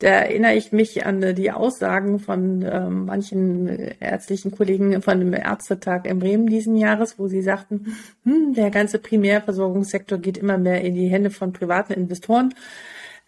da 0.00 0.08
erinnere 0.08 0.54
ich 0.54 0.72
mich 0.72 1.06
an 1.06 1.22
äh, 1.22 1.32
die 1.32 1.50
Aussagen 1.50 2.18
von 2.18 2.62
ähm, 2.62 3.06
manchen 3.06 3.66
ärztlichen 3.98 4.50
Kollegen 4.50 5.00
von 5.00 5.18
dem 5.18 5.32
Ärztetag 5.32 6.04
in 6.04 6.18
Bremen 6.18 6.48
diesen 6.48 6.76
Jahres, 6.76 7.18
wo 7.18 7.28
sie 7.28 7.40
sagten, 7.40 7.96
hm, 8.24 8.52
der 8.52 8.70
ganze 8.70 8.98
Primärversorgungssektor 8.98 10.18
geht 10.18 10.36
immer 10.36 10.58
mehr 10.58 10.82
in 10.82 10.94
die 10.94 11.08
Hände 11.08 11.30
von 11.30 11.54
privaten 11.54 11.94
Investoren. 11.94 12.52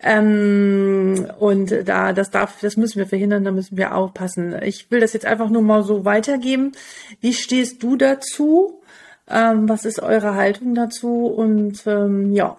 Ähm, 0.00 1.26
und 1.40 1.74
da, 1.87 2.12
das 2.12 2.30
darf, 2.30 2.61
das 2.61 2.76
müssen 2.76 2.98
wir 2.98 3.06
verhindern, 3.06 3.44
da 3.44 3.50
müssen 3.50 3.76
wir 3.76 3.94
aufpassen. 3.94 4.54
Ich 4.62 4.90
will 4.90 5.00
das 5.00 5.12
jetzt 5.12 5.26
einfach 5.26 5.50
nur 5.50 5.62
mal 5.62 5.82
so 5.82 6.04
weitergeben. 6.04 6.72
Wie 7.20 7.32
stehst 7.32 7.82
du 7.82 7.96
dazu? 7.96 8.80
Ähm, 9.28 9.68
was 9.68 9.84
ist 9.84 10.00
eure 10.00 10.34
Haltung 10.34 10.74
dazu? 10.74 11.26
Und 11.26 11.84
ähm, 11.87 12.32
ja. 12.32 12.56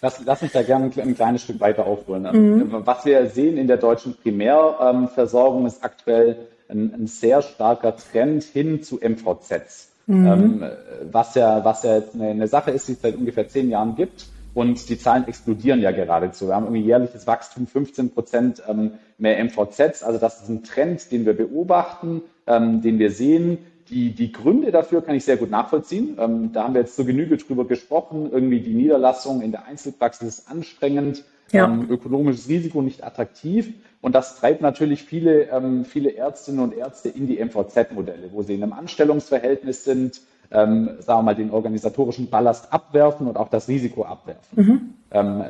Lass, 0.00 0.20
lass 0.24 0.42
mich 0.42 0.52
da 0.52 0.62
gerne 0.62 0.90
ein, 0.96 1.14
kleines 1.14 1.42
Stück 1.42 1.60
weiter 1.60 1.86
aufholen. 1.86 2.22
Mhm. 2.22 2.86
Was 2.86 3.04
wir 3.04 3.28
sehen 3.28 3.58
in 3.58 3.66
der 3.66 3.76
deutschen 3.78 4.16
Primärversorgung 4.16 5.66
ist 5.66 5.84
aktuell 5.84 6.48
ein, 6.68 6.94
ein 6.94 7.06
sehr 7.06 7.42
starker 7.42 7.96
Trend 7.96 8.44
hin 8.44 8.82
zu 8.82 8.98
MVZs. 8.98 9.90
Mhm. 10.06 10.26
Ähm, 10.26 10.70
was 11.10 11.34
ja, 11.34 11.64
was 11.64 11.82
ja 11.82 11.96
jetzt 11.96 12.14
eine, 12.14 12.28
eine 12.28 12.48
Sache 12.48 12.70
ist, 12.70 12.88
die 12.88 12.92
es 12.92 13.02
seit 13.02 13.16
ungefähr 13.16 13.46
zehn 13.48 13.68
Jahren 13.68 13.94
gibt 13.94 14.26
und 14.58 14.88
die 14.88 14.98
Zahlen 14.98 15.28
explodieren 15.28 15.80
ja 15.80 15.92
geradezu. 15.92 16.48
Wir 16.48 16.56
haben 16.56 16.64
irgendwie 16.64 16.82
jährliches 16.82 17.28
Wachstum, 17.28 17.68
15 17.68 18.10
Prozent 18.10 18.60
ähm, 18.66 18.94
mehr 19.16 19.38
MVZs. 19.44 20.02
Also 20.02 20.18
das 20.18 20.42
ist 20.42 20.48
ein 20.48 20.64
Trend, 20.64 21.12
den 21.12 21.26
wir 21.26 21.34
beobachten, 21.34 22.22
ähm, 22.48 22.82
den 22.82 22.98
wir 22.98 23.12
sehen. 23.12 23.58
Die, 23.88 24.10
die 24.10 24.32
Gründe 24.32 24.72
dafür 24.72 25.00
kann 25.00 25.14
ich 25.14 25.24
sehr 25.24 25.36
gut 25.36 25.48
nachvollziehen. 25.48 26.18
Ähm, 26.18 26.50
da 26.52 26.64
haben 26.64 26.74
wir 26.74 26.80
jetzt 26.80 26.96
zur 26.96 27.06
Genüge 27.06 27.36
drüber 27.36 27.66
gesprochen. 27.66 28.30
Irgendwie 28.32 28.58
die 28.58 28.74
Niederlassung 28.74 29.42
in 29.42 29.52
der 29.52 29.64
Einzelpraxis 29.66 30.40
ist 30.40 30.50
anstrengend, 30.50 31.22
ja. 31.52 31.64
ähm, 31.64 31.86
ökonomisches 31.88 32.48
Risiko 32.48 32.82
nicht 32.82 33.04
attraktiv. 33.04 33.72
Und 34.00 34.16
das 34.16 34.40
treibt 34.40 34.60
natürlich 34.60 35.04
viele, 35.04 35.50
ähm, 35.52 35.84
viele 35.84 36.16
Ärztinnen 36.16 36.58
und 36.58 36.76
Ärzte 36.76 37.10
in 37.10 37.28
die 37.28 37.38
MVZ-Modelle, 37.38 38.32
wo 38.32 38.42
sie 38.42 38.54
in 38.54 38.64
einem 38.64 38.72
Anstellungsverhältnis 38.72 39.84
sind, 39.84 40.20
ähm, 40.50 40.90
sagen 41.00 41.20
wir 41.20 41.22
mal, 41.22 41.34
den 41.34 41.50
organisatorischen 41.50 42.30
Ballast 42.30 42.72
abwerfen 42.72 43.26
und 43.26 43.36
auch 43.36 43.48
das 43.48 43.68
Risiko 43.68 44.04
abwerfen. 44.04 44.64
Mhm. 44.64 44.80
Ähm, 45.10 45.44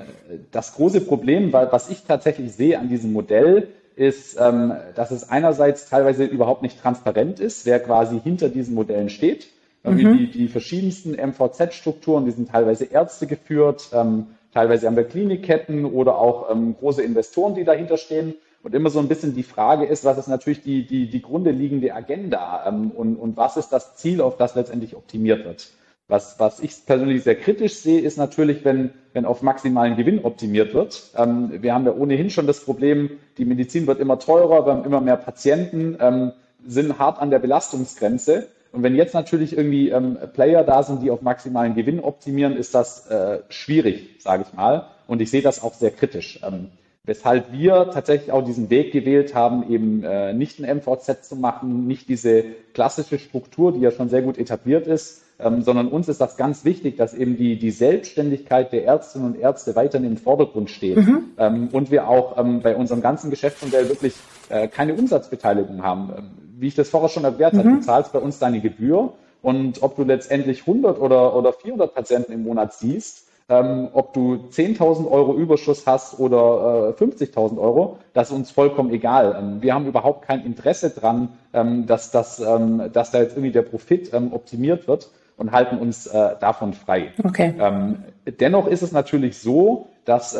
das 0.50 0.74
große 0.74 1.00
Problem, 1.02 1.52
was 1.52 1.88
ich 1.90 2.04
tatsächlich 2.04 2.52
sehe 2.52 2.78
an 2.78 2.88
diesem 2.88 3.12
Modell, 3.12 3.68
ist, 3.96 4.38
ähm, 4.40 4.74
dass 4.94 5.10
es 5.10 5.28
einerseits 5.28 5.88
teilweise 5.88 6.24
überhaupt 6.24 6.62
nicht 6.62 6.80
transparent 6.80 7.40
ist, 7.40 7.66
wer 7.66 7.80
quasi 7.80 8.20
hinter 8.20 8.48
diesen 8.48 8.74
Modellen 8.74 9.08
steht. 9.08 9.48
Mhm. 9.84 10.16
Die, 10.16 10.30
die 10.30 10.48
verschiedensten 10.48 11.12
MVZ-Strukturen, 11.12 12.24
die 12.24 12.32
sind 12.32 12.50
teilweise 12.50 12.84
Ärzte 12.84 13.26
geführt, 13.26 13.90
ähm, 13.92 14.26
teilweise 14.52 14.86
haben 14.86 14.96
wir 14.96 15.04
Klinikketten 15.04 15.84
oder 15.84 16.18
auch 16.18 16.48
große 16.48 17.02
Investoren, 17.02 17.54
die 17.54 17.64
dahinter 17.64 17.96
stehen. 17.96 18.34
Und 18.62 18.74
immer 18.74 18.90
so 18.90 18.98
ein 18.98 19.08
bisschen 19.08 19.34
die 19.34 19.44
Frage 19.44 19.86
ist, 19.86 20.04
was 20.04 20.18
ist 20.18 20.28
natürlich 20.28 20.62
die, 20.62 20.86
die, 20.86 21.08
die 21.08 21.22
grunde 21.22 21.50
liegende 21.50 21.94
Agenda 21.94 22.64
ähm, 22.66 22.90
und, 22.90 23.16
und 23.16 23.36
was 23.36 23.56
ist 23.56 23.70
das 23.70 23.96
Ziel, 23.96 24.20
auf 24.20 24.36
das 24.36 24.54
letztendlich 24.54 24.96
optimiert 24.96 25.44
wird. 25.44 25.68
Was, 26.08 26.40
was 26.40 26.60
ich 26.60 26.86
persönlich 26.86 27.22
sehr 27.22 27.36
kritisch 27.36 27.74
sehe, 27.74 28.00
ist 28.00 28.16
natürlich, 28.16 28.64
wenn, 28.64 28.90
wenn 29.12 29.26
auf 29.26 29.42
maximalen 29.42 29.96
Gewinn 29.96 30.24
optimiert 30.24 30.72
wird. 30.72 31.10
Ähm, 31.14 31.62
wir 31.62 31.74
haben 31.74 31.84
ja 31.84 31.92
ohnehin 31.92 32.30
schon 32.30 32.46
das 32.46 32.64
Problem, 32.64 33.10
die 33.36 33.44
Medizin 33.44 33.86
wird 33.86 34.00
immer 34.00 34.18
teurer, 34.18 34.66
wir 34.66 34.72
haben 34.72 34.84
immer 34.84 35.02
mehr 35.02 35.18
Patienten, 35.18 35.98
ähm, 36.00 36.32
sind 36.66 36.98
hart 36.98 37.20
an 37.20 37.30
der 37.30 37.38
Belastungsgrenze. 37.38 38.48
Und 38.72 38.82
wenn 38.82 38.96
jetzt 38.96 39.14
natürlich 39.14 39.56
irgendwie 39.56 39.90
ähm, 39.90 40.18
Player 40.32 40.64
da 40.64 40.82
sind, 40.82 41.02
die 41.02 41.10
auf 41.10 41.20
maximalen 41.22 41.74
Gewinn 41.74 42.00
optimieren, 42.00 42.56
ist 42.56 42.74
das 42.74 43.06
äh, 43.08 43.40
schwierig, 43.50 44.16
sage 44.18 44.44
ich 44.46 44.54
mal. 44.54 44.88
Und 45.06 45.20
ich 45.20 45.30
sehe 45.30 45.42
das 45.42 45.62
auch 45.62 45.74
sehr 45.74 45.90
kritisch. 45.90 46.40
Ähm, 46.42 46.70
weshalb 47.08 47.52
wir 47.52 47.90
tatsächlich 47.90 48.32
auch 48.32 48.44
diesen 48.44 48.68
Weg 48.68 48.92
gewählt 48.92 49.34
haben, 49.34 49.70
eben 49.70 50.04
äh, 50.04 50.34
nicht 50.34 50.60
ein 50.60 50.76
MVZ 50.76 51.26
zu 51.26 51.36
machen, 51.36 51.86
nicht 51.86 52.08
diese 52.10 52.44
klassische 52.74 53.18
Struktur, 53.18 53.72
die 53.72 53.80
ja 53.80 53.90
schon 53.90 54.10
sehr 54.10 54.20
gut 54.20 54.36
etabliert 54.36 54.86
ist, 54.86 55.22
ähm, 55.40 55.62
sondern 55.62 55.88
uns 55.88 56.08
ist 56.08 56.20
das 56.20 56.36
ganz 56.36 56.66
wichtig, 56.66 56.98
dass 56.98 57.14
eben 57.14 57.38
die, 57.38 57.58
die 57.58 57.70
Selbstständigkeit 57.70 58.72
der 58.72 58.84
Ärztinnen 58.84 59.26
und 59.26 59.40
Ärzte 59.40 59.74
weiterhin 59.74 60.06
im 60.06 60.16
Vordergrund 60.18 60.68
steht 60.68 60.98
mhm. 60.98 61.30
ähm, 61.38 61.68
und 61.72 61.90
wir 61.90 62.08
auch 62.08 62.36
ähm, 62.36 62.60
bei 62.60 62.76
unserem 62.76 63.00
ganzen 63.00 63.30
Geschäftsmodell 63.30 63.88
wirklich 63.88 64.14
äh, 64.50 64.68
keine 64.68 64.94
Umsatzbeteiligung 64.94 65.82
haben. 65.82 66.12
Ähm, 66.14 66.30
wie 66.58 66.66
ich 66.66 66.74
das 66.74 66.90
vorher 66.90 67.08
schon 67.08 67.24
erklärt 67.24 67.54
mhm. 67.54 67.58
habe, 67.58 67.68
du 67.70 67.80
zahlst 67.80 68.12
bei 68.12 68.18
uns 68.18 68.38
deine 68.38 68.60
Gebühr 68.60 69.14
und 69.40 69.82
ob 69.82 69.96
du 69.96 70.04
letztendlich 70.04 70.66
100 70.66 71.00
oder, 71.00 71.34
oder 71.34 71.54
400 71.54 71.94
Patienten 71.94 72.32
im 72.32 72.42
Monat 72.42 72.74
siehst, 72.74 73.27
ähm, 73.48 73.88
ob 73.92 74.12
du 74.12 74.48
10.000 74.50 75.10
Euro 75.10 75.34
Überschuss 75.34 75.86
hast 75.86 76.18
oder 76.18 76.94
äh, 76.98 77.02
50.000 77.02 77.58
Euro, 77.58 77.98
das 78.12 78.28
ist 78.28 78.36
uns 78.36 78.50
vollkommen 78.50 78.90
egal. 78.92 79.36
Ähm, 79.38 79.62
wir 79.62 79.74
haben 79.74 79.86
überhaupt 79.86 80.26
kein 80.26 80.44
Interesse 80.44 80.90
dran, 80.90 81.30
ähm, 81.54 81.86
dass, 81.86 82.10
das, 82.10 82.40
ähm, 82.40 82.90
dass 82.92 83.10
da 83.10 83.20
jetzt 83.20 83.32
irgendwie 83.32 83.52
der 83.52 83.62
Profit 83.62 84.12
ähm, 84.12 84.32
optimiert 84.32 84.86
wird 84.86 85.10
und 85.38 85.52
halten 85.52 85.78
uns 85.78 86.06
äh, 86.06 86.36
davon 86.40 86.74
frei. 86.74 87.12
Okay. 87.24 87.54
Ähm, 87.58 88.04
dennoch 88.38 88.66
ist 88.66 88.82
es 88.82 88.92
natürlich 88.92 89.38
so, 89.38 89.88
dass 90.04 90.34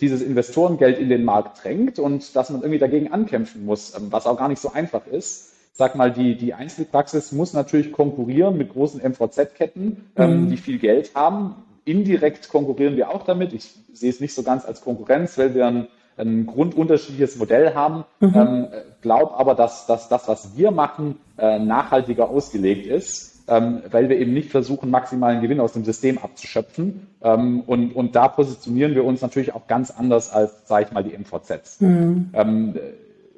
dieses 0.00 0.22
Investorengeld 0.22 0.98
in 0.98 1.10
den 1.10 1.24
Markt 1.24 1.62
drängt 1.62 1.98
und 1.98 2.34
dass 2.34 2.48
man 2.48 2.62
irgendwie 2.62 2.78
dagegen 2.78 3.12
ankämpfen 3.12 3.66
muss, 3.66 3.92
was 4.08 4.26
auch 4.26 4.38
gar 4.38 4.48
nicht 4.48 4.60
so 4.60 4.72
einfach 4.72 5.06
ist 5.06 5.54
sag 5.74 5.96
mal, 5.96 6.10
die, 6.10 6.36
die 6.36 6.54
Einzelpraxis 6.54 7.32
muss 7.32 7.52
natürlich 7.52 7.92
konkurrieren 7.92 8.56
mit 8.56 8.72
großen 8.72 9.02
MVZ-Ketten, 9.02 10.06
ähm, 10.16 10.44
mhm. 10.44 10.50
die 10.50 10.56
viel 10.56 10.78
Geld 10.78 11.14
haben. 11.14 11.56
Indirekt 11.84 12.48
konkurrieren 12.48 12.96
wir 12.96 13.10
auch 13.10 13.24
damit. 13.24 13.52
Ich 13.52 13.74
sehe 13.92 14.10
es 14.10 14.20
nicht 14.20 14.34
so 14.34 14.42
ganz 14.42 14.64
als 14.64 14.80
Konkurrenz, 14.80 15.36
weil 15.36 15.54
wir 15.54 15.66
ein, 15.66 15.88
ein 16.16 16.46
grundunterschiedliches 16.46 17.36
Modell 17.36 17.74
haben. 17.74 18.04
Mhm. 18.20 18.32
Ähm, 18.34 18.66
glaub 19.02 19.38
aber, 19.38 19.54
dass, 19.54 19.86
dass 19.86 20.08
das, 20.08 20.28
was 20.28 20.56
wir 20.56 20.70
machen, 20.70 21.18
äh, 21.36 21.58
nachhaltiger 21.58 22.30
ausgelegt 22.30 22.86
ist, 22.86 23.44
ähm, 23.48 23.82
weil 23.90 24.08
wir 24.08 24.18
eben 24.18 24.32
nicht 24.32 24.50
versuchen, 24.50 24.90
maximalen 24.90 25.42
Gewinn 25.42 25.60
aus 25.60 25.74
dem 25.74 25.84
System 25.84 26.18
abzuschöpfen. 26.18 27.06
Ähm, 27.22 27.60
und, 27.66 27.94
und 27.94 28.16
da 28.16 28.28
positionieren 28.28 28.94
wir 28.94 29.04
uns 29.04 29.20
natürlich 29.20 29.54
auch 29.54 29.66
ganz 29.66 29.90
anders 29.90 30.32
als, 30.32 30.66
sage 30.66 30.86
ich 30.86 30.92
mal, 30.92 31.04
die 31.04 31.16
MVZs. 31.16 31.80
Mhm. 31.80 32.30
Ähm, 32.32 32.74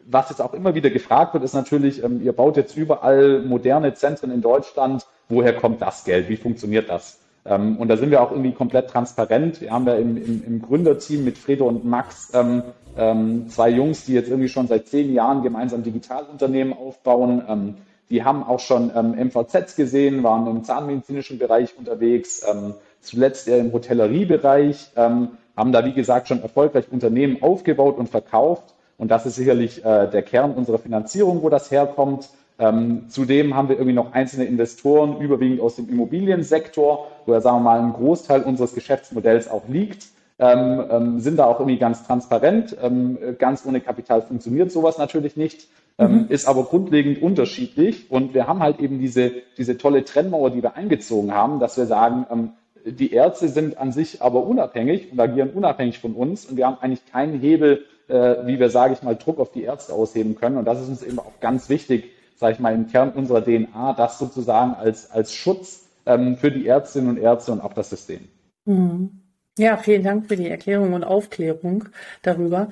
was 0.08 0.30
jetzt 0.30 0.40
auch 0.40 0.54
immer 0.54 0.74
wieder 0.74 0.90
gefragt 0.90 1.34
wird, 1.34 1.42
ist 1.42 1.54
natürlich, 1.54 2.02
ähm, 2.04 2.22
ihr 2.22 2.32
baut 2.32 2.56
jetzt 2.56 2.76
überall 2.76 3.40
moderne 3.40 3.94
Zentren 3.94 4.30
in 4.30 4.40
Deutschland. 4.40 5.04
Woher 5.28 5.54
kommt 5.54 5.82
das 5.82 6.04
Geld? 6.04 6.28
Wie 6.28 6.36
funktioniert 6.36 6.88
das? 6.88 7.18
Ähm, 7.48 7.76
und 7.76 7.88
da 7.88 7.96
sind 7.96 8.10
wir 8.10 8.22
auch 8.22 8.30
irgendwie 8.30 8.52
komplett 8.52 8.88
transparent. 8.88 9.60
Wir 9.60 9.70
haben 9.70 9.86
ja 9.86 9.94
im, 9.94 10.16
im, 10.16 10.44
im 10.44 10.62
Gründerteam 10.62 11.24
mit 11.24 11.38
Fredo 11.38 11.66
und 11.66 11.84
Max 11.84 12.32
ähm, 12.34 12.62
ähm, 12.96 13.48
zwei 13.48 13.70
Jungs, 13.70 14.04
die 14.04 14.14
jetzt 14.14 14.28
irgendwie 14.28 14.48
schon 14.48 14.66
seit 14.66 14.86
zehn 14.88 15.12
Jahren 15.12 15.42
gemeinsam 15.42 15.82
Digitalunternehmen 15.82 16.72
aufbauen. 16.72 17.42
Ähm, 17.48 17.74
die 18.10 18.24
haben 18.24 18.42
auch 18.44 18.60
schon 18.60 18.90
ähm, 18.94 19.14
MVZs 19.28 19.76
gesehen, 19.76 20.22
waren 20.22 20.46
im 20.46 20.64
zahnmedizinischen 20.64 21.38
Bereich 21.38 21.76
unterwegs, 21.76 22.42
ähm, 22.48 22.74
zuletzt 23.00 23.48
eher 23.48 23.58
im 23.58 23.72
Hotelleriebereich, 23.72 24.90
haben 24.96 25.72
da, 25.72 25.84
wie 25.84 25.92
gesagt, 25.92 26.28
schon 26.28 26.42
erfolgreich 26.42 26.86
Unternehmen 26.90 27.40
aufgebaut 27.40 27.98
und 27.98 28.08
verkauft. 28.08 28.74
Und 28.98 29.10
das 29.10 29.26
ist 29.26 29.36
sicherlich 29.36 29.84
äh, 29.84 30.08
der 30.08 30.22
Kern 30.22 30.54
unserer 30.54 30.78
Finanzierung, 30.78 31.42
wo 31.42 31.48
das 31.48 31.70
herkommt. 31.70 32.28
Ähm, 32.58 33.04
zudem 33.08 33.54
haben 33.54 33.68
wir 33.68 33.76
irgendwie 33.76 33.94
noch 33.94 34.12
einzelne 34.12 34.44
Investoren, 34.44 35.20
überwiegend 35.20 35.60
aus 35.60 35.76
dem 35.76 35.88
Immobiliensektor, 35.88 37.08
wo 37.26 37.32
ja, 37.32 37.40
sagen 37.40 37.58
wir 37.58 37.64
mal, 37.64 37.80
ein 37.80 37.92
Großteil 37.92 38.42
unseres 38.42 38.74
Geschäftsmodells 38.74 39.48
auch 39.48 39.68
liegt. 39.68 40.06
Ähm, 40.38 40.84
ähm, 40.90 41.20
sind 41.20 41.38
da 41.38 41.46
auch 41.46 41.60
irgendwie 41.60 41.78
ganz 41.78 42.06
transparent. 42.06 42.76
Ähm, 42.82 43.18
ganz 43.38 43.64
ohne 43.64 43.80
Kapital 43.80 44.22
funktioniert 44.22 44.70
sowas 44.70 44.98
natürlich 44.98 45.36
nicht, 45.36 45.68
ähm, 45.98 46.12
mhm. 46.12 46.26
ist 46.28 46.46
aber 46.46 46.64
grundlegend 46.64 47.22
unterschiedlich. 47.22 48.10
Und 48.10 48.34
wir 48.34 48.46
haben 48.46 48.60
halt 48.60 48.78
eben 48.80 48.98
diese, 48.98 49.32
diese 49.56 49.78
tolle 49.78 50.04
Trennmauer, 50.04 50.50
die 50.50 50.62
wir 50.62 50.76
eingezogen 50.76 51.32
haben, 51.32 51.58
dass 51.58 51.78
wir 51.78 51.86
sagen, 51.86 52.26
ähm, 52.30 52.50
die 52.84 53.12
Ärzte 53.12 53.48
sind 53.48 53.78
an 53.78 53.92
sich 53.92 54.22
aber 54.22 54.44
unabhängig 54.44 55.10
und 55.10 55.18
agieren 55.18 55.50
unabhängig 55.50 55.98
von 55.98 56.12
uns 56.12 56.46
und 56.46 56.56
wir 56.56 56.66
haben 56.66 56.78
eigentlich 56.80 57.04
keinen 57.10 57.40
Hebel, 57.40 57.84
äh, 58.08 58.36
wie 58.44 58.60
wir, 58.60 58.70
sage 58.70 58.92
ich 58.92 59.02
mal, 59.02 59.16
Druck 59.16 59.40
auf 59.40 59.50
die 59.50 59.62
Ärzte 59.62 59.92
ausheben 59.92 60.36
können. 60.36 60.56
Und 60.56 60.66
das 60.66 60.80
ist 60.80 60.88
uns 60.88 61.02
eben 61.02 61.18
auch 61.18 61.40
ganz 61.40 61.68
wichtig, 61.68 62.12
sage 62.36 62.54
ich 62.54 62.60
mal, 62.60 62.74
im 62.74 62.86
Kern 62.86 63.10
unserer 63.10 63.42
DNA, 63.42 63.94
das 63.94 64.18
sozusagen 64.18 64.74
als, 64.74 65.10
als 65.10 65.34
Schutz 65.34 65.86
ähm, 66.06 66.36
für 66.36 66.50
die 66.50 66.66
Ärztinnen 66.66 67.10
und 67.10 67.18
Ärzte 67.18 67.52
und 67.52 67.60
auch 67.60 67.72
das 67.72 67.90
System. 67.90 68.28
Mhm. 68.64 69.22
Ja, 69.58 69.78
vielen 69.78 70.02
Dank 70.02 70.28
für 70.28 70.36
die 70.36 70.50
Erklärung 70.50 70.92
und 70.92 71.04
Aufklärung 71.04 71.84
darüber. 72.22 72.68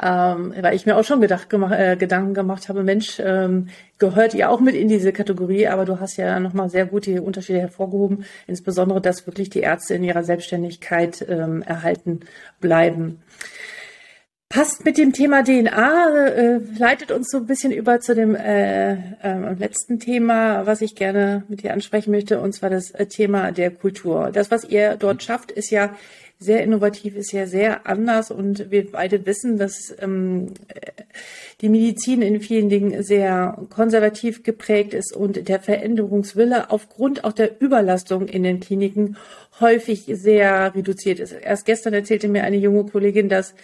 Ähm, 0.00 0.54
weil 0.60 0.76
ich 0.76 0.86
mir 0.86 0.96
auch 0.96 1.02
schon 1.02 1.20
gedacht, 1.20 1.50
gemacht, 1.50 1.74
äh, 1.76 1.96
Gedanken 1.96 2.32
gemacht 2.32 2.68
habe, 2.68 2.84
Mensch, 2.84 3.18
ähm, 3.18 3.68
gehört 3.98 4.32
ihr 4.32 4.48
auch 4.48 4.60
mit 4.60 4.76
in 4.76 4.86
diese 4.86 5.12
Kategorie, 5.12 5.66
aber 5.66 5.84
du 5.84 5.98
hast 5.98 6.16
ja 6.16 6.38
nochmal 6.38 6.70
sehr 6.70 6.86
gut 6.86 7.06
die 7.06 7.18
Unterschiede 7.18 7.58
hervorgehoben, 7.58 8.24
insbesondere, 8.46 9.00
dass 9.00 9.26
wirklich 9.26 9.50
die 9.50 9.58
Ärzte 9.58 9.94
in 9.94 10.04
ihrer 10.04 10.22
Selbstständigkeit 10.22 11.26
ähm, 11.28 11.62
erhalten 11.62 12.20
bleiben 12.60 13.22
passt 14.48 14.84
mit 14.84 14.96
dem 14.96 15.12
Thema 15.12 15.42
DNA, 15.42 16.28
äh, 16.28 16.60
leitet 16.78 17.10
uns 17.10 17.30
so 17.30 17.38
ein 17.38 17.46
bisschen 17.46 17.70
über 17.70 18.00
zu 18.00 18.14
dem 18.14 18.34
äh, 18.34 18.94
äh, 18.94 19.52
letzten 19.58 20.00
Thema, 20.00 20.64
was 20.66 20.80
ich 20.80 20.94
gerne 20.94 21.44
mit 21.48 21.62
dir 21.62 21.74
ansprechen 21.74 22.10
möchte, 22.10 22.40
und 22.40 22.54
zwar 22.54 22.70
das 22.70 22.90
äh, 22.92 23.06
Thema 23.06 23.52
der 23.52 23.70
Kultur. 23.70 24.30
Das, 24.32 24.50
was 24.50 24.64
ihr 24.64 24.96
dort 24.96 25.22
schafft, 25.22 25.50
ist 25.50 25.70
ja 25.70 25.94
sehr 26.40 26.62
innovativ, 26.62 27.16
ist 27.16 27.32
ja 27.32 27.46
sehr 27.46 27.86
anders 27.86 28.30
und 28.30 28.70
wir 28.70 28.90
beide 28.90 29.26
wissen, 29.26 29.58
dass 29.58 29.94
ähm, 30.00 30.54
die 31.60 31.68
Medizin 31.68 32.22
in 32.22 32.40
vielen 32.40 32.68
Dingen 32.68 33.02
sehr 33.02 33.58
konservativ 33.70 34.44
geprägt 34.44 34.94
ist 34.94 35.14
und 35.14 35.48
der 35.48 35.58
Veränderungswille 35.58 36.70
aufgrund 36.70 37.24
auch 37.24 37.32
der 37.32 37.60
Überlastung 37.60 38.28
in 38.28 38.44
den 38.44 38.60
Kliniken 38.60 39.16
häufig 39.60 40.04
sehr 40.12 40.72
reduziert 40.76 41.18
ist. 41.18 41.32
Erst 41.32 41.66
gestern 41.66 41.94
erzählte 41.94 42.28
mir 42.28 42.44
eine 42.44 42.56
junge 42.56 42.84
Kollegin, 42.84 43.28
dass 43.28 43.54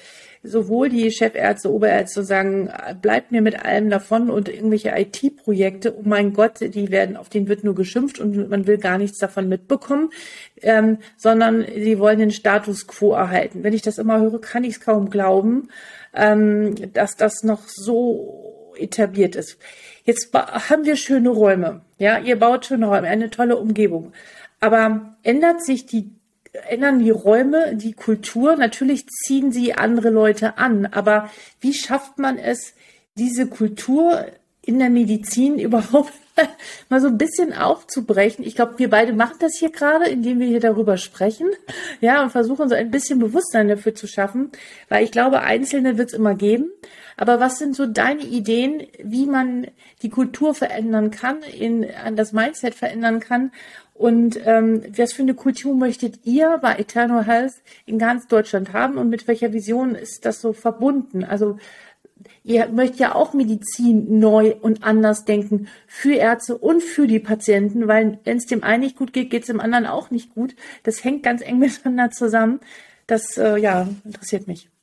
sowohl 0.44 0.90
die 0.90 1.10
Chefärzte, 1.10 1.72
Oberärzte 1.72 2.22
sagen, 2.22 2.70
bleibt 3.00 3.32
mir 3.32 3.40
mit 3.40 3.64
allem 3.64 3.88
davon 3.88 4.30
und 4.30 4.48
irgendwelche 4.48 4.92
IT-Projekte, 4.94 5.96
oh 5.96 6.02
mein 6.04 6.34
Gott, 6.34 6.60
die 6.60 6.90
werden, 6.90 7.16
auf 7.16 7.30
denen 7.30 7.48
wird 7.48 7.64
nur 7.64 7.74
geschimpft 7.74 8.20
und 8.20 8.50
man 8.50 8.66
will 8.66 8.76
gar 8.76 8.98
nichts 8.98 9.18
davon 9.18 9.48
mitbekommen, 9.48 10.10
ähm, 10.60 10.98
sondern 11.16 11.64
sie 11.74 11.98
wollen 11.98 12.18
den 12.18 12.30
Status 12.30 12.86
quo 12.86 13.14
erhalten. 13.14 13.64
Wenn 13.64 13.72
ich 13.72 13.82
das 13.82 13.98
immer 13.98 14.20
höre, 14.20 14.40
kann 14.40 14.64
ich 14.64 14.74
es 14.74 14.80
kaum 14.80 15.08
glauben, 15.08 15.68
ähm, 16.12 16.74
dass 16.92 17.16
das 17.16 17.42
noch 17.42 17.62
so 17.66 18.74
etabliert 18.78 19.36
ist. 19.36 19.58
Jetzt 20.04 20.30
haben 20.34 20.84
wir 20.84 20.96
schöne 20.96 21.30
Räume. 21.30 21.80
Ja, 21.98 22.18
ihr 22.18 22.38
baut 22.38 22.66
schöne 22.66 22.86
Räume, 22.86 23.08
eine 23.08 23.30
tolle 23.30 23.56
Umgebung. 23.56 24.12
Aber 24.60 25.16
ändert 25.22 25.64
sich 25.64 25.86
die 25.86 26.10
ändern 26.68 27.00
die 27.00 27.10
Räume, 27.10 27.76
die 27.76 27.92
Kultur. 27.92 28.56
Natürlich 28.56 29.06
ziehen 29.06 29.52
sie 29.52 29.74
andere 29.74 30.10
Leute 30.10 30.58
an, 30.58 30.86
aber 30.86 31.30
wie 31.60 31.74
schafft 31.74 32.18
man 32.18 32.38
es, 32.38 32.74
diese 33.16 33.46
Kultur 33.46 34.26
in 34.62 34.78
der 34.78 34.90
Medizin 34.90 35.58
überhaupt 35.58 36.12
mal 36.88 37.00
so 37.00 37.06
ein 37.08 37.18
bisschen 37.18 37.52
aufzubrechen. 37.52 38.44
Ich 38.44 38.56
glaube, 38.56 38.78
wir 38.78 38.90
beide 38.90 39.12
machen 39.12 39.36
das 39.38 39.56
hier 39.56 39.70
gerade, 39.70 40.06
indem 40.06 40.40
wir 40.40 40.48
hier 40.48 40.60
darüber 40.60 40.96
sprechen, 40.96 41.48
ja, 42.00 42.22
und 42.22 42.30
versuchen 42.30 42.68
so 42.68 42.74
ein 42.74 42.90
bisschen 42.90 43.20
Bewusstsein 43.20 43.68
dafür 43.68 43.94
zu 43.94 44.08
schaffen, 44.08 44.50
weil 44.88 45.04
ich 45.04 45.12
glaube, 45.12 45.42
Einzelne 45.42 45.96
wird 45.96 46.08
es 46.08 46.14
immer 46.14 46.34
geben. 46.34 46.70
Aber 47.16 47.38
was 47.38 47.58
sind 47.58 47.76
so 47.76 47.86
deine 47.86 48.22
Ideen, 48.22 48.88
wie 49.00 49.26
man 49.26 49.68
die 50.02 50.10
Kultur 50.10 50.54
verändern 50.54 51.12
kann, 51.12 51.42
in, 51.42 51.88
an 51.88 52.16
das 52.16 52.32
Mindset 52.32 52.74
verändern 52.74 53.20
kann 53.20 53.52
und 53.94 54.40
ähm, 54.44 54.82
was 54.96 55.12
für 55.12 55.22
eine 55.22 55.34
Kultur 55.34 55.74
möchtet 55.74 56.26
ihr 56.26 56.58
bei 56.60 56.76
Eternal 56.76 57.24
Health 57.24 57.54
in 57.86 57.98
ganz 57.98 58.26
Deutschland 58.26 58.72
haben 58.72 58.98
und 58.98 59.08
mit 59.08 59.28
welcher 59.28 59.52
Vision 59.52 59.94
ist 59.94 60.26
das 60.26 60.40
so 60.40 60.52
verbunden? 60.52 61.22
Also 61.22 61.58
ihr 62.42 62.68
möchtet 62.68 62.98
ja 62.98 63.14
auch 63.14 63.34
Medizin 63.34 64.18
neu 64.18 64.56
und 64.60 64.82
anders 64.82 65.24
denken 65.24 65.68
für 65.86 66.14
Ärzte 66.14 66.58
und 66.58 66.82
für 66.82 67.06
die 67.06 67.20
Patienten, 67.20 67.86
weil 67.86 68.18
wenn 68.24 68.38
es 68.38 68.46
dem 68.46 68.64
einen 68.64 68.82
nicht 68.82 68.96
gut 68.96 69.12
geht, 69.12 69.30
geht 69.30 69.42
es 69.42 69.46
dem 69.46 69.60
anderen 69.60 69.86
auch 69.86 70.10
nicht 70.10 70.34
gut. 70.34 70.56
Das 70.82 71.04
hängt 71.04 71.22
ganz 71.22 71.40
eng 71.40 71.58
miteinander 71.60 72.10
zusammen. 72.10 72.58
Das 73.06 73.38
äh, 73.38 73.58
ja 73.58 73.88
interessiert 74.04 74.48
mich. 74.48 74.73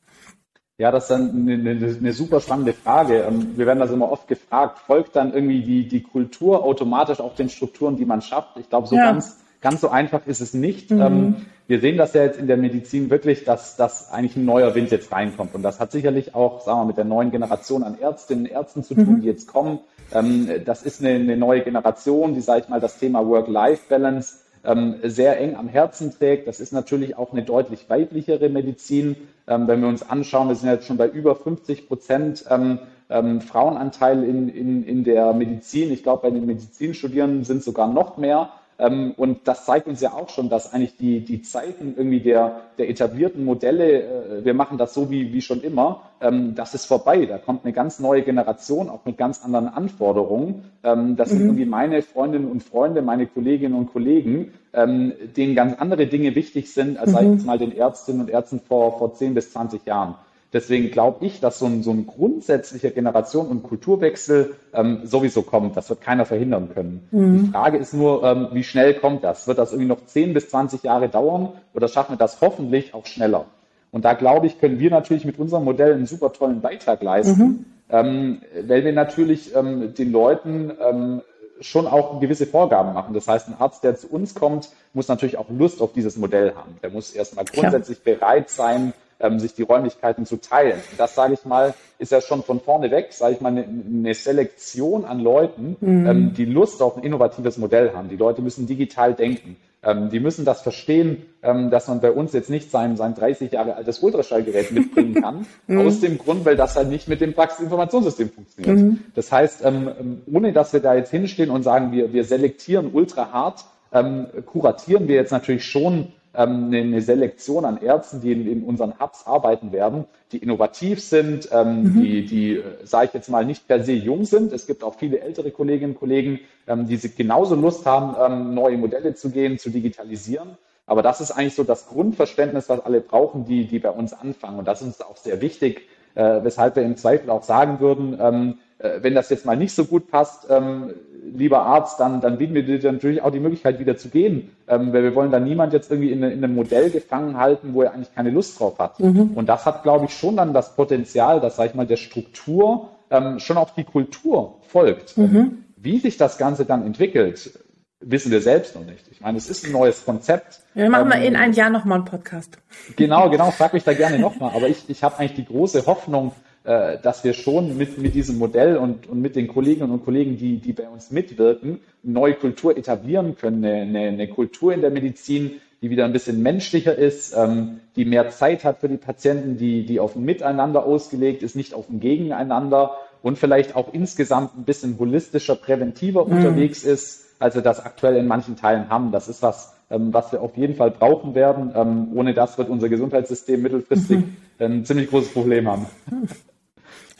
Ja, 0.81 0.89
das 0.89 1.03
ist 1.03 1.11
dann 1.11 1.29
eine, 1.47 1.53
eine, 1.53 1.95
eine, 1.95 2.11
super 2.11 2.41
spannende 2.41 2.73
Frage. 2.73 3.19
Ähm, 3.19 3.55
wir 3.55 3.67
werden 3.67 3.77
das 3.77 3.91
immer 3.91 4.11
oft 4.11 4.27
gefragt, 4.27 4.79
folgt 4.79 5.15
dann 5.15 5.31
irgendwie 5.31 5.61
die, 5.61 5.87
die 5.87 6.01
Kultur 6.01 6.63
automatisch 6.63 7.19
auch 7.19 7.35
den 7.35 7.49
Strukturen, 7.49 7.97
die 7.97 8.05
man 8.05 8.23
schafft? 8.23 8.57
Ich 8.57 8.67
glaube, 8.67 8.87
so 8.87 8.95
ja. 8.95 9.11
ganz, 9.11 9.37
ganz 9.61 9.79
so 9.79 9.89
einfach 9.89 10.25
ist 10.25 10.41
es 10.41 10.55
nicht. 10.55 10.89
Mhm. 10.89 11.01
Ähm, 11.01 11.35
wir 11.67 11.81
sehen 11.81 11.97
das 11.97 12.15
ja 12.15 12.23
jetzt 12.23 12.39
in 12.39 12.47
der 12.47 12.57
Medizin 12.57 13.11
wirklich, 13.11 13.43
dass, 13.43 13.75
dass 13.75 14.11
eigentlich 14.11 14.35
ein 14.37 14.45
neuer 14.45 14.73
Wind 14.73 14.89
jetzt 14.89 15.11
reinkommt. 15.11 15.53
Und 15.53 15.61
das 15.61 15.79
hat 15.79 15.91
sicherlich 15.91 16.33
auch, 16.33 16.61
sagen 16.61 16.79
wir, 16.79 16.85
mit 16.85 16.97
der 16.97 17.05
neuen 17.05 17.29
Generation 17.29 17.83
an 17.83 17.99
Ärztinnen 17.99 18.45
und 18.45 18.51
Ärzten 18.51 18.81
zu 18.81 18.95
tun, 18.95 19.17
mhm. 19.17 19.21
die 19.21 19.27
jetzt 19.27 19.45
kommen. 19.45 19.81
Ähm, 20.11 20.49
das 20.65 20.81
ist 20.81 20.99
eine, 20.99 21.11
eine 21.11 21.37
neue 21.37 21.61
Generation, 21.61 22.33
die, 22.33 22.41
sage 22.41 22.61
ich 22.61 22.69
mal, 22.69 22.79
das 22.79 22.97
Thema 22.97 23.23
Work-Life-Balance 23.27 24.40
ähm, 24.63 24.95
sehr 25.03 25.39
eng 25.39 25.55
am 25.55 25.67
Herzen 25.67 26.11
trägt. 26.11 26.47
Das 26.47 26.59
ist 26.59 26.73
natürlich 26.73 27.17
auch 27.17 27.31
eine 27.31 27.43
deutlich 27.43 27.89
weiblichere 27.89 28.49
Medizin. 28.49 29.15
Ähm, 29.47 29.67
wenn 29.67 29.81
wir 29.81 29.87
uns 29.87 30.07
anschauen, 30.07 30.49
wir 30.49 30.55
sind 30.55 30.69
jetzt 30.69 30.85
schon 30.85 30.97
bei 30.97 31.07
über 31.07 31.35
50 31.35 31.87
Prozent 31.87 32.45
ähm, 32.49 32.79
ähm, 33.09 33.41
Frauenanteil 33.41 34.23
in, 34.23 34.49
in, 34.49 34.83
in 34.83 35.03
der 35.03 35.33
Medizin. 35.33 35.91
Ich 35.91 36.03
glaube, 36.03 36.23
bei 36.23 36.31
den 36.31 36.45
Medizinstudierenden 36.45 37.43
sind 37.43 37.63
sogar 37.63 37.87
noch 37.87 38.17
mehr. 38.17 38.51
Ähm, 38.81 39.13
und 39.15 39.47
das 39.47 39.65
zeigt 39.65 39.87
uns 39.87 40.01
ja 40.01 40.13
auch 40.13 40.29
schon, 40.29 40.49
dass 40.49 40.73
eigentlich 40.73 40.97
die, 40.97 41.19
die 41.19 41.43
Zeiten 41.43 41.93
irgendwie 41.95 42.19
der, 42.19 42.61
der 42.79 42.89
etablierten 42.89 43.45
Modelle, 43.45 44.01
äh, 44.01 44.45
wir 44.45 44.55
machen 44.55 44.79
das 44.79 44.95
so 44.95 45.11
wie, 45.11 45.31
wie 45.33 45.41
schon 45.41 45.61
immer, 45.61 46.01
ähm, 46.19 46.55
das 46.55 46.73
ist 46.73 46.87
vorbei. 46.87 47.27
Da 47.27 47.37
kommt 47.37 47.63
eine 47.63 47.73
ganz 47.73 47.99
neue 47.99 48.23
Generation, 48.23 48.89
auch 48.89 49.05
mit 49.05 49.19
ganz 49.19 49.45
anderen 49.45 49.67
Anforderungen. 49.67 50.63
Ähm, 50.83 51.15
das 51.15 51.31
mhm. 51.31 51.37
sind 51.37 51.45
irgendwie 51.45 51.65
meine 51.65 52.01
Freundinnen 52.01 52.49
und 52.49 52.63
Freunde, 52.63 53.03
meine 53.03 53.27
Kolleginnen 53.27 53.75
und 53.75 53.93
Kollegen, 53.93 54.53
denen 54.73 55.53
ganz 55.53 55.77
andere 55.79 56.07
Dinge 56.07 56.33
wichtig 56.33 56.73
sind, 56.73 56.97
als 56.97 57.09
mhm. 57.09 57.13
sag 57.13 57.23
ich 57.23 57.31
jetzt 57.31 57.45
mal 57.45 57.57
den 57.57 57.75
Ärztinnen 57.75 58.21
und 58.21 58.29
Ärzten 58.29 58.61
vor, 58.61 58.97
vor 58.97 59.13
10 59.13 59.33
bis 59.33 59.51
20 59.51 59.85
Jahren. 59.85 60.15
Deswegen 60.53 60.91
glaube 60.91 61.25
ich, 61.25 61.39
dass 61.39 61.59
so 61.59 61.65
ein, 61.65 61.81
so 61.81 61.91
ein 61.91 62.05
grundsätzlicher 62.05 62.89
Generation- 62.89 63.47
und 63.47 63.63
Kulturwechsel 63.63 64.55
ähm, 64.73 65.01
sowieso 65.05 65.43
kommt. 65.43 65.77
Das 65.77 65.89
wird 65.89 66.01
keiner 66.01 66.25
verhindern 66.25 66.69
können. 66.73 67.07
Mhm. 67.11 67.45
Die 67.45 67.51
Frage 67.51 67.77
ist 67.77 67.93
nur, 67.93 68.23
ähm, 68.23 68.49
wie 68.51 68.63
schnell 68.63 68.95
kommt 68.95 69.23
das? 69.23 69.47
Wird 69.47 69.57
das 69.57 69.71
irgendwie 69.71 69.87
noch 69.87 70.05
10 70.05 70.33
bis 70.33 70.49
20 70.49 70.83
Jahre 70.83 71.07
dauern 71.07 71.53
oder 71.73 71.87
schaffen 71.87 72.13
wir 72.13 72.17
das 72.17 72.41
hoffentlich 72.41 72.93
auch 72.93 73.05
schneller? 73.05 73.45
Und 73.91 74.03
da 74.03 74.13
glaube 74.13 74.47
ich, 74.47 74.59
können 74.59 74.79
wir 74.79 74.89
natürlich 74.89 75.25
mit 75.25 75.39
unserem 75.39 75.63
Modell 75.63 75.93
einen 75.93 76.05
super 76.05 76.33
tollen 76.33 76.61
Beitrag 76.61 77.01
leisten, 77.01 77.41
mhm. 77.41 77.65
ähm, 77.89 78.41
weil 78.67 78.83
wir 78.83 78.93
natürlich 78.93 79.55
ähm, 79.55 79.93
den 79.93 80.11
Leuten 80.11 80.71
ähm, 80.81 81.21
schon 81.61 81.87
auch 81.87 82.19
gewisse 82.19 82.45
Vorgaben 82.45 82.93
machen. 82.93 83.13
Das 83.13 83.27
heißt, 83.27 83.47
ein 83.47 83.55
Arzt, 83.59 83.83
der 83.83 83.95
zu 83.95 84.07
uns 84.07 84.33
kommt, 84.33 84.69
muss 84.93 85.07
natürlich 85.07 85.37
auch 85.37 85.49
Lust 85.49 85.81
auf 85.81 85.93
dieses 85.93 86.17
Modell 86.17 86.53
haben. 86.55 86.77
Der 86.81 86.89
muss 86.89 87.11
erstmal 87.11 87.45
grundsätzlich 87.45 88.03
Klar. 88.03 88.17
bereit 88.17 88.49
sein, 88.49 88.93
ähm, 89.21 89.39
sich 89.39 89.53
die 89.53 89.63
Räumlichkeiten 89.63 90.25
zu 90.25 90.37
teilen. 90.37 90.79
Das, 90.97 91.15
sage 91.15 91.33
ich 91.33 91.45
mal, 91.45 91.73
ist 91.99 92.11
ja 92.11 92.21
schon 92.21 92.43
von 92.43 92.59
vorne 92.59 92.91
weg, 92.91 93.07
sage 93.11 93.35
ich 93.35 93.41
mal, 93.41 93.49
eine, 93.49 93.63
eine 93.63 94.13
Selektion 94.13 95.05
an 95.05 95.19
Leuten, 95.19 95.77
mhm. 95.79 96.07
ähm, 96.07 96.33
die 96.33 96.45
Lust 96.45 96.81
auf 96.81 96.97
ein 96.97 97.03
innovatives 97.03 97.57
Modell 97.57 97.93
haben. 97.93 98.09
Die 98.09 98.17
Leute 98.17 98.41
müssen 98.41 98.67
digital 98.67 99.13
denken. 99.13 99.57
Ähm, 99.83 100.09
die 100.09 100.19
müssen 100.19 100.45
das 100.45 100.61
verstehen, 100.61 101.25
ähm, 101.41 101.71
dass 101.71 101.87
man 101.87 102.01
bei 102.01 102.11
uns 102.11 102.33
jetzt 102.33 102.51
nicht 102.51 102.69
sein, 102.69 102.97
sein 102.97 103.15
30 103.15 103.51
Jahre 103.51 103.75
altes 103.75 103.99
Ultraschallgerät 103.99 104.71
mitbringen 104.71 105.15
kann, 105.15 105.47
mhm. 105.67 105.87
aus 105.87 105.99
dem 105.99 106.19
Grund, 106.19 106.45
weil 106.45 106.55
das 106.55 106.75
halt 106.75 106.89
nicht 106.89 107.07
mit 107.07 107.19
dem 107.19 107.33
Praxisinformationssystem 107.33 108.29
funktioniert. 108.29 108.77
Mhm. 108.77 108.99
Das 109.15 109.31
heißt, 109.31 109.65
ähm, 109.65 109.89
ähm, 109.99 110.21
ohne 110.31 110.53
dass 110.53 110.71
wir 110.73 110.81
da 110.81 110.93
jetzt 110.93 111.09
hinstehen 111.09 111.49
und 111.49 111.63
sagen, 111.63 111.91
wir, 111.91 112.13
wir 112.13 112.23
selektieren 112.25 112.91
ultra 112.93 113.31
hart, 113.31 113.65
ähm, 113.91 114.27
kuratieren 114.45 115.07
wir 115.07 115.15
jetzt 115.15 115.31
natürlich 115.31 115.65
schon 115.65 116.09
eine 116.33 117.01
Selektion 117.01 117.65
an 117.65 117.81
Ärzten, 117.81 118.21
die 118.21 118.31
in, 118.31 118.47
in, 118.47 118.63
unseren 118.63 118.99
Hubs 118.99 119.27
arbeiten 119.27 119.71
werden, 119.71 120.05
die 120.31 120.37
innovativ 120.37 121.03
sind, 121.03 121.49
ähm, 121.51 121.83
mhm. 121.83 122.01
die, 122.01 122.25
die 122.25 122.55
äh, 122.55 122.63
sage 122.83 123.07
ich 123.07 123.13
jetzt 123.13 123.29
mal, 123.29 123.45
nicht 123.45 123.67
per 123.67 123.83
se 123.83 123.91
jung 123.91 124.23
sind. 124.23 124.53
Es 124.53 124.65
gibt 124.65 124.83
auch 124.83 124.95
viele 124.95 125.19
ältere 125.19 125.51
Kolleginnen 125.51 125.91
und 125.93 125.99
Kollegen, 125.99 126.39
ähm, 126.67 126.87
die 126.87 126.97
genauso 126.97 127.55
Lust 127.55 127.85
haben, 127.85 128.15
ähm, 128.17 128.53
neue 128.53 128.77
Modelle 128.77 129.13
zu 129.13 129.29
gehen, 129.29 129.59
zu 129.59 129.69
digitalisieren. 129.69 130.57
Aber 130.85 131.01
das 131.01 131.19
ist 131.21 131.31
eigentlich 131.31 131.55
so 131.55 131.63
das 131.63 131.87
Grundverständnis, 131.87 132.69
was 132.69 132.79
alle 132.79 133.01
brauchen, 133.01 133.45
die, 133.45 133.65
die 133.65 133.79
bei 133.79 133.91
uns 133.91 134.13
anfangen. 134.13 134.59
Und 134.59 134.67
das 134.67 134.81
ist 134.81 134.87
uns 134.87 135.01
auch 135.01 135.17
sehr 135.17 135.41
wichtig, 135.41 135.87
äh, 136.15 136.43
weshalb 136.43 136.75
wir 136.75 136.83
im 136.83 136.97
Zweifel 136.97 137.29
auch 137.29 137.43
sagen 137.43 137.79
würden, 137.79 138.17
ähm, 138.19 138.57
wenn 139.01 139.15
das 139.15 139.29
jetzt 139.29 139.45
mal 139.45 139.57
nicht 139.57 139.73
so 139.73 139.85
gut 139.85 140.09
passt, 140.09 140.47
ähm, 140.49 140.93
lieber 141.33 141.61
Arzt, 141.61 141.99
dann, 141.99 142.21
dann 142.21 142.37
bieten 142.37 142.53
wir 142.53 142.63
dir 142.63 142.91
natürlich 142.91 143.21
auch 143.21 143.31
die 143.31 143.39
Möglichkeit, 143.39 143.79
wieder 143.79 143.97
zu 143.97 144.09
gehen. 144.09 144.51
Ähm, 144.67 144.91
weil 144.93 145.03
wir 145.03 145.15
wollen 145.15 145.31
da 145.31 145.39
niemand 145.39 145.73
jetzt 145.73 145.91
irgendwie 145.91 146.11
in, 146.11 146.23
in, 146.23 146.43
einem 146.43 146.55
Modell 146.55 146.89
gefangen 146.89 147.37
halten, 147.37 147.73
wo 147.73 147.83
er 147.83 147.93
eigentlich 147.93 148.13
keine 148.13 148.31
Lust 148.31 148.59
drauf 148.59 148.79
hat. 148.79 148.99
Mhm. 148.99 149.31
Und 149.35 149.47
das 149.47 149.65
hat, 149.65 149.83
glaube 149.83 150.05
ich, 150.05 150.13
schon 150.13 150.37
dann 150.37 150.53
das 150.53 150.75
Potenzial, 150.75 151.39
dass, 151.39 151.57
sag 151.57 151.67
ich 151.67 151.75
mal, 151.75 151.85
der 151.85 151.97
Struktur 151.97 152.89
ähm, 153.09 153.39
schon 153.39 153.57
auf 153.57 153.73
die 153.73 153.83
Kultur 153.83 154.59
folgt. 154.61 155.17
Mhm. 155.17 155.65
Wie 155.75 155.99
sich 155.99 156.17
das 156.17 156.37
Ganze 156.37 156.65
dann 156.65 156.85
entwickelt, 156.85 157.59
wissen 157.99 158.31
wir 158.31 158.41
selbst 158.41 158.75
noch 158.75 158.85
nicht. 158.85 159.07
Ich 159.11 159.21
meine, 159.21 159.37
es 159.37 159.49
ist 159.49 159.65
ein 159.65 159.71
neues 159.71 160.05
Konzept. 160.05 160.61
Wir 160.73 160.89
machen 160.89 161.11
ähm, 161.13 161.21
in 161.21 161.35
einem 161.35 161.53
Jahr 161.53 161.69
nochmal 161.69 161.99
einen 161.99 162.05
Podcast. 162.05 162.57
Genau, 162.95 163.29
genau, 163.29 163.51
frag 163.51 163.73
mich 163.73 163.83
da 163.83 163.93
gerne 163.93 164.19
nochmal. 164.19 164.51
Aber 164.55 164.67
ich, 164.67 164.89
ich 164.89 165.03
habe 165.03 165.19
eigentlich 165.19 165.35
die 165.35 165.45
große 165.45 165.85
Hoffnung, 165.85 166.31
äh, 166.63 166.99
dass 167.01 167.23
wir 167.23 167.33
schon 167.33 167.75
mit, 167.77 167.97
mit 167.97 168.13
diesem 168.13 168.37
Modell 168.37 168.77
und, 168.77 169.07
und 169.09 169.19
mit 169.19 169.35
den 169.35 169.47
Kolleginnen 169.47 169.91
und 169.91 170.05
Kollegen, 170.05 170.37
die, 170.37 170.57
die 170.57 170.73
bei 170.73 170.87
uns 170.87 171.09
mitwirken, 171.09 171.79
eine 172.03 172.13
neue 172.13 172.33
Kultur 172.35 172.77
etablieren 172.77 173.35
können. 173.35 173.65
Eine, 173.65 173.81
eine, 173.81 173.99
eine 174.09 174.27
Kultur 174.27 174.71
in 174.71 174.81
der 174.81 174.91
Medizin, 174.91 175.59
die 175.81 175.89
wieder 175.89 176.05
ein 176.05 176.13
bisschen 176.13 176.43
menschlicher 176.43 176.95
ist, 176.95 177.35
ähm, 177.35 177.79
die 177.95 178.05
mehr 178.05 178.29
Zeit 178.29 178.63
hat 178.63 178.79
für 178.79 178.89
die 178.89 178.97
Patienten, 178.97 179.57
die, 179.57 179.85
die 179.85 179.99
auf 179.99 180.15
ein 180.15 180.23
Miteinander 180.23 180.85
ausgelegt 180.85 181.41
ist, 181.41 181.55
nicht 181.55 181.73
auf 181.73 181.89
ein 181.89 181.99
Gegeneinander 181.99 182.91
und 183.23 183.39
vielleicht 183.39 183.75
auch 183.75 183.91
insgesamt 183.91 184.55
ein 184.55 184.63
bisschen 184.63 184.99
holistischer, 184.99 185.55
präventiver 185.55 186.25
mhm. 186.25 186.31
unterwegs 186.33 186.83
ist, 186.83 187.25
als 187.39 187.55
wir 187.55 187.63
das 187.63 187.83
aktuell 187.83 188.17
in 188.17 188.27
manchen 188.27 188.55
Teilen 188.55 188.89
haben. 188.89 189.11
Das 189.11 189.27
ist 189.27 189.41
was, 189.41 189.73
ähm, 189.89 190.13
was 190.13 190.31
wir 190.31 190.41
auf 190.43 190.55
jeden 190.57 190.75
Fall 190.75 190.91
brauchen 190.91 191.33
werden. 191.33 191.71
Ähm, 191.73 192.09
ohne 192.13 192.35
das 192.35 192.59
wird 192.59 192.69
unser 192.69 192.87
Gesundheitssystem 192.87 193.63
mittelfristig 193.63 194.19
mhm. 194.19 194.35
ein 194.59 194.85
ziemlich 194.85 195.09
großes 195.09 195.33
Problem 195.33 195.67
haben. 195.67 195.87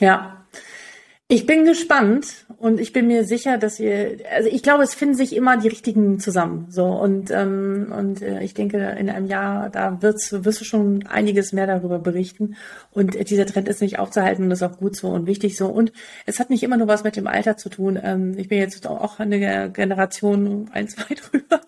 Ja. 0.02 0.38
Ich 1.28 1.46
bin 1.46 1.64
gespannt 1.64 2.44
und 2.58 2.78
ich 2.78 2.92
bin 2.92 3.06
mir 3.06 3.24
sicher, 3.24 3.56
dass 3.56 3.80
ihr, 3.80 4.18
also 4.34 4.50
ich 4.50 4.62
glaube, 4.62 4.82
es 4.82 4.94
finden 4.94 5.14
sich 5.14 5.34
immer 5.34 5.56
die 5.56 5.68
richtigen 5.68 6.20
zusammen. 6.20 6.66
So 6.68 6.84
und 6.84 7.30
ähm, 7.30 7.90
und 7.96 8.20
äh, 8.20 8.42
ich 8.42 8.52
denke, 8.52 8.76
in 8.98 9.08
einem 9.08 9.26
Jahr 9.26 9.70
da 9.70 10.02
wird's, 10.02 10.44
wirst 10.44 10.60
du 10.60 10.64
schon 10.66 11.06
einiges 11.06 11.54
mehr 11.54 11.66
darüber 11.66 11.98
berichten. 12.00 12.56
Und 12.90 13.16
äh, 13.16 13.24
dieser 13.24 13.46
Trend 13.46 13.68
ist 13.68 13.80
nicht 13.80 13.98
aufzuhalten 13.98 14.44
und 14.44 14.50
ist 14.50 14.62
auch 14.62 14.76
gut 14.76 14.94
so 14.94 15.08
und 15.08 15.26
wichtig 15.26 15.56
so. 15.56 15.68
Und 15.68 15.92
es 16.26 16.38
hat 16.38 16.50
nicht 16.50 16.64
immer 16.64 16.76
nur 16.76 16.88
was 16.88 17.04
mit 17.04 17.16
dem 17.16 17.26
Alter 17.26 17.56
zu 17.56 17.70
tun. 17.70 17.98
Ähm, 18.02 18.36
ich 18.36 18.48
bin 18.48 18.58
jetzt 18.58 18.86
auch 18.86 19.18
eine 19.18 19.70
Generation 19.70 20.68
ein, 20.72 20.88
zwei 20.88 21.14
drüber, 21.30 21.62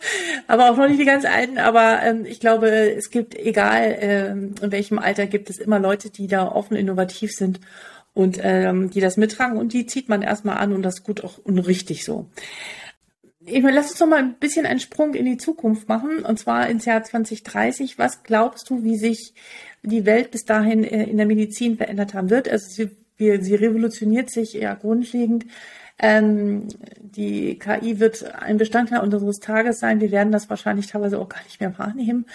aber 0.47 0.71
auch 0.71 0.77
noch 0.77 0.89
nicht 0.89 1.01
die 1.01 1.07
ganz 1.07 1.25
Alten. 1.25 1.57
Aber 1.57 2.03
ähm, 2.03 2.27
ich 2.27 2.41
glaube, 2.41 2.69
es 2.69 3.11
gibt 3.11 3.35
egal 3.35 3.97
ähm, 3.99 4.55
in 4.61 4.73
welchem 4.73 4.99
Alter 4.99 5.27
gibt 5.27 5.49
es 5.49 5.59
immer 5.59 5.79
Leute, 5.79 6.11
die 6.11 6.27
da 6.27 6.47
offen 6.47 6.77
innovativ 6.77 7.33
sind 7.33 7.61
und 8.15 8.39
ähm, 8.41 8.91
die 8.91 9.01
das 9.01 9.17
mittragen 9.17 9.59
und 9.59 9.73
die 9.73 9.87
zieht 9.87 10.09
man 10.09 10.23
erstmal 10.23 10.59
an 10.59 10.73
und 10.73 10.83
das 10.83 11.01
ist 11.01 11.05
gut 11.05 11.25
auch 11.25 11.39
und 11.39 11.59
richtig 11.59 12.05
so. 12.05 12.31
Ich 13.47 13.63
meine, 13.63 13.77
lass 13.77 13.91
uns 13.91 14.01
noch 14.01 14.07
mal 14.07 14.21
ein 14.21 14.37
bisschen 14.39 14.65
einen 14.65 14.81
Sprung 14.81 15.13
in 15.15 15.27
die 15.27 15.37
Zukunft 15.37 15.89
machen 15.89 16.25
und 16.25 16.39
zwar 16.39 16.69
ins 16.71 16.87
Jahr 16.87 17.03
2030. 17.03 17.99
Was 17.99 18.23
glaubst 18.23 18.71
du, 18.71 18.85
wie 18.85 18.97
sich 18.97 19.35
die 19.83 20.07
Welt 20.07 20.31
bis 20.31 20.45
dahin 20.45 20.83
äh, 20.83 21.05
in 21.05 21.19
der 21.19 21.27
Medizin 21.27 21.77
verändert 21.77 22.15
haben 22.15 22.31
wird? 22.31 22.49
Also 22.49 22.71
sie, 22.71 22.91
wir, 23.19 23.43
sie 23.43 23.55
revolutioniert 23.55 24.31
sich 24.31 24.55
ja 24.55 24.75
grundlegend. 24.75 25.45
Ähm, 25.99 26.69
die 26.99 27.59
KI 27.59 28.01
wird 28.01 28.25
ein 28.35 28.57
Bestandteil 28.57 29.01
unseres 29.01 29.41
Tages 29.41 29.79
sein. 29.79 30.01
Wir 30.01 30.11
werden 30.11 30.33
das 30.33 30.49
wahrscheinlich 30.49 30.87
teilweise 30.87 31.19
auch 31.19 31.29
gar 31.29 31.43
nicht 31.45 31.61
mehr 31.61 31.79
wahrnehmen. 31.79 32.27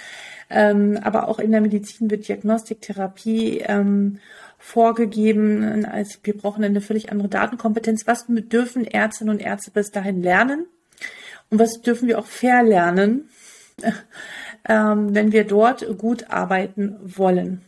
Ähm, 0.49 0.99
aber 1.01 1.27
auch 1.27 1.39
in 1.39 1.51
der 1.51 1.61
Medizin 1.61 2.09
wird 2.09 2.27
Diagnostik, 2.27 2.81
Therapie 2.81 3.59
ähm, 3.59 4.19
vorgegeben, 4.59 5.85
als 5.85 6.19
wir 6.21 6.37
brauchen 6.37 6.63
eine 6.63 6.81
völlig 6.81 7.11
andere 7.11 7.29
Datenkompetenz. 7.29 8.05
Was 8.05 8.25
dürfen 8.27 8.85
Ärztinnen 8.85 9.33
und 9.33 9.41
Ärzte 9.41 9.71
bis 9.71 9.89
dahin 9.89 10.21
lernen? 10.21 10.67
Und 11.49 11.59
was 11.59 11.81
dürfen 11.81 12.07
wir 12.07 12.19
auch 12.19 12.25
verlernen, 12.25 13.29
ähm, 14.69 15.15
wenn 15.15 15.31
wir 15.31 15.45
dort 15.45 15.97
gut 15.97 16.29
arbeiten 16.29 16.97
wollen? 17.01 17.61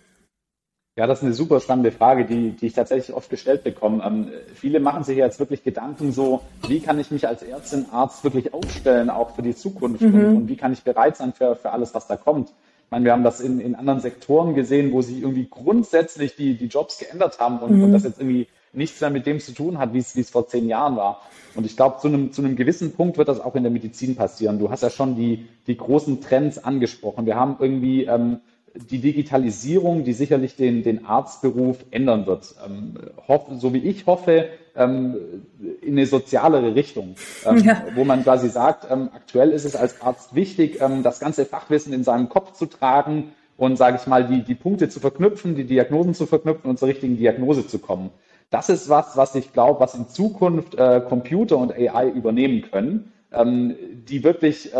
Ja, 0.97 1.07
das 1.07 1.19
ist 1.19 1.23
eine 1.23 1.33
super 1.33 1.61
spannende 1.61 1.91
Frage, 1.91 2.25
die, 2.25 2.51
die 2.51 2.67
ich 2.67 2.73
tatsächlich 2.73 3.15
oft 3.15 3.29
gestellt 3.29 3.63
bekomme. 3.63 4.03
Ähm, 4.05 4.27
viele 4.53 4.81
machen 4.81 5.05
sich 5.05 5.17
jetzt 5.17 5.39
wirklich 5.39 5.63
Gedanken 5.63 6.11
so, 6.11 6.41
wie 6.67 6.81
kann 6.81 6.99
ich 6.99 7.11
mich 7.11 7.27
als 7.27 7.43
Ärztin, 7.43 7.85
Arzt 7.91 8.25
wirklich 8.25 8.53
aufstellen, 8.53 9.09
auch 9.09 9.33
für 9.33 9.41
die 9.41 9.55
Zukunft 9.55 10.01
mhm. 10.01 10.13
und, 10.13 10.35
und, 10.35 10.47
wie 10.49 10.57
kann 10.57 10.73
ich 10.73 10.83
bereit 10.83 11.15
sein 11.15 11.31
für, 11.31 11.55
für 11.55 11.71
alles, 11.71 11.95
was 11.95 12.07
da 12.07 12.17
kommt. 12.17 12.51
Meine, 12.91 13.05
wir 13.05 13.13
haben 13.13 13.23
das 13.23 13.39
in, 13.39 13.59
in 13.59 13.75
anderen 13.75 14.01
Sektoren 14.01 14.53
gesehen, 14.53 14.91
wo 14.91 15.01
sich 15.01 15.21
irgendwie 15.21 15.47
grundsätzlich 15.49 16.35
die, 16.35 16.55
die 16.55 16.67
Jobs 16.67 16.99
geändert 16.99 17.39
haben 17.39 17.59
und, 17.59 17.77
mhm. 17.77 17.83
und 17.85 17.91
das 17.93 18.03
jetzt 18.03 18.19
irgendwie 18.19 18.47
nichts 18.73 19.01
mehr 19.01 19.09
mit 19.09 19.25
dem 19.25 19.39
zu 19.39 19.53
tun 19.53 19.77
hat, 19.79 19.93
wie 19.93 19.99
es, 19.99 20.15
wie 20.15 20.21
es 20.21 20.29
vor 20.29 20.47
zehn 20.47 20.67
Jahren 20.67 20.95
war. 20.95 21.21
Und 21.55 21.65
ich 21.65 21.75
glaube, 21.75 21.99
zu 21.99 22.07
einem, 22.07 22.31
zu 22.31 22.41
einem 22.41 22.55
gewissen 22.55 22.93
Punkt 22.93 23.17
wird 23.17 23.27
das 23.27 23.39
auch 23.39 23.55
in 23.55 23.63
der 23.63 23.71
Medizin 23.71 24.15
passieren. 24.15 24.59
Du 24.59 24.69
hast 24.69 24.83
ja 24.83 24.89
schon 24.89 25.15
die, 25.15 25.47
die 25.67 25.75
großen 25.75 26.21
Trends 26.21 26.57
angesprochen. 26.57 27.25
Wir 27.25 27.35
haben 27.35 27.57
irgendwie 27.59 28.05
ähm, 28.05 28.39
die 28.73 28.99
Digitalisierung, 28.99 30.03
die 30.03 30.13
sicherlich 30.13 30.55
den, 30.55 30.83
den 30.83 31.05
Arztberuf 31.05 31.77
ändern 31.91 32.25
wird. 32.25 32.55
Ähm, 32.65 32.93
hoff, 33.27 33.47
so 33.57 33.73
wie 33.73 33.79
ich 33.79 34.05
hoffe, 34.05 34.49
ähm, 34.75 35.17
in 35.81 35.93
eine 35.93 36.05
sozialere 36.05 36.75
Richtung, 36.75 37.15
ähm, 37.45 37.57
ja. 37.59 37.83
wo 37.95 38.03
man 38.03 38.23
quasi 38.23 38.49
sagt, 38.49 38.87
ähm, 38.89 39.09
aktuell 39.13 39.51
ist 39.51 39.65
es 39.65 39.75
als 39.75 40.01
Arzt 40.01 40.35
wichtig, 40.35 40.79
ähm, 40.81 41.03
das 41.03 41.19
ganze 41.19 41.45
Fachwissen 41.45 41.93
in 41.93 42.03
seinem 42.03 42.29
Kopf 42.29 42.53
zu 42.53 42.65
tragen 42.65 43.31
und, 43.57 43.77
sage 43.77 43.97
ich 43.99 44.07
mal, 44.07 44.25
die, 44.25 44.43
die 44.43 44.55
Punkte 44.55 44.89
zu 44.89 44.99
verknüpfen, 44.99 45.55
die 45.55 45.65
Diagnosen 45.65 46.13
zu 46.13 46.25
verknüpfen 46.25 46.69
und 46.69 46.79
zur 46.79 46.87
richtigen 46.87 47.17
Diagnose 47.17 47.67
zu 47.67 47.79
kommen. 47.79 48.11
Das 48.49 48.69
ist 48.69 48.89
was, 48.89 49.17
was 49.17 49.35
ich 49.35 49.53
glaube, 49.53 49.79
was 49.79 49.95
in 49.95 50.07
Zukunft 50.07 50.75
äh, 50.75 51.01
Computer 51.07 51.57
und 51.57 51.73
AI 51.73 52.09
übernehmen 52.09 52.63
können, 52.63 53.13
ähm, 53.31 53.75
die 54.07 54.23
wirklich 54.23 54.71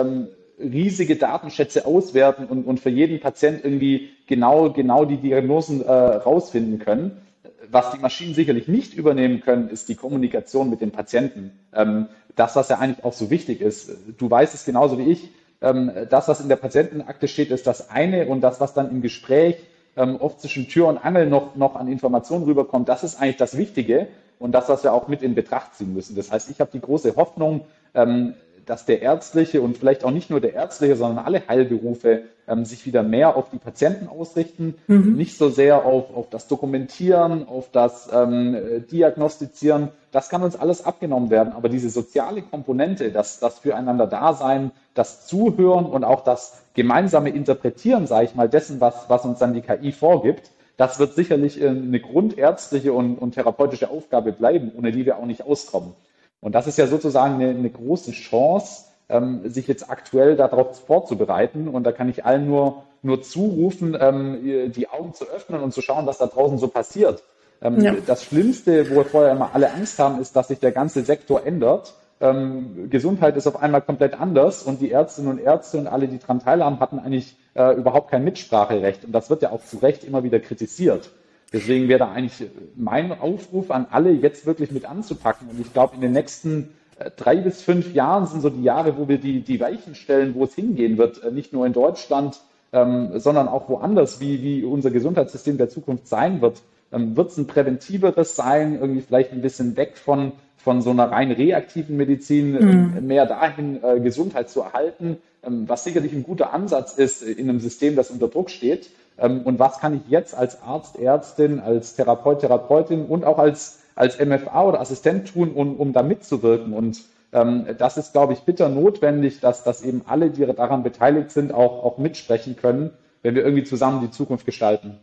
riesige 0.62 1.16
Datenschätze 1.16 1.86
auswerten 1.86 2.46
und, 2.46 2.66
und 2.66 2.80
für 2.80 2.90
jeden 2.90 3.20
Patient 3.20 3.64
irgendwie 3.64 4.10
genau, 4.28 4.72
genau 4.72 5.06
die 5.06 5.18
Diagnosen 5.18 5.84
äh, 5.84 5.92
rausfinden 5.92 6.80
können. 6.80 7.22
Was 7.70 7.92
die 7.92 8.00
Maschinen 8.00 8.34
sicherlich 8.34 8.68
nicht 8.68 8.94
übernehmen 8.94 9.42
können, 9.42 9.70
ist 9.70 9.90
die 9.90 9.96
Kommunikation 9.96 10.70
mit 10.70 10.82
dem 10.82 10.92
Patienten. 10.92 11.52
Ähm, 11.74 12.08
das, 12.36 12.56
was 12.56 12.70
ja 12.70 12.80
eigentlich 12.80 13.06
auch 13.06 13.14
so 13.14 13.30
wichtig 13.30 13.62
ist. 13.62 13.92
Du 14.18 14.30
weißt 14.30 14.54
es 14.54 14.66
genauso 14.66 14.98
wie 14.98 15.12
ich. 15.12 15.30
Ähm, 15.62 15.92
das, 16.10 16.28
was 16.28 16.42
in 16.42 16.50
der 16.50 16.56
Patientenakte 16.56 17.28
steht, 17.28 17.52
ist 17.52 17.68
das 17.68 17.90
eine 17.90 18.28
und 18.28 18.42
das, 18.42 18.60
was 18.60 18.74
dann 18.74 18.90
im 18.90 19.02
Gespräch 19.02 19.58
ähm, 19.96 20.18
oft 20.18 20.42
zwischen 20.42 20.68
Tür 20.68 20.88
und 20.88 20.98
Angel 20.98 21.28
noch, 21.28 21.56
noch 21.56 21.76
an 21.76 21.88
Informationen 21.88 22.46
rüberkommt, 22.46 22.90
das 22.90 23.04
ist 23.04 23.22
eigentlich 23.22 23.38
das 23.38 23.58
Wichtige 23.58 24.08
und 24.40 24.54
das, 24.54 24.70
was 24.70 24.84
wir 24.84 24.94
auch 24.94 25.08
mit 25.08 25.22
in 25.22 25.36
Betracht 25.36 25.76
ziehen 25.76 25.94
müssen. 25.94 26.16
Das 26.16 26.32
heißt, 26.32 26.50
ich 26.50 26.60
habe 26.60 26.72
die 26.74 26.82
große 26.82 27.16
Hoffnung, 27.16 27.66
ähm, 27.94 28.34
dass 28.72 28.86
der 28.86 29.02
ärztliche 29.02 29.62
und 29.62 29.78
vielleicht 29.78 30.06
auch 30.06 30.12
nicht 30.12 30.30
nur 30.30 30.40
der 30.40 30.54
ärztliche, 30.54 30.96
sondern 30.96 31.26
alle 31.26 31.46
Heilberufe 31.46 32.22
ähm, 32.48 32.64
sich 32.64 32.86
wieder 32.86 33.04
mehr 33.04 33.36
auf 33.36 33.50
die 33.50 33.58
Patienten 33.58 34.08
ausrichten, 34.08 34.76
mhm. 34.88 35.18
nicht 35.18 35.38
so 35.38 35.50
sehr 35.50 35.84
auf, 35.86 36.16
auf 36.16 36.30
das 36.30 36.48
Dokumentieren, 36.48 37.50
auf 37.50 37.70
das 37.70 38.08
ähm, 38.14 38.86
Diagnostizieren. 38.90 39.90
Das 40.14 40.30
kann 40.30 40.42
uns 40.42 40.56
alles 40.56 40.86
abgenommen 40.86 41.30
werden, 41.30 41.52
aber 41.52 41.68
diese 41.68 41.90
soziale 41.90 42.44
Komponente, 42.44 43.12
das, 43.12 43.42
das 43.42 43.60
Füreinander-Dasein, 43.60 44.72
das 44.94 45.28
Zuhören 45.28 45.86
und 45.86 46.06
auch 46.06 46.24
das 46.24 46.62
gemeinsame 46.74 47.32
Interpretieren, 47.32 48.08
sage 48.08 48.24
ich 48.24 48.36
mal, 48.36 48.48
dessen, 48.48 48.80
was, 48.80 49.10
was 49.10 49.26
uns 49.26 49.40
dann 49.40 49.54
die 49.54 49.64
KI 49.64 49.92
vorgibt, 49.92 50.50
das 50.78 50.98
wird 50.98 51.14
sicherlich 51.14 51.62
äh, 51.62 51.68
eine 51.68 52.00
grundärztliche 52.00 52.94
und, 52.94 53.18
und 53.18 53.34
therapeutische 53.34 53.90
Aufgabe 53.90 54.32
bleiben, 54.32 54.72
ohne 54.78 54.94
die 54.94 55.06
wir 55.06 55.18
auch 55.18 55.26
nicht 55.26 55.44
auskommen. 55.44 55.94
Und 56.42 56.54
das 56.54 56.68
ist 56.68 56.78
ja 56.78 56.88
sozusagen 56.88 57.36
eine, 57.36 57.50
eine 57.50 57.70
große 57.70 58.12
Chance, 58.12 58.86
ähm, 59.10 59.50
sich 59.50 59.68
jetzt 59.68 59.90
aktuell 59.90 60.36
darauf 60.36 60.80
vorzubereiten. 60.82 61.68
Und 61.68 61.84
da 61.84 61.92
kann 61.92 62.10
ich 62.10 62.26
allen 62.26 62.48
nur, 62.48 62.84
nur 63.04 63.22
zurufen, 63.22 63.96
ähm, 64.00 64.72
die 64.76 64.90
Augen 64.90 65.14
zu 65.14 65.26
öffnen 65.26 65.62
und 65.62 65.74
zu 65.74 65.82
schauen, 65.82 66.06
was 66.08 66.18
da 66.18 66.28
draußen 66.28 66.58
so 66.58 66.68
passiert. 66.68 67.24
Ähm, 67.62 67.80
ja. 67.80 67.96
Das 68.06 68.24
Schlimmste, 68.24 68.90
wo 68.90 68.96
wir 68.96 69.06
vorher 69.06 69.32
immer 69.32 69.52
alle 69.54 69.72
Angst 69.72 70.00
haben, 70.00 70.20
ist, 70.20 70.36
dass 70.36 70.48
sich 70.48 70.60
der 70.60 70.72
ganze 70.72 71.04
Sektor 71.04 71.46
ändert. 71.46 71.94
Ähm, 72.20 72.90
Gesundheit 72.90 73.38
ist 73.38 73.48
auf 73.48 73.62
einmal 73.62 73.82
komplett 73.82 74.20
anders 74.20 74.64
und 74.64 74.82
die 74.82 74.92
Ärztinnen 74.92 75.32
und 75.32 75.40
Ärzte 75.40 75.78
und 75.78 75.88
alle, 75.88 76.08
die 76.08 76.20
daran 76.20 76.40
teilhaben, 76.40 76.80
hatten 76.80 77.00
eigentlich 77.00 77.36
äh, 77.54 77.76
überhaupt 77.76 78.10
kein 78.12 78.24
Mitspracherecht. 78.24 79.06
Und 79.06 79.12
das 79.12 79.30
wird 79.30 79.42
ja 79.44 79.52
auch 79.52 79.64
zu 79.64 79.78
Recht 79.78 80.04
immer 80.04 80.24
wieder 80.24 80.40
kritisiert. 80.40 81.10
Deswegen 81.54 81.90
wäre 81.90 82.00
da 82.00 82.12
eigentlich 82.12 82.50
mein 82.76 83.12
Aufruf 83.12 83.72
an 83.72 83.88
alle, 83.90 84.12
jetzt 84.12 84.46
wirklich 84.46 84.72
mit 84.72 84.86
anzupacken. 84.86 85.50
Und 85.50 85.60
ich 85.60 85.74
glaube, 85.74 85.96
in 85.96 86.02
den 86.02 86.14
nächsten 86.14 86.70
äh, 86.98 87.12
drei 87.16 87.36
bis 87.38 87.62
fünf 87.62 87.94
Jahren 87.94 88.26
sind 88.26 88.42
so 88.42 88.50
die 88.50 88.64
Jahre, 88.64 88.98
wo 88.98 89.08
wir 89.08 89.18
die, 89.18 89.42
die 89.42 89.60
Weichen 89.60 89.96
stellen, 89.96 90.34
wo 90.36 90.46
es 90.46 90.56
hingehen 90.56 90.98
wird, 90.98 91.24
äh, 91.24 91.32
nicht 91.32 91.52
nur 91.52 91.66
in 91.66 91.74
Deutschland, 91.74 92.40
ähm, 92.72 93.20
sondern 93.20 93.50
auch 93.50 93.68
woanders, 93.68 94.22
wie, 94.22 94.42
wie 94.42 94.64
unser 94.64 94.92
Gesundheitssystem 94.92 95.58
der 95.58 95.70
Zukunft 95.70 96.08
sein 96.08 96.42
wird. 96.42 96.62
Ähm, 96.94 97.18
wird 97.18 97.32
es 97.32 97.38
ein 97.38 97.48
präventiveres 97.48 98.36
sein, 98.38 98.80
irgendwie 98.80 99.02
vielleicht 99.02 99.34
ein 99.34 99.42
bisschen 99.42 99.76
weg 99.76 99.98
von, 99.98 100.32
von 100.56 100.82
so 100.82 100.92
einer 100.92 101.12
rein 101.12 101.32
reaktiven 101.32 101.98
Medizin, 101.98 102.54
mhm. 102.54 102.98
äh, 102.98 103.02
mehr 103.02 103.26
dahin, 103.26 103.84
äh, 103.84 104.00
Gesundheit 104.00 104.50
zu 104.50 104.62
erhalten, 104.62 105.18
was 105.44 105.84
sicherlich 105.84 106.14
ein 106.14 106.24
guter 106.24 106.54
Ansatz 106.54 106.94
ist 106.94 107.24
in 107.24 107.50
einem 107.50 107.60
System, 107.60 107.96
das 107.96 108.12
unter 108.12 108.28
Druck 108.28 108.50
steht. 108.50 108.90
Ähm, 109.18 109.42
und 109.44 109.60
was 109.60 109.80
kann 109.80 109.96
ich 109.96 110.10
jetzt 110.10 110.36
als 110.36 110.62
Arzt, 110.62 110.98
Ärztin, 111.00 111.60
als 111.60 111.96
Therapeut, 111.96 112.40
Therapeutin 112.40 113.06
und 113.06 113.26
auch 113.26 113.38
als, 113.38 113.80
als 113.96 114.20
MFA 114.20 114.64
oder 114.64 114.80
Assistent 114.80 115.34
tun, 115.34 115.52
um, 115.52 115.76
um 115.78 115.94
da 115.94 116.04
mitzuwirken. 116.04 116.74
Und 116.74 117.02
ähm, 117.34 117.66
das 117.78 117.98
ist, 117.98 118.14
glaube 118.14 118.34
ich, 118.34 118.42
bitter 118.42 118.70
notwendig, 118.70 119.40
dass, 119.40 119.64
dass 119.64 119.84
eben 119.84 120.04
alle, 120.06 120.30
die 120.30 120.46
daran 120.46 120.84
beteiligt 120.84 121.32
sind, 121.32 121.54
auch, 121.54 121.84
auch 121.84 121.98
mitsprechen 121.98 122.56
können, 122.56 122.92
wenn 123.22 123.36
wir 123.36 123.44
irgendwie 123.44 123.64
zusammen 123.64 124.02
die 124.02 124.12
Zukunft 124.12 124.46
gestalten. 124.46 125.00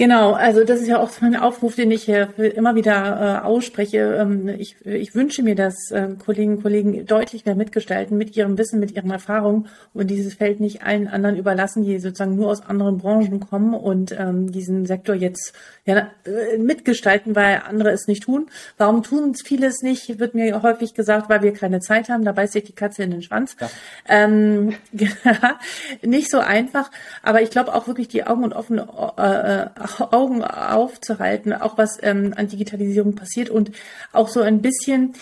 Genau, 0.00 0.32
also 0.32 0.64
das 0.64 0.80
ist 0.80 0.86
ja 0.86 0.98
auch 0.98 1.10
mein 1.20 1.36
Aufruf, 1.36 1.74
den 1.74 1.90
ich 1.90 2.04
hier 2.04 2.32
immer 2.38 2.74
wieder 2.74 3.42
äh, 3.42 3.46
ausspreche. 3.46 3.98
Ähm, 4.18 4.48
ich, 4.48 4.74
ich 4.86 5.14
wünsche 5.14 5.42
mir, 5.42 5.54
dass 5.54 5.90
äh, 5.90 6.08
Kolleginnen 6.24 6.56
und 6.56 6.62
Kollegen 6.62 7.04
deutlich 7.04 7.44
mehr 7.44 7.54
mitgestalten 7.54 8.16
mit 8.16 8.34
ihrem 8.34 8.56
Wissen, 8.56 8.80
mit 8.80 8.92
ihren 8.92 9.10
Erfahrungen 9.10 9.68
und 9.92 10.08
dieses 10.08 10.32
Feld 10.32 10.58
nicht 10.58 10.82
allen 10.82 11.06
anderen 11.06 11.36
überlassen, 11.36 11.84
die 11.84 11.98
sozusagen 11.98 12.34
nur 12.34 12.48
aus 12.48 12.62
anderen 12.62 12.96
Branchen 12.96 13.40
kommen 13.40 13.74
und 13.74 14.18
ähm, 14.18 14.50
diesen 14.50 14.86
Sektor 14.86 15.14
jetzt 15.14 15.52
ja, 15.84 16.08
äh, 16.24 16.56
mitgestalten, 16.56 17.36
weil 17.36 17.60
andere 17.68 17.90
es 17.90 18.06
nicht 18.06 18.22
tun. 18.22 18.48
Warum 18.78 19.02
tun 19.02 19.32
es 19.32 19.42
viele 19.42 19.66
es 19.66 19.82
nicht, 19.82 20.18
wird 20.18 20.34
mir 20.34 20.62
häufig 20.62 20.94
gesagt, 20.94 21.28
weil 21.28 21.42
wir 21.42 21.52
keine 21.52 21.80
Zeit 21.80 22.08
haben. 22.08 22.24
Da 22.24 22.32
beißt 22.32 22.54
sich 22.54 22.64
die 22.64 22.72
Katze 22.72 23.02
in 23.02 23.10
den 23.10 23.20
Schwanz. 23.20 23.54
Ja. 23.60 23.68
Ähm, 24.08 24.72
nicht 26.02 26.30
so 26.30 26.38
einfach, 26.38 26.90
aber 27.22 27.42
ich 27.42 27.50
glaube 27.50 27.74
auch 27.74 27.86
wirklich 27.86 28.08
die 28.08 28.24
Augen 28.24 28.44
und 28.44 28.54
offene 28.54 28.88
äh, 29.18 29.64
äh 29.64 29.89
Augen 29.98 30.44
aufzuhalten, 30.44 31.52
auch 31.52 31.76
was 31.78 31.98
ähm, 32.02 32.32
an 32.36 32.46
Digitalisierung 32.46 33.16
passiert 33.16 33.50
und 33.50 33.72
auch 34.12 34.28
so 34.28 34.40
ein 34.40 34.62
bisschen 34.62 35.14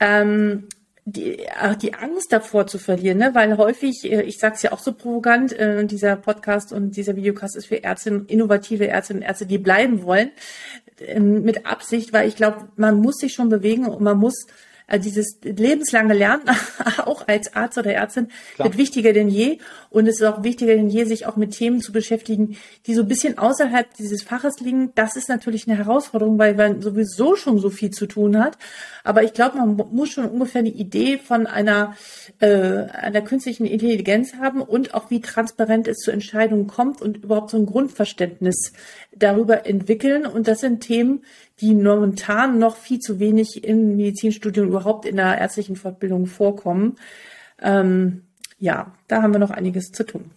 ähm, 0.00 0.68
die, 1.06 1.38
die 1.82 1.94
Angst 1.94 2.32
davor 2.32 2.66
zu 2.66 2.78
verlieren, 2.78 3.18
ne? 3.18 3.34
weil 3.34 3.58
häufig, 3.58 4.04
äh, 4.04 4.22
ich 4.22 4.38
sage 4.38 4.54
es 4.54 4.62
ja 4.62 4.72
auch 4.72 4.78
so 4.78 4.92
provokant, 4.92 5.52
äh, 5.52 5.84
dieser 5.84 6.16
Podcast 6.16 6.72
und 6.72 6.96
dieser 6.96 7.14
Videocast 7.14 7.56
ist 7.56 7.66
für 7.66 7.82
Ärztinnen, 7.84 8.26
innovative 8.26 8.88
Ärztinnen 8.88 9.22
und 9.22 9.28
Ärzte, 9.28 9.46
die 9.46 9.58
bleiben 9.58 10.02
wollen, 10.02 10.30
äh, 11.00 11.20
mit 11.20 11.66
Absicht, 11.66 12.14
weil 12.14 12.26
ich 12.26 12.36
glaube, 12.36 12.68
man 12.76 13.00
muss 13.00 13.16
sich 13.16 13.34
schon 13.34 13.50
bewegen 13.50 13.86
und 13.86 14.00
man 14.00 14.16
muss 14.16 14.46
also 14.86 15.04
dieses 15.04 15.38
lebenslange 15.42 16.12
Lernen, 16.12 16.44
auch 17.04 17.26
als 17.26 17.54
Arzt 17.54 17.78
oder 17.78 17.94
Ärztin, 17.94 18.28
Klar. 18.54 18.68
wird 18.68 18.78
wichtiger 18.78 19.12
denn 19.12 19.28
je. 19.28 19.58
Und 19.88 20.06
es 20.06 20.16
ist 20.20 20.26
auch 20.26 20.42
wichtiger 20.42 20.74
denn 20.74 20.90
je, 20.90 21.04
sich 21.04 21.26
auch 21.26 21.36
mit 21.36 21.52
Themen 21.52 21.80
zu 21.80 21.92
beschäftigen, 21.92 22.56
die 22.86 22.94
so 22.94 23.02
ein 23.02 23.08
bisschen 23.08 23.38
außerhalb 23.38 23.94
dieses 23.94 24.22
Faches 24.22 24.60
liegen. 24.60 24.92
Das 24.94 25.16
ist 25.16 25.28
natürlich 25.28 25.66
eine 25.66 25.78
Herausforderung, 25.78 26.38
weil 26.38 26.54
man 26.54 26.82
sowieso 26.82 27.36
schon 27.36 27.58
so 27.58 27.70
viel 27.70 27.90
zu 27.90 28.06
tun 28.06 28.38
hat. 28.38 28.58
Aber 29.04 29.22
ich 29.22 29.32
glaube, 29.32 29.58
man 29.58 29.76
muss 29.92 30.10
schon 30.10 30.26
ungefähr 30.26 30.60
eine 30.60 30.70
Idee 30.70 31.18
von 31.18 31.46
einer, 31.46 31.96
äh, 32.40 32.46
einer 32.46 33.22
künstlichen 33.22 33.66
Intelligenz 33.66 34.34
haben 34.34 34.60
und 34.60 34.94
auch 34.94 35.10
wie 35.10 35.20
transparent 35.20 35.88
es 35.88 35.98
zu 35.98 36.10
Entscheidungen 36.10 36.66
kommt 36.66 37.00
und 37.00 37.18
überhaupt 37.18 37.50
so 37.50 37.56
ein 37.56 37.66
Grundverständnis 37.66 38.72
darüber 39.16 39.66
entwickeln. 39.66 40.26
Und 40.26 40.48
das 40.48 40.60
sind 40.60 40.80
Themen, 40.80 41.22
die 41.60 41.74
momentan 41.74 42.58
noch 42.58 42.76
viel 42.76 42.98
zu 42.98 43.20
wenig 43.20 43.64
im 43.64 43.96
Medizinstudium 43.96 44.68
überhaupt 44.68 45.06
in 45.06 45.16
der 45.16 45.38
ärztlichen 45.38 45.76
Fortbildung 45.76 46.26
vorkommen. 46.26 46.96
Ähm, 47.60 48.22
ja, 48.58 48.94
da 49.08 49.22
haben 49.22 49.32
wir 49.32 49.38
noch 49.38 49.50
einiges 49.50 49.92
zu 49.92 50.04
tun. 50.04 50.30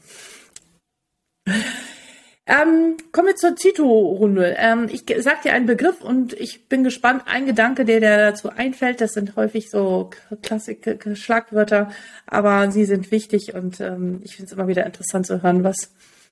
Ähm, 2.50 2.96
kommen 3.12 3.28
wir 3.28 3.36
zur 3.36 3.58
Zito-Runde. 3.58 4.56
Ähm, 4.58 4.88
ich 4.90 5.04
sage 5.22 5.40
dir 5.44 5.54
einen 5.54 5.66
Begriff 5.66 6.02
und 6.02 6.32
ich 6.32 6.70
bin 6.70 6.86
gespannt. 6.86 7.24
Ein 7.26 7.46
Gedanke, 7.46 7.84
der 7.84 8.00
dir 8.00 8.18
dazu 8.18 8.50
einfällt, 8.50 9.02
das 9.02 9.14
sind 9.14 9.36
häufig 9.36 9.70
so 9.70 10.12
klassische 10.42 11.16
Schlagwörter, 11.16 11.92
aber 12.26 12.72
sie 12.72 12.86
sind 12.86 13.12
wichtig 13.12 13.54
und 13.54 13.82
ähm, 13.82 14.22
ich 14.24 14.38
finde 14.38 14.48
es 14.48 14.54
immer 14.54 14.70
wieder 14.70 14.86
interessant 14.86 15.28
zu 15.28 15.44
hören, 15.44 15.66
was 15.66 15.92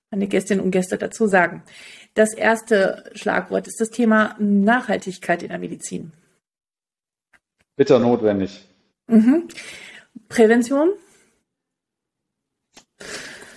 meine 0.10 0.28
Gästinnen 0.28 0.64
und 0.64 0.72
Gäste 0.72 0.98
dazu 0.98 1.28
sagen. 1.28 1.64
Das 2.16 2.34
erste 2.34 3.12
Schlagwort 3.14 3.68
ist 3.68 3.80
das 3.80 3.90
Thema 3.90 4.36
Nachhaltigkeit 4.40 5.44
in 5.44 5.50
der 5.50 5.60
Medizin. 5.60 6.14
Bitter 7.76 8.00
notwendig. 8.00 8.66
Mhm. 9.08 9.50
Prävention? 10.30 10.94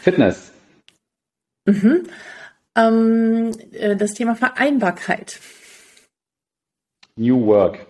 Fitness. 0.00 0.52
Mhm. 1.66 2.08
Ähm, 2.74 3.52
äh, 3.72 3.94
das 3.94 4.14
Thema 4.14 4.34
Vereinbarkeit. 4.34 5.38
New 7.14 7.46
Work. 7.46 7.86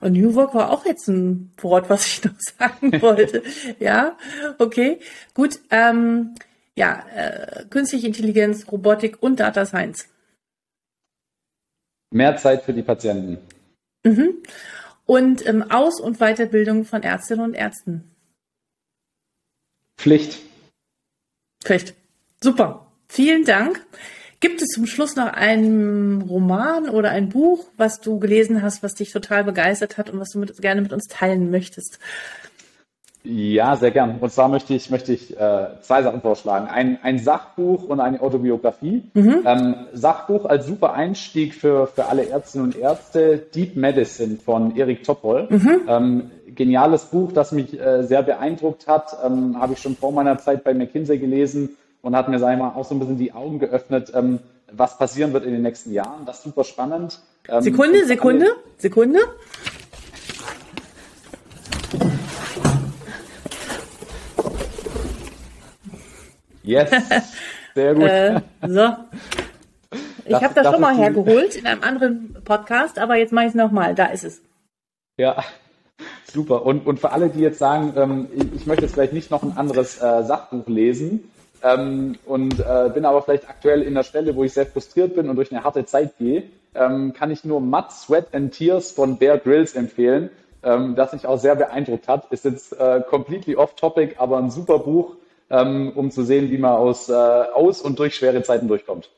Und 0.00 0.12
New 0.12 0.34
Work 0.34 0.54
war 0.54 0.70
auch 0.70 0.84
jetzt 0.84 1.08
ein 1.08 1.52
Wort, 1.58 1.88
was 1.88 2.06
ich 2.06 2.24
noch 2.24 2.38
sagen 2.58 3.00
wollte. 3.00 3.42
ja, 3.78 4.18
okay, 4.58 5.00
gut. 5.32 5.60
Ähm, 5.70 6.34
ja, 6.76 7.04
äh, 7.14 7.64
künstliche 7.68 8.06
Intelligenz, 8.06 8.70
Robotik 8.70 9.22
und 9.22 9.40
Data 9.40 9.66
Science. 9.66 10.08
Mehr 12.12 12.36
Zeit 12.36 12.62
für 12.64 12.72
die 12.72 12.82
Patienten. 12.82 13.38
Mhm. 14.04 14.42
Und 15.06 15.46
ähm, 15.46 15.70
Aus- 15.70 16.00
und 16.00 16.18
Weiterbildung 16.18 16.84
von 16.84 17.02
Ärztinnen 17.02 17.44
und 17.44 17.54
Ärzten. 17.54 18.10
Pflicht. 19.96 20.38
Pflicht. 21.62 21.94
Super. 22.42 22.86
Vielen 23.08 23.44
Dank. 23.44 23.84
Gibt 24.40 24.62
es 24.62 24.68
zum 24.68 24.86
Schluss 24.86 25.16
noch 25.16 25.26
einen 25.26 26.22
Roman 26.22 26.88
oder 26.88 27.10
ein 27.10 27.28
Buch, 27.28 27.66
was 27.76 28.00
du 28.00 28.18
gelesen 28.18 28.62
hast, 28.62 28.82
was 28.82 28.94
dich 28.94 29.12
total 29.12 29.44
begeistert 29.44 29.98
hat 29.98 30.08
und 30.08 30.18
was 30.18 30.30
du 30.30 30.38
mit, 30.38 30.56
gerne 30.62 30.80
mit 30.80 30.94
uns 30.94 31.08
teilen 31.08 31.50
möchtest? 31.50 31.98
Ja, 33.22 33.76
sehr 33.76 33.90
gern. 33.90 34.16
Und 34.20 34.32
zwar 34.32 34.48
möchte 34.48 34.72
ich, 34.72 34.88
möchte 34.88 35.12
ich 35.12 35.38
äh, 35.38 35.66
zwei 35.82 36.02
Sachen 36.02 36.22
vorschlagen. 36.22 36.68
Ein, 36.68 36.98
ein 37.02 37.18
Sachbuch 37.18 37.84
und 37.84 38.00
eine 38.00 38.20
Autobiografie. 38.22 39.02
Mhm. 39.12 39.42
Ähm, 39.44 39.74
Sachbuch 39.92 40.46
als 40.46 40.66
super 40.66 40.94
Einstieg 40.94 41.54
für, 41.54 41.86
für 41.86 42.06
alle 42.06 42.28
Ärztinnen 42.28 42.68
und 42.68 42.76
Ärzte, 42.76 43.36
Deep 43.54 43.76
Medicine 43.76 44.38
von 44.38 44.74
Erik 44.74 45.04
Topol. 45.04 45.48
Mhm. 45.50 45.80
Ähm, 45.86 46.30
geniales 46.54 47.04
Buch, 47.04 47.32
das 47.32 47.52
mich 47.52 47.78
äh, 47.78 48.04
sehr 48.04 48.22
beeindruckt 48.22 48.86
hat. 48.86 49.14
Ähm, 49.24 49.60
Habe 49.60 49.74
ich 49.74 49.80
schon 49.80 49.96
vor 49.96 50.12
meiner 50.12 50.38
Zeit 50.38 50.64
bei 50.64 50.72
McKinsey 50.72 51.18
gelesen 51.18 51.76
und 52.00 52.16
hat 52.16 52.28
mir, 52.30 52.38
sag 52.38 52.54
ich 52.54 52.58
mal, 52.58 52.72
auch 52.74 52.86
so 52.86 52.94
ein 52.94 53.00
bisschen 53.00 53.18
die 53.18 53.32
Augen 53.32 53.58
geöffnet, 53.58 54.12
ähm, 54.14 54.38
was 54.72 54.96
passieren 54.96 55.32
wird 55.34 55.44
in 55.44 55.52
den 55.52 55.62
nächsten 55.62 55.92
Jahren. 55.92 56.24
Das 56.24 56.38
ist 56.38 56.44
super 56.44 56.64
spannend. 56.64 57.20
Ähm, 57.48 57.60
Sekunde, 57.62 58.06
Sekunde, 58.06 58.46
Sekunde. 58.78 59.18
Yes, 66.62 66.90
sehr 67.74 67.94
gut. 67.94 68.04
äh, 68.04 68.40
so. 68.66 68.94
Ich 70.26 70.34
habe 70.34 70.54
das, 70.54 70.66
schon 70.66 70.80
mal 70.80 70.96
hergeholt 70.96 71.56
in 71.56 71.66
einem 71.66 71.82
anderen 71.82 72.36
Podcast, 72.44 72.98
aber 72.98 73.16
jetzt 73.16 73.32
mache 73.32 73.46
ich 73.46 73.50
es 73.50 73.54
nochmal. 73.54 73.94
Da 73.94 74.06
ist 74.06 74.24
es. 74.24 74.40
Ja, 75.16 75.42
super. 76.32 76.64
Und, 76.64 76.86
und 76.86 77.00
für 77.00 77.12
alle, 77.12 77.30
die 77.30 77.40
jetzt 77.40 77.58
sagen, 77.58 77.94
ähm, 77.96 78.28
ich, 78.34 78.60
ich, 78.62 78.66
möchte 78.66 78.84
jetzt 78.84 78.94
vielleicht 78.94 79.12
nicht 79.12 79.30
noch 79.30 79.42
ein 79.42 79.56
anderes 79.56 80.00
äh, 80.00 80.22
Sachbuch 80.22 80.68
lesen 80.68 81.30
ähm, 81.62 82.16
und 82.26 82.60
äh, 82.60 82.90
bin 82.92 83.04
aber 83.04 83.22
vielleicht 83.22 83.48
aktuell 83.48 83.82
in 83.82 83.94
der 83.94 84.04
Stelle, 84.04 84.36
wo 84.36 84.44
ich 84.44 84.52
sehr 84.52 84.66
frustriert 84.66 85.14
bin 85.14 85.28
und 85.28 85.36
durch 85.36 85.50
eine 85.50 85.64
harte 85.64 85.84
Zeit 85.84 86.16
gehe, 86.18 86.44
ähm, 86.74 87.12
kann 87.12 87.30
ich 87.30 87.44
nur 87.44 87.60
Mud, 87.60 87.90
Sweat 87.90 88.32
and 88.32 88.52
Tears 88.52 88.92
von 88.92 89.16
Bear 89.16 89.38
Grylls 89.38 89.74
empfehlen, 89.74 90.30
ähm, 90.62 90.94
das 90.94 91.12
mich 91.12 91.26
auch 91.26 91.38
sehr 91.38 91.56
beeindruckt 91.56 92.06
hat. 92.06 92.30
Ist 92.30 92.44
jetzt 92.44 92.78
äh, 92.78 93.02
completely 93.08 93.56
off 93.56 93.74
topic, 93.74 94.16
aber 94.18 94.38
ein 94.38 94.50
super 94.50 94.78
Buch 94.78 95.16
ähm, 95.50 95.92
um 95.94 96.10
zu 96.10 96.22
sehen, 96.24 96.50
wie 96.50 96.58
man 96.58 96.72
aus, 96.72 97.08
äh, 97.08 97.12
aus 97.12 97.82
und 97.82 97.98
durch 97.98 98.14
schwere 98.14 98.42
Zeiten 98.42 98.68
durchkommt. 98.68 99.10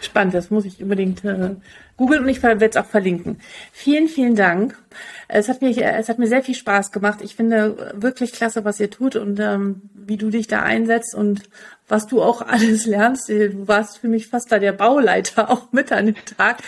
Spannend, 0.00 0.34
das 0.34 0.50
muss 0.50 0.64
ich 0.64 0.80
unbedingt 0.80 1.24
äh, 1.24 1.56
googeln 1.96 2.22
und 2.22 2.28
ich 2.28 2.42
werde 2.42 2.64
es 2.64 2.76
auch 2.76 2.86
verlinken. 2.86 3.40
Vielen, 3.72 4.06
vielen 4.06 4.36
Dank. 4.36 4.78
Es 5.26 5.48
hat, 5.48 5.60
mir, 5.60 5.76
es 5.76 6.08
hat 6.08 6.20
mir 6.20 6.28
sehr 6.28 6.42
viel 6.42 6.54
Spaß 6.54 6.92
gemacht. 6.92 7.18
Ich 7.20 7.34
finde 7.34 7.92
wirklich 7.94 8.32
klasse, 8.32 8.64
was 8.64 8.78
ihr 8.78 8.90
tut 8.90 9.16
und 9.16 9.40
ähm, 9.40 9.82
wie 9.94 10.16
du 10.16 10.30
dich 10.30 10.46
da 10.46 10.62
einsetzt 10.62 11.16
und 11.16 11.42
was 11.88 12.06
du 12.06 12.22
auch 12.22 12.42
alles 12.46 12.86
lernst. 12.86 13.28
Du 13.28 13.66
warst 13.66 13.98
für 13.98 14.08
mich 14.08 14.28
fast 14.28 14.52
da 14.52 14.60
der 14.60 14.72
Bauleiter 14.72 15.50
auch 15.50 15.72
mit 15.72 15.90
an 15.90 16.06
dem 16.06 16.24
Tag. 16.36 16.58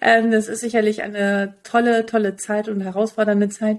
Ähm, 0.00 0.30
das 0.30 0.48
ist 0.48 0.60
sicherlich 0.60 1.02
eine 1.02 1.56
tolle, 1.62 2.06
tolle 2.06 2.36
Zeit 2.36 2.68
und 2.68 2.80
herausfordernde 2.80 3.50
Zeit. 3.50 3.76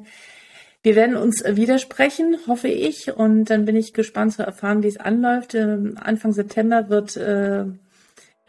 Wir 0.83 0.95
werden 0.95 1.15
uns 1.15 1.43
widersprechen, 1.45 2.37
hoffe 2.47 2.67
ich, 2.67 3.15
und 3.15 3.45
dann 3.51 3.65
bin 3.65 3.75
ich 3.75 3.93
gespannt 3.93 4.33
zu 4.33 4.43
erfahren, 4.43 4.81
wie 4.81 4.87
es 4.87 4.97
anläuft. 4.97 5.53
Ähm, 5.53 5.95
Anfang 6.01 6.33
September 6.33 6.89
wird 6.89 7.17
äh, 7.17 7.65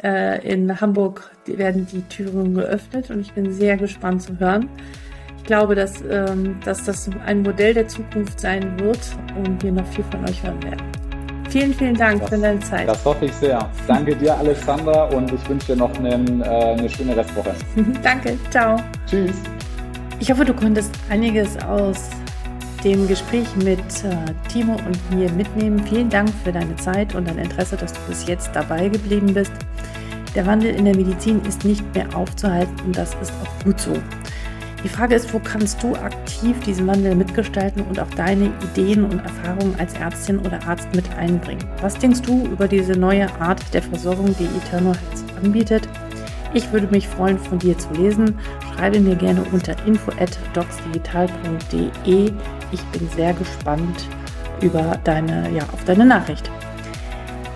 äh, 0.02 0.48
in 0.48 0.80
Hamburg 0.80 1.30
werden 1.46 1.86
die 1.92 2.02
Türen 2.02 2.54
geöffnet 2.54 3.10
und 3.10 3.20
ich 3.20 3.32
bin 3.32 3.52
sehr 3.52 3.76
gespannt 3.76 4.22
zu 4.22 4.38
hören. 4.38 4.68
Ich 5.36 5.44
glaube, 5.44 5.74
dass, 5.74 6.02
ähm, 6.08 6.58
dass 6.64 6.84
das 6.84 7.10
ein 7.26 7.42
Modell 7.42 7.74
der 7.74 7.88
Zukunft 7.88 8.40
sein 8.40 8.78
wird 8.80 9.00
und 9.36 9.62
wir 9.62 9.72
noch 9.72 9.86
viel 9.88 10.04
von 10.04 10.24
euch 10.24 10.42
hören 10.42 10.62
werden. 10.62 10.82
Vielen, 11.50 11.74
vielen 11.74 11.96
Dank 11.96 12.20
das, 12.20 12.30
für 12.30 12.38
deine 12.38 12.60
Zeit. 12.60 12.88
Das 12.88 13.04
hoffe 13.04 13.26
ich 13.26 13.32
sehr. 13.34 13.58
Danke 13.86 14.16
dir, 14.16 14.34
Alexandra, 14.38 15.04
und 15.14 15.30
ich 15.30 15.48
wünsche 15.50 15.66
dir 15.66 15.76
noch 15.76 15.94
einen, 15.98 16.40
äh, 16.40 16.44
eine 16.44 16.88
schöne 16.88 17.14
Restwoche. 17.14 17.54
Danke, 18.02 18.38
ciao. 18.48 18.76
Tschüss. 19.06 19.34
Ich 20.18 20.30
hoffe, 20.30 20.44
du 20.44 20.54
konntest 20.54 20.94
einiges 21.10 21.58
aus 21.64 22.21
dem 22.84 23.06
Gespräch 23.06 23.46
mit 23.56 23.78
äh, 23.78 24.48
Timo 24.48 24.74
und 24.74 25.14
mir 25.14 25.30
mitnehmen. 25.32 25.84
Vielen 25.86 26.08
Dank 26.08 26.30
für 26.44 26.52
deine 26.52 26.74
Zeit 26.76 27.14
und 27.14 27.28
dein 27.28 27.38
Interesse, 27.38 27.76
dass 27.76 27.92
du 27.92 28.00
bis 28.08 28.26
jetzt 28.26 28.50
dabei 28.54 28.88
geblieben 28.88 29.34
bist. 29.34 29.52
Der 30.34 30.46
Wandel 30.46 30.74
in 30.74 30.86
der 30.86 30.96
Medizin 30.96 31.42
ist 31.42 31.64
nicht 31.64 31.84
mehr 31.94 32.06
aufzuhalten 32.16 32.74
und 32.86 32.96
das 32.96 33.14
ist 33.20 33.32
auch 33.42 33.64
gut 33.64 33.78
so. 33.78 33.92
Die 34.82 34.88
Frage 34.88 35.14
ist, 35.14 35.32
wo 35.32 35.38
kannst 35.38 35.80
du 35.82 35.94
aktiv 35.94 36.58
diesen 36.60 36.86
Wandel 36.88 37.14
mitgestalten 37.14 37.82
und 37.82 38.00
auch 38.00 38.10
deine 38.16 38.50
Ideen 38.72 39.04
und 39.04 39.20
Erfahrungen 39.20 39.76
als 39.78 39.94
Ärztin 39.94 40.40
oder 40.40 40.58
Arzt 40.66 40.88
mit 40.94 41.04
einbringen? 41.16 41.62
Was 41.80 41.96
denkst 41.98 42.22
du 42.22 42.46
über 42.46 42.66
diese 42.66 42.94
neue 42.94 43.32
Art 43.40 43.62
der 43.72 43.82
Versorgung, 43.82 44.34
die 44.38 44.48
Eterno 44.56 44.92
Health 44.92 45.44
anbietet? 45.44 45.88
Ich 46.54 46.72
würde 46.72 46.88
mich 46.88 47.06
freuen, 47.06 47.38
von 47.38 47.60
dir 47.60 47.78
zu 47.78 47.92
lesen. 47.94 48.36
Schreibe 48.74 48.98
mir 49.00 49.14
gerne 49.14 49.44
unter 49.52 49.76
info@docsdigital.de. 49.86 52.32
Ich 52.72 52.82
bin 52.86 53.08
sehr 53.10 53.34
gespannt 53.34 54.08
über 54.60 54.98
deine, 55.04 55.50
ja, 55.50 55.62
auf 55.72 55.84
deine 55.84 56.04
Nachricht. 56.04 56.50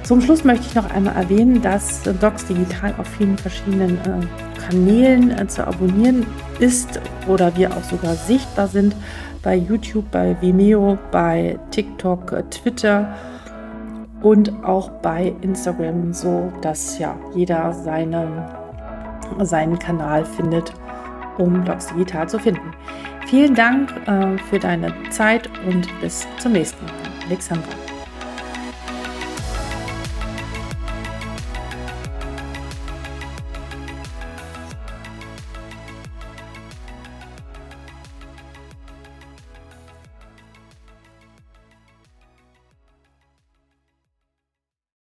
Zum 0.03 0.21
Schluss 0.21 0.45
möchte 0.45 0.67
ich 0.67 0.75
noch 0.75 0.89
einmal 0.91 1.17
erwähnen, 1.17 1.61
dass 1.63 2.03
Docs 2.03 2.47
Digital 2.47 2.95
auf 2.99 3.09
vielen 3.09 3.37
verschiedenen 3.37 3.99
äh, 3.99 4.61
Kanälen 4.69 5.37
äh, 5.37 5.49
zu 5.49 5.67
abonnieren 5.67 6.25
ist 6.61 7.01
oder 7.27 7.57
wir 7.57 7.71
auch 7.73 7.83
sogar 7.83 8.15
sichtbar 8.15 8.69
sind 8.69 8.95
bei 9.43 9.57
YouTube, 9.57 10.09
bei 10.11 10.37
Vimeo, 10.41 10.97
bei 11.11 11.59
TikTok, 11.71 12.33
äh, 12.33 12.43
Twitter 12.51 13.17
und 14.23 14.53
auch 14.65 14.91
bei 15.03 15.35
Instagram, 15.43 16.13
so 16.13 16.53
dass 16.63 16.99
ja 16.99 17.17
jeder 17.35 17.73
seinen, 17.73 18.45
seinen 19.41 19.79
Kanal 19.79 20.25
findet, 20.25 20.73
um 21.39 21.65
Docs 21.65 21.89
Digital 21.89 22.29
zu 22.29 22.39
finden. 22.39 22.73
Vielen 23.27 23.55
Dank 23.55 23.91
äh, 24.07 24.39
für 24.49 24.59
deine 24.59 24.93
Zeit 25.11 25.51
und 25.67 25.89
bis 26.01 26.27
zum 26.39 26.53
nächsten 26.53 26.85
Mal. 26.85 26.95
Alexandra. 27.27 27.86